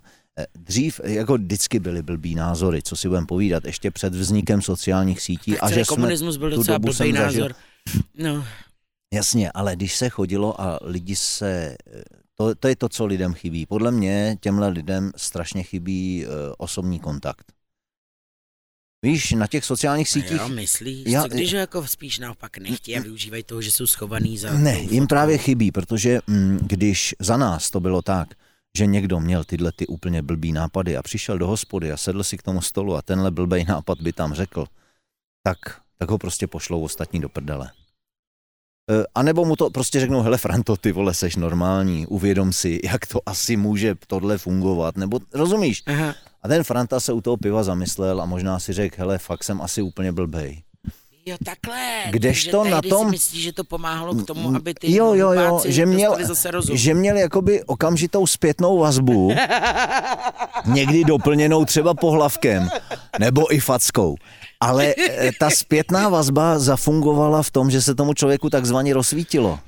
Dřív 0.56 1.02
jako 1.04 1.34
vždycky 1.38 1.80
byly 1.80 2.04
blbý 2.04 2.36
názory, 2.36 2.82
co 2.84 2.96
si 2.96 3.08
budeme 3.08 3.28
povídat, 3.28 3.66
ještě 3.66 3.92
před 3.92 4.16
vznikem 4.16 4.62
sociálních 4.62 5.22
sítí. 5.22 5.52
Tak 5.52 5.64
a 5.64 5.70
že 5.70 5.86
jsme, 5.86 5.96
komunismus 5.96 6.38
byl 6.38 6.50
docela 6.50 6.80
blbý 6.80 6.94
jsem 6.94 7.08
zažil- 7.08 7.14
názor. 7.24 7.56
No, 8.18 8.46
Jasně, 9.14 9.52
ale 9.52 9.76
když 9.76 9.96
se 9.96 10.10
chodilo 10.10 10.62
a 10.62 10.80
lidi 10.84 11.16
se... 11.16 11.76
To, 12.36 12.56
to 12.56 12.68
je 12.68 12.76
to, 12.76 12.90
co 12.90 13.06
lidem 13.06 13.34
chybí. 13.34 13.66
Podle 13.66 13.92
mě 13.92 14.38
těmhle 14.42 14.68
lidem 14.68 15.12
strašně 15.16 15.64
chybí 15.64 16.26
uh, 16.26 16.32
osobní 16.58 17.00
kontakt. 17.00 17.52
Víš, 19.06 19.32
na 19.32 19.48
těch 19.48 19.66
sociálních 19.66 20.10
sítích... 20.10 20.32
jo, 20.40 20.50
myslíš? 20.50 21.08
Já- 21.08 21.22
Co 21.22 21.28
když 21.28 21.52
jako 21.52 21.88
spíš 21.88 22.20
naopak 22.20 22.58
nechtějí 22.58 22.98
a 22.98 23.02
využívají 23.02 23.44
toho, 23.44 23.62
že 23.62 23.72
jsou 23.72 23.88
schovaný 23.88 24.38
za... 24.38 24.54
Ne, 24.54 24.80
jim 24.80 25.08
právě 25.08 25.38
chybí, 25.38 25.72
protože 25.72 26.20
mm, 26.28 26.60
když 26.62 27.16
za 27.20 27.38
nás 27.38 27.72
to 27.72 27.80
bylo 27.80 28.02
tak, 28.02 28.28
že 28.78 28.86
někdo 28.86 29.20
měl 29.20 29.44
tyhle 29.44 29.72
ty 29.72 29.88
úplně 29.88 30.22
blbý 30.22 30.52
nápady 30.52 30.98
a 30.98 31.04
přišel 31.04 31.38
do 31.38 31.48
hospody 31.48 31.92
a 31.92 31.98
sedl 31.98 32.24
si 32.24 32.38
k 32.38 32.42
tomu 32.44 32.62
stolu 32.62 32.96
a 32.96 33.02
tenhle 33.02 33.32
blbej 33.32 33.66
nápad 33.66 34.02
by 34.02 34.14
tam 34.14 34.34
řekl, 34.34 34.66
tak, 35.44 35.58
tak 35.98 36.10
ho 36.10 36.18
prostě 36.18 36.48
pošlou 36.48 36.82
ostatní 36.82 37.20
do 37.20 37.30
prdele. 37.30 37.72
E, 38.92 39.06
A 39.16 39.24
nebo 39.24 39.46
mu 39.46 39.56
to 39.56 39.70
prostě 39.70 40.00
řeknou, 40.00 40.22
hele 40.22 40.38
Franto, 40.38 40.78
ty 40.78 40.92
vole, 40.92 41.14
seš 41.14 41.36
normální, 41.36 42.08
uvědom 42.08 42.54
si, 42.54 42.80
jak 42.84 43.06
to 43.06 43.20
asi 43.26 43.58
může 43.58 43.96
tohle 44.08 44.38
fungovat, 44.38 44.98
nebo 44.98 45.20
rozumíš? 45.34 45.84
Aha, 45.86 46.16
A 46.42 46.48
ten 46.48 46.64
Franta 46.64 47.00
se 47.00 47.14
u 47.14 47.22
toho 47.22 47.38
piva 47.38 47.64
zamyslel 47.64 48.22
a 48.22 48.26
možná 48.26 48.60
si 48.60 48.74
řekl, 48.74 48.96
hele, 48.98 49.18
fakt 49.18 49.44
jsem 49.44 49.62
asi 49.62 49.82
úplně 49.82 50.12
blbej. 50.12 50.64
Jo, 51.26 51.38
takhle. 51.46 52.04
Kdežto 52.10 52.64
na 52.64 52.82
tom- 52.82 53.06
si 53.06 53.12
myslíš, 53.12 53.44
že 53.44 53.54
to 53.54 53.64
pomáhalo 53.64 54.14
k 54.16 54.26
tomu, 54.26 54.56
aby 54.56 54.74
ty 54.74 54.94
Jo, 54.96 55.14
jo, 55.14 55.32
jo, 55.32 55.62
že 55.66 55.86
měl, 55.86 56.18
zase 56.22 56.52
rozum. 56.52 56.78
že 56.78 56.94
měl 56.94 57.18
jakoby 57.18 57.64
okamžitou 57.64 58.28
zpětnou 58.28 58.80
vazbu, 58.80 59.32
někdy 60.66 61.04
doplněnou 61.04 61.66
třeba 61.66 61.94
pohlavkem, 61.94 62.70
nebo 63.20 63.54
i 63.54 63.60
fackou. 63.60 64.16
Ale 64.62 64.94
eh, 64.98 65.32
ta 65.40 65.50
zpětná 65.50 66.10
vazba 66.10 66.60
zafungovala 66.60 67.44
v 67.44 67.52
tom, 67.52 67.72
že 67.72 67.82
se 67.82 67.96
tomu 67.96 68.14
člověku 68.14 68.50
takzvaně 68.50 68.94
rozsvítilo. 68.94 69.60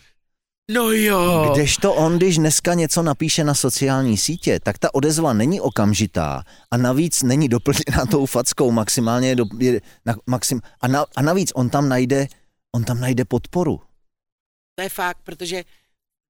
No 0.71 0.91
jo. 0.91 1.49
Kdežto 1.53 1.93
on, 1.93 2.17
když 2.17 2.37
dneska 2.37 2.73
něco 2.73 3.03
napíše 3.03 3.43
na 3.43 3.53
sociální 3.53 4.17
sítě, 4.17 4.59
tak 4.59 4.77
ta 4.77 4.93
odezva 4.95 5.33
není 5.33 5.61
okamžitá 5.61 6.43
a 6.71 6.77
navíc 6.77 7.23
není 7.23 7.49
doplněná 7.49 8.05
tou 8.11 8.25
fackou, 8.25 8.71
maximálně 8.71 9.29
je, 9.29 9.35
do, 9.35 9.45
je 9.59 9.81
na, 10.05 10.15
maxim, 10.27 10.61
a, 10.81 10.87
na, 10.87 11.05
a 11.15 11.21
navíc 11.21 11.51
on 11.55 11.69
tam 11.69 11.89
najde, 11.89 12.27
on 12.75 12.83
tam 12.83 12.99
najde 12.99 13.25
podporu. 13.25 13.81
To 14.75 14.83
je 14.83 14.89
fakt, 14.89 15.17
protože 15.23 15.63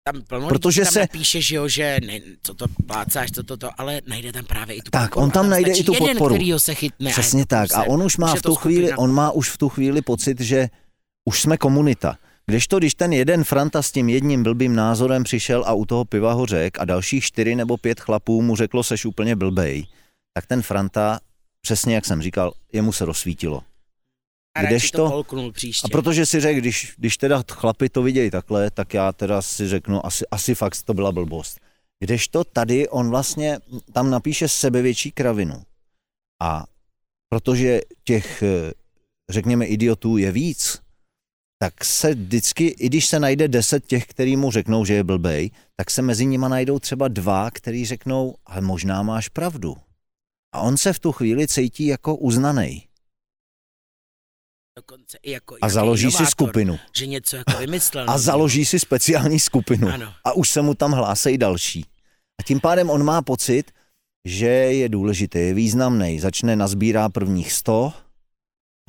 tam 0.03 0.21
plno 0.21 0.47
Protože 0.47 0.81
tam 0.83 0.91
se- 0.93 0.99
napíše, 0.99 1.41
že 1.41 1.55
jo, 1.55 1.67
že 1.67 1.97
ne, 2.05 2.19
co 2.43 2.53
to 2.53 2.65
plácáš, 2.87 3.31
co 3.31 3.43
to, 3.43 3.57
to, 3.57 3.69
ale 3.77 4.01
najde 4.07 4.33
tam 4.33 4.45
právě 4.45 4.75
i 4.75 4.81
tu 4.81 4.91
Tak, 4.91 5.03
podporu. 5.09 5.23
on 5.23 5.31
tam 5.31 5.45
a 5.45 5.49
najde 5.49 5.71
i 5.71 5.83
tu 5.83 5.93
jeden, 5.93 6.07
podporu. 6.07 6.35
kterýho 6.35 6.59
se 6.59 6.75
chytne. 6.75 7.11
Přesně 7.11 7.41
to 7.45 7.47
tak. 7.47 7.71
A 7.71 7.75
průser. 7.75 7.91
on 7.91 8.03
už 8.03 8.17
má 8.17 8.35
v 8.35 8.41
to 8.41 8.49
tu 8.49 8.55
chvíli, 8.55 8.93
on 8.93 9.11
má 9.11 9.31
už 9.31 9.49
v 9.49 9.57
tu 9.57 9.69
chvíli 9.69 10.01
pocit, 10.01 10.39
že 10.41 10.69
už 11.25 11.41
jsme 11.41 11.57
komunita. 11.57 12.17
Kdežto, 12.49 12.79
když 12.79 12.95
ten 12.95 13.13
jeden 13.13 13.43
Franta 13.43 13.81
s 13.81 13.91
tím 13.91 14.09
jedním 14.09 14.43
blbým 14.43 14.75
názorem 14.75 15.23
přišel 15.23 15.63
a 15.67 15.73
u 15.73 15.85
toho 15.85 16.05
piva 16.05 16.33
ho 16.33 16.45
řek 16.45 16.79
a 16.79 16.85
dalších 16.85 17.23
čtyři 17.23 17.55
nebo 17.55 17.77
pět 17.77 17.99
chlapů 17.99 18.41
mu 18.41 18.55
řeklo, 18.55 18.83
seš 18.83 19.05
úplně 19.05 19.35
blbej, 19.35 19.87
tak 20.33 20.45
ten 20.45 20.61
Franta, 20.61 21.19
přesně 21.61 21.95
jak 21.95 22.05
jsem 22.05 22.21
říkal, 22.21 22.53
jemu 22.73 22.91
se 22.91 23.05
rozsvítilo. 23.05 23.63
A 24.57 24.61
kdežto- 24.61 25.23
to 25.23 25.51
příště. 25.51 25.85
A 25.85 25.89
protože 25.91 26.25
si 26.25 26.39
řekl, 26.39 26.59
když, 26.59 26.93
když 26.97 27.17
teda 27.17 27.43
chlapi 27.51 27.89
to 27.89 28.01
vidějí 28.03 28.31
takhle, 28.31 28.71
tak 28.71 28.93
já 28.93 29.11
teda 29.11 29.41
si 29.41 29.67
řeknu, 29.67 30.05
asi, 30.05 30.25
asi 30.31 30.55
fakt 30.55 30.83
to 30.83 30.93
byla 30.93 31.11
blbost. 31.11 31.59
Kdežto 32.03 32.43
tady 32.43 32.89
on 32.89 33.09
vlastně 33.09 33.59
tam 33.93 34.09
napíše 34.09 34.47
sebevětší 34.47 35.11
kravinu. 35.11 35.63
A 36.41 36.65
protože 37.29 37.81
těch, 38.03 38.43
eh, 38.43 38.71
řekněme, 39.29 39.65
idiotů 39.65 40.17
je 40.17 40.31
víc, 40.31 40.79
tak 41.59 41.85
se 41.85 42.15
vždycky, 42.15 42.67
i 42.67 42.85
když 42.85 43.05
se 43.05 43.19
najde 43.19 43.47
deset 43.47 43.85
těch, 43.85 44.05
který 44.05 44.35
mu 44.35 44.51
řeknou, 44.51 44.85
že 44.85 44.93
je 44.93 45.03
blbej, 45.03 45.51
tak 45.75 45.91
se 45.91 46.01
mezi 46.01 46.25
nima 46.25 46.47
najdou 46.47 46.79
třeba 46.79 47.07
dva, 47.07 47.51
který 47.51 47.85
řeknou, 47.85 48.35
ale 48.45 48.61
možná 48.61 49.03
máš 49.03 49.29
pravdu. 49.29 49.77
A 50.55 50.59
on 50.59 50.77
se 50.77 50.93
v 50.93 50.99
tu 50.99 51.11
chvíli 51.11 51.47
cítí 51.47 51.85
jako 51.85 52.15
uznaný 52.15 52.87
Dokonce 54.77 55.17
i 55.23 55.31
jako 55.31 55.57
a 55.61 55.69
založí 55.69 56.11
si 56.11 56.25
skupinu. 56.25 56.79
Že 56.95 57.07
něco 57.07 57.35
jako 57.35 57.51
vymyslel. 57.59 58.03
A 58.03 58.05
novýho. 58.05 58.23
založí 58.23 58.65
si 58.65 58.79
speciální 58.79 59.39
skupinu. 59.39 59.87
Ano. 59.87 60.13
A 60.23 60.31
už 60.33 60.49
se 60.49 60.61
mu 60.61 60.73
tam 60.73 60.91
hlásejí 60.91 61.37
další. 61.37 61.85
A 62.39 62.43
tím 62.43 62.59
pádem 62.59 62.89
on 62.89 63.03
má 63.03 63.21
pocit, 63.21 63.71
že 64.25 64.47
je 64.47 64.89
důležitý, 64.89 65.39
je 65.39 65.53
významný. 65.53 66.19
Začne 66.19 66.55
nazbírá 66.55 67.09
prvních 67.09 67.51
100, 67.53 67.93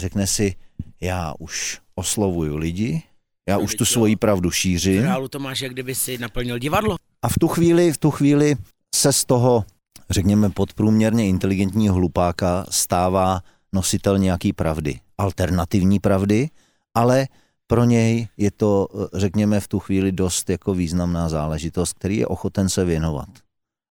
řekne 0.01 0.27
si, 0.27 0.55
já 1.01 1.35
už 1.39 1.81
oslovuju 1.99 2.57
lidi, 2.57 3.03
já 3.49 3.59
už 3.59 3.75
tu 3.75 3.85
svoji 3.85 4.17
pravdu 4.17 4.51
V 4.51 4.57
šířím. 4.57 5.03
reálu 5.03 5.29
to 5.29 5.39
máš, 5.39 5.61
jak 5.61 5.73
kdyby 5.73 5.95
si 5.95 6.19
naplnil 6.19 6.59
divadlo. 6.59 6.97
A 7.23 7.29
v 7.29 7.39
tu 7.41 7.49
chvíli, 7.49 7.93
v 7.93 7.99
tu 7.99 8.11
chvíli 8.11 8.57
se 8.95 9.13
z 9.13 9.25
toho, 9.25 9.65
řekněme, 10.11 10.51
podprůměrně 10.51 11.29
inteligentního 11.29 11.95
hlupáka 11.95 12.67
stává 12.71 13.41
nositel 13.73 14.19
nějaký 14.19 14.53
pravdy. 14.53 15.01
Alternativní 15.19 15.99
pravdy, 15.99 16.51
ale 16.95 17.27
pro 17.67 17.85
něj 17.85 18.29
je 18.37 18.51
to, 18.51 18.89
řekněme, 19.15 19.61
v 19.61 19.69
tu 19.69 19.79
chvíli 19.79 20.13
dost 20.13 20.51
jako 20.51 20.75
významná 20.75 21.29
záležitost, 21.29 21.93
který 21.93 22.17
je 22.17 22.27
ochoten 22.27 22.69
se 22.69 22.85
věnovat 22.85 23.29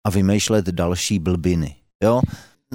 a 0.05 0.09
vymýšlet 0.09 0.65
další 0.65 1.19
blbiny. 1.19 1.75
Jo? 2.03 2.21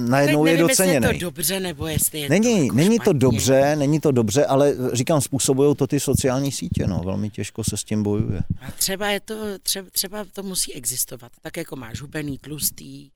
Najednou 0.09 0.45
je 0.45 0.53
nevím, 0.53 0.69
jestli 0.69 0.87
je 0.87 0.93
doceněný. 0.93 1.19
to 1.19 1.25
dobře, 1.25 1.59
nebo 1.59 1.87
jestli 1.87 2.19
je 2.19 2.29
Není, 2.29 2.55
to 2.55 2.63
jako 2.63 2.75
není 2.75 2.99
to 2.99 3.13
dobře, 3.13 3.75
není 3.75 3.99
to 3.99 4.11
dobře, 4.11 4.45
ale 4.45 4.75
říkám, 4.93 5.21
způsobují 5.21 5.75
to 5.75 5.87
ty 5.87 5.99
sociální 5.99 6.51
sítě, 6.51 6.87
no, 6.87 7.01
velmi 7.05 7.29
těžko 7.29 7.63
se 7.63 7.77
s 7.77 7.83
tím 7.83 8.03
bojuje. 8.03 8.41
A 8.61 8.71
třeba 8.71 9.07
je 9.07 9.19
to, 9.19 9.35
třeba, 9.63 9.89
třeba 9.91 10.25
to 10.33 10.43
musí 10.43 10.73
existovat. 10.73 11.31
Tak 11.41 11.57
jako 11.57 11.75
máš 11.75 12.01
hubený, 12.01 12.37
tlustý, 12.37 13.09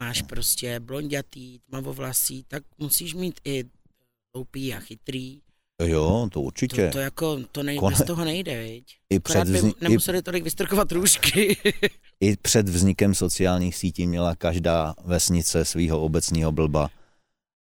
máš 0.00 0.22
prostě 0.22 0.80
blondětý, 0.80 1.58
tmavovlasý, 1.58 2.44
tak 2.48 2.62
musíš 2.78 3.14
mít 3.14 3.40
i 3.44 3.64
hloupý 4.34 4.74
a 4.74 4.80
chytrý. 4.80 5.38
Jo, 5.82 6.28
to 6.32 6.40
určitě. 6.40 6.86
To, 6.86 6.92
to 6.92 6.98
jako, 6.98 7.38
to 7.52 7.62
nej, 7.62 7.78
Kone- 7.78 7.90
bez 7.98 8.06
toho 8.06 8.24
nejde, 8.24 8.62
viď? 8.62 8.84
I 9.10 9.16
Akorát 9.16 9.44
před, 9.44 9.52
by 9.52 9.58
vzni- 9.58 9.74
i, 9.80 9.84
nemuseli 9.84 10.22
tolik 10.22 10.44
vystrkovat 10.44 10.92
růžky. 10.92 11.56
I 12.20 12.36
před 12.36 12.68
vznikem 12.68 13.14
sociálních 13.14 13.76
sítí 13.76 14.06
měla 14.06 14.34
každá 14.34 14.94
vesnice 15.04 15.64
svého 15.64 16.00
obecního 16.00 16.52
blba. 16.52 16.90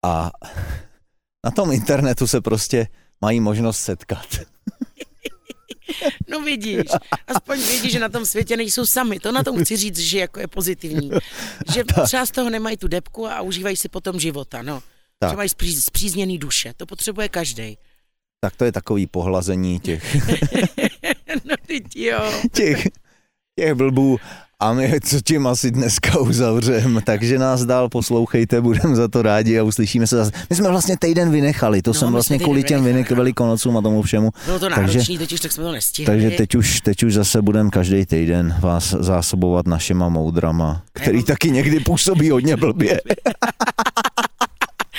A 0.05 0.31
na 1.45 1.51
tom 1.51 1.71
internetu 1.71 2.27
se 2.27 2.41
prostě 2.41 2.87
mají 3.21 3.39
možnost 3.39 3.79
setkat. 3.79 4.27
No 6.29 6.41
vidíš, 6.41 6.81
aspoň 7.27 7.59
vidíš, 7.59 7.91
že 7.91 7.99
na 7.99 8.09
tom 8.09 8.25
světě 8.25 8.57
nejsou 8.57 8.85
sami. 8.85 9.19
To 9.19 9.31
na 9.31 9.43
tom 9.43 9.63
chci 9.63 9.77
říct, 9.77 9.97
že 9.99 10.19
jako 10.19 10.39
je 10.39 10.47
pozitivní. 10.47 11.11
Že 11.73 11.83
třeba 12.05 12.25
z 12.25 12.31
toho 12.31 12.49
nemají 12.49 12.77
tu 12.77 12.87
depku 12.87 13.27
a 13.27 13.41
užívají 13.41 13.75
si 13.75 13.89
potom 13.89 14.19
života, 14.19 14.61
no. 14.61 14.83
Tak. 15.19 15.29
Že 15.31 15.35
mají 15.37 15.49
spří, 15.49 15.75
zpřízněný 15.81 16.37
duše, 16.37 16.73
to 16.77 16.85
potřebuje 16.85 17.29
každý. 17.29 17.77
Tak 18.39 18.55
to 18.55 18.65
je 18.65 18.71
takový 18.71 19.07
pohlazení 19.07 19.79
těch, 19.79 20.15
No 21.45 21.55
teď 21.67 21.95
jo. 21.95 22.19
těch, 22.51 22.87
těch 23.59 23.73
blbů. 23.73 24.17
A 24.59 24.73
my 24.73 24.99
co 25.03 25.21
tím 25.21 25.47
asi 25.47 25.71
dneska 25.71 26.19
uzavřeme, 26.19 27.01
takže 27.01 27.39
nás 27.39 27.65
dál 27.65 27.89
poslouchejte, 27.89 28.61
budeme 28.61 28.95
za 28.95 29.07
to 29.07 29.21
rádi 29.21 29.59
a 29.59 29.63
uslyšíme 29.63 30.07
se 30.07 30.15
zase. 30.15 30.31
My 30.49 30.55
jsme 30.55 30.69
vlastně 30.69 30.97
týden 30.99 31.31
vynechali, 31.31 31.81
to 31.81 31.89
No, 31.89 31.93
jsem 31.93 32.11
vlastně 32.11 32.39
kvůli 32.39 32.63
těm 32.63 32.83
vynik, 32.83 33.11
velikonocům 33.11 33.77
a 33.77 33.81
tomu 33.81 34.01
všemu. 34.01 34.29
Bylo 34.45 34.59
to 34.59 34.69
Takže- 34.69 34.97
náročný, 34.97 35.17
totiž 35.17 35.39
tak 35.39 35.51
jsme 35.51 35.63
to 35.63 35.71
nestihli. 35.71 36.05
Takže 36.05 36.31
teď 36.31 36.55
už, 36.55 36.81
teď 36.81 37.03
už 37.03 37.13
zase 37.13 37.41
budeme 37.41 37.69
každý 37.69 38.05
týden 38.05 38.55
vás 38.59 38.89
zásobovat 38.99 39.67
našima 39.67 40.09
moudrama, 40.09 40.83
který 40.93 41.23
taky 41.23 41.51
někdy 41.51 41.79
působí 41.79 42.29
hodně 42.29 42.55
blbě. 42.57 43.01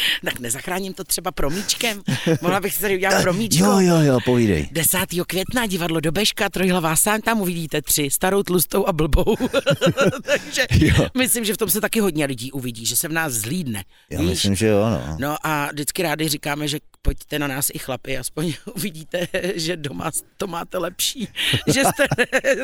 Tak 0.25 0.39
nezachráním 0.41 0.95
to 0.95 1.05
třeba 1.05 1.33
promíčkem. 1.33 2.03
Mohla 2.43 2.61
bych 2.61 2.75
si 2.75 2.81
tady 2.81 2.97
udělat 2.97 3.23
promíčko. 3.23 3.65
Jo, 3.65 3.79
jo, 3.81 4.01
jo, 4.01 4.19
povídej. 4.25 4.69
10. 4.73 4.99
května 5.27 5.67
divadlo 5.67 6.01
do 6.01 6.13
Beška, 6.13 6.49
trojhlavá 6.49 6.97
sán, 6.97 7.21
tam 7.21 7.41
uvidíte 7.41 7.83
tři, 7.83 8.09
starou, 8.11 8.43
tlustou 8.43 8.87
a 8.87 8.93
blbou. 8.93 9.37
Takže 10.23 10.67
Jo. 10.79 11.07
myslím, 11.17 11.45
že 11.45 11.55
v 11.55 11.57
tom 11.57 11.71
se 11.71 11.81
taky 11.81 12.01
hodně 12.01 12.27
lidí 12.27 12.53
uvidí, 12.53 12.87
že 12.87 12.97
se 12.97 13.09
v 13.09 13.13
nás 13.13 13.33
zlídne. 13.33 13.85
Já 14.11 14.21
víš? 14.21 14.29
myslím, 14.31 14.55
že 14.55 14.67
jo, 14.67 14.91
no. 14.91 15.17
No 15.19 15.37
a 15.47 15.67
vždycky 15.73 16.03
rádi 16.03 16.29
říkáme, 16.29 16.69
že 16.69 16.79
pojďte 17.03 17.39
na 17.39 17.47
nás 17.47 17.67
i 17.75 17.79
chlapi, 17.79 18.19
aspoň 18.19 18.55
uvidíte, 18.75 19.29
že 19.55 19.77
doma 19.77 20.11
to 20.37 20.47
máte 20.47 20.79
lepší, 20.79 21.29
že 21.67 21.85
jste 21.85 22.07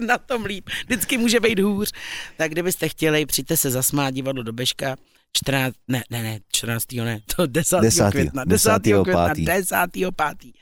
na 0.06 0.18
tom 0.18 0.44
líp. 0.44 0.70
Vždycky 0.86 1.18
může 1.18 1.40
být 1.40 1.58
hůř. 1.58 1.92
Tak 2.36 2.50
kdybyste 2.50 2.88
chtěli, 2.88 3.26
přijďte 3.26 3.56
se 3.56 3.70
zasmát 3.70 4.14
divadlo 4.14 4.42
do 4.42 4.52
Beška. 4.52 4.96
14, 5.36 5.74
ne, 5.88 6.04
ne, 6.10 6.22
ne, 6.22 6.40
14. 6.52 6.92
ne, 7.04 7.20
to 7.36 7.46
10. 7.46 7.80
Desátý, 7.80 8.12
května, 8.12 8.44
10. 8.44 8.50
desátýho 8.50 9.02
května, 9.02 9.28
pátý. 9.28 9.44
10. 9.44 9.76
pátý. 10.16 10.52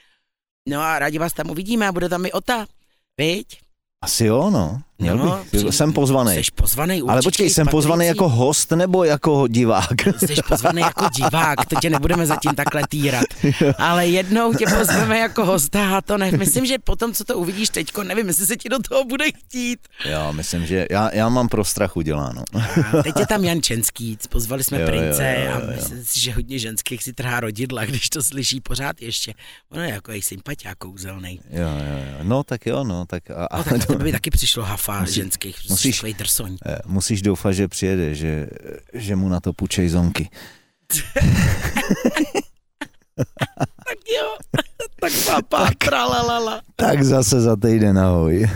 No 0.68 0.80
a 0.80 0.98
rádi 0.98 1.18
vás 1.18 1.32
tam 1.32 1.50
uvidíme 1.50 1.88
a 1.88 1.92
bude 1.92 2.08
tam 2.08 2.26
i 2.26 2.32
Ota, 2.32 2.66
viď? 3.18 3.60
Asi 4.04 4.24
jo, 4.24 4.50
no. 4.50 4.82
Měl 5.02 5.16
No, 5.16 5.36
bych. 5.36 5.46
přijď- 5.50 5.74
Jsem 5.74 5.92
pozvaný. 5.92 6.34
Jsi 6.34 6.42
pozvaný 6.54 7.02
určitě 7.02 7.12
Ale 7.12 7.22
počkej, 7.22 7.50
jsem 7.50 7.66
pozvaný 7.66 7.98
Patricí. 8.00 8.08
jako 8.08 8.28
host 8.28 8.70
nebo 8.70 9.04
jako 9.04 9.48
divák? 9.48 9.86
Jsi 10.18 10.34
pozvaný 10.48 10.80
jako 10.80 11.08
divák, 11.16 11.66
to 11.66 11.76
tě 11.80 11.90
nebudeme 11.90 12.26
zatím 12.26 12.54
takhle 12.54 12.82
týrat. 12.88 13.24
Ale 13.78 14.06
jednou 14.06 14.54
tě 14.54 14.64
pozveme 14.78 15.18
jako 15.18 15.44
hosta 15.44 15.96
a 15.96 16.00
to 16.00 16.18
ne. 16.18 16.30
Myslím, 16.32 16.66
že 16.66 16.78
potom, 16.78 17.12
co 17.12 17.24
to 17.24 17.38
uvidíš 17.38 17.68
teďko, 17.68 18.04
nevím, 18.04 18.28
jestli 18.28 18.46
se 18.46 18.56
ti 18.56 18.68
do 18.68 18.78
toho 18.88 19.04
bude 19.04 19.24
chtít. 19.38 19.78
Já 20.04 20.30
myslím, 20.32 20.66
že 20.66 20.86
já, 20.90 21.10
já 21.14 21.28
mám 21.28 21.48
pro 21.48 21.64
strach 21.64 21.96
uděláno. 21.96 22.42
A 22.98 23.02
teď 23.02 23.14
je 23.20 23.26
tam 23.26 23.44
Jan 23.44 23.62
Čenský, 23.62 24.18
pozvali 24.28 24.64
jsme 24.64 24.80
Jo, 24.80 24.86
prince 24.86 25.34
jo, 25.38 25.44
jo, 25.50 25.56
a 25.56 25.60
jo. 25.60 25.66
myslím 25.76 26.04
si, 26.04 26.20
že 26.20 26.32
hodně 26.32 26.58
ženských 26.58 27.02
si 27.02 27.12
trhá 27.12 27.40
rodidla, 27.40 27.84
když 27.84 28.08
to 28.10 28.22
slyší 28.22 28.60
pořád 28.60 29.02
ještě. 29.02 29.34
Ono 29.72 29.82
je 29.82 29.90
jako 29.90 30.12
i 30.12 30.22
sympatiák 30.22 30.78
kouzelný. 30.78 31.40
Jo, 31.50 31.60
jo, 31.62 31.96
jo. 32.08 32.18
No 32.22 32.42
tak 32.44 32.66
jo, 32.66 32.84
no. 32.84 33.04
Tak, 33.06 33.30
a, 33.30 33.44
a, 33.46 33.58
No 33.58 33.64
tak 33.64 33.86
to 33.86 33.94
by 33.98 34.12
taky 34.12 34.30
přišlo 34.30 34.62
hafa 34.64 34.91
Musí- 35.00 35.14
ženských, 35.14 35.56
musíš- 35.70 36.02
drsoň. 36.18 36.56
Eh, 36.66 36.78
Musíš 36.86 37.22
doufat, 37.22 37.52
že 37.52 37.68
přijede, 37.68 38.14
že, 38.14 38.46
že 38.94 39.16
mu 39.16 39.28
na 39.28 39.40
to 39.40 39.52
půjčej 39.52 39.88
zonky. 39.88 40.28
Tak 43.88 43.98
jo, 44.18 44.36
tak 45.00 45.12
papa, 45.26 45.70
tralalala. 45.78 46.60
Tak 46.76 47.02
zase 47.02 47.40
za 47.40 47.56
týden, 47.56 47.98
ahoj. 47.98 48.46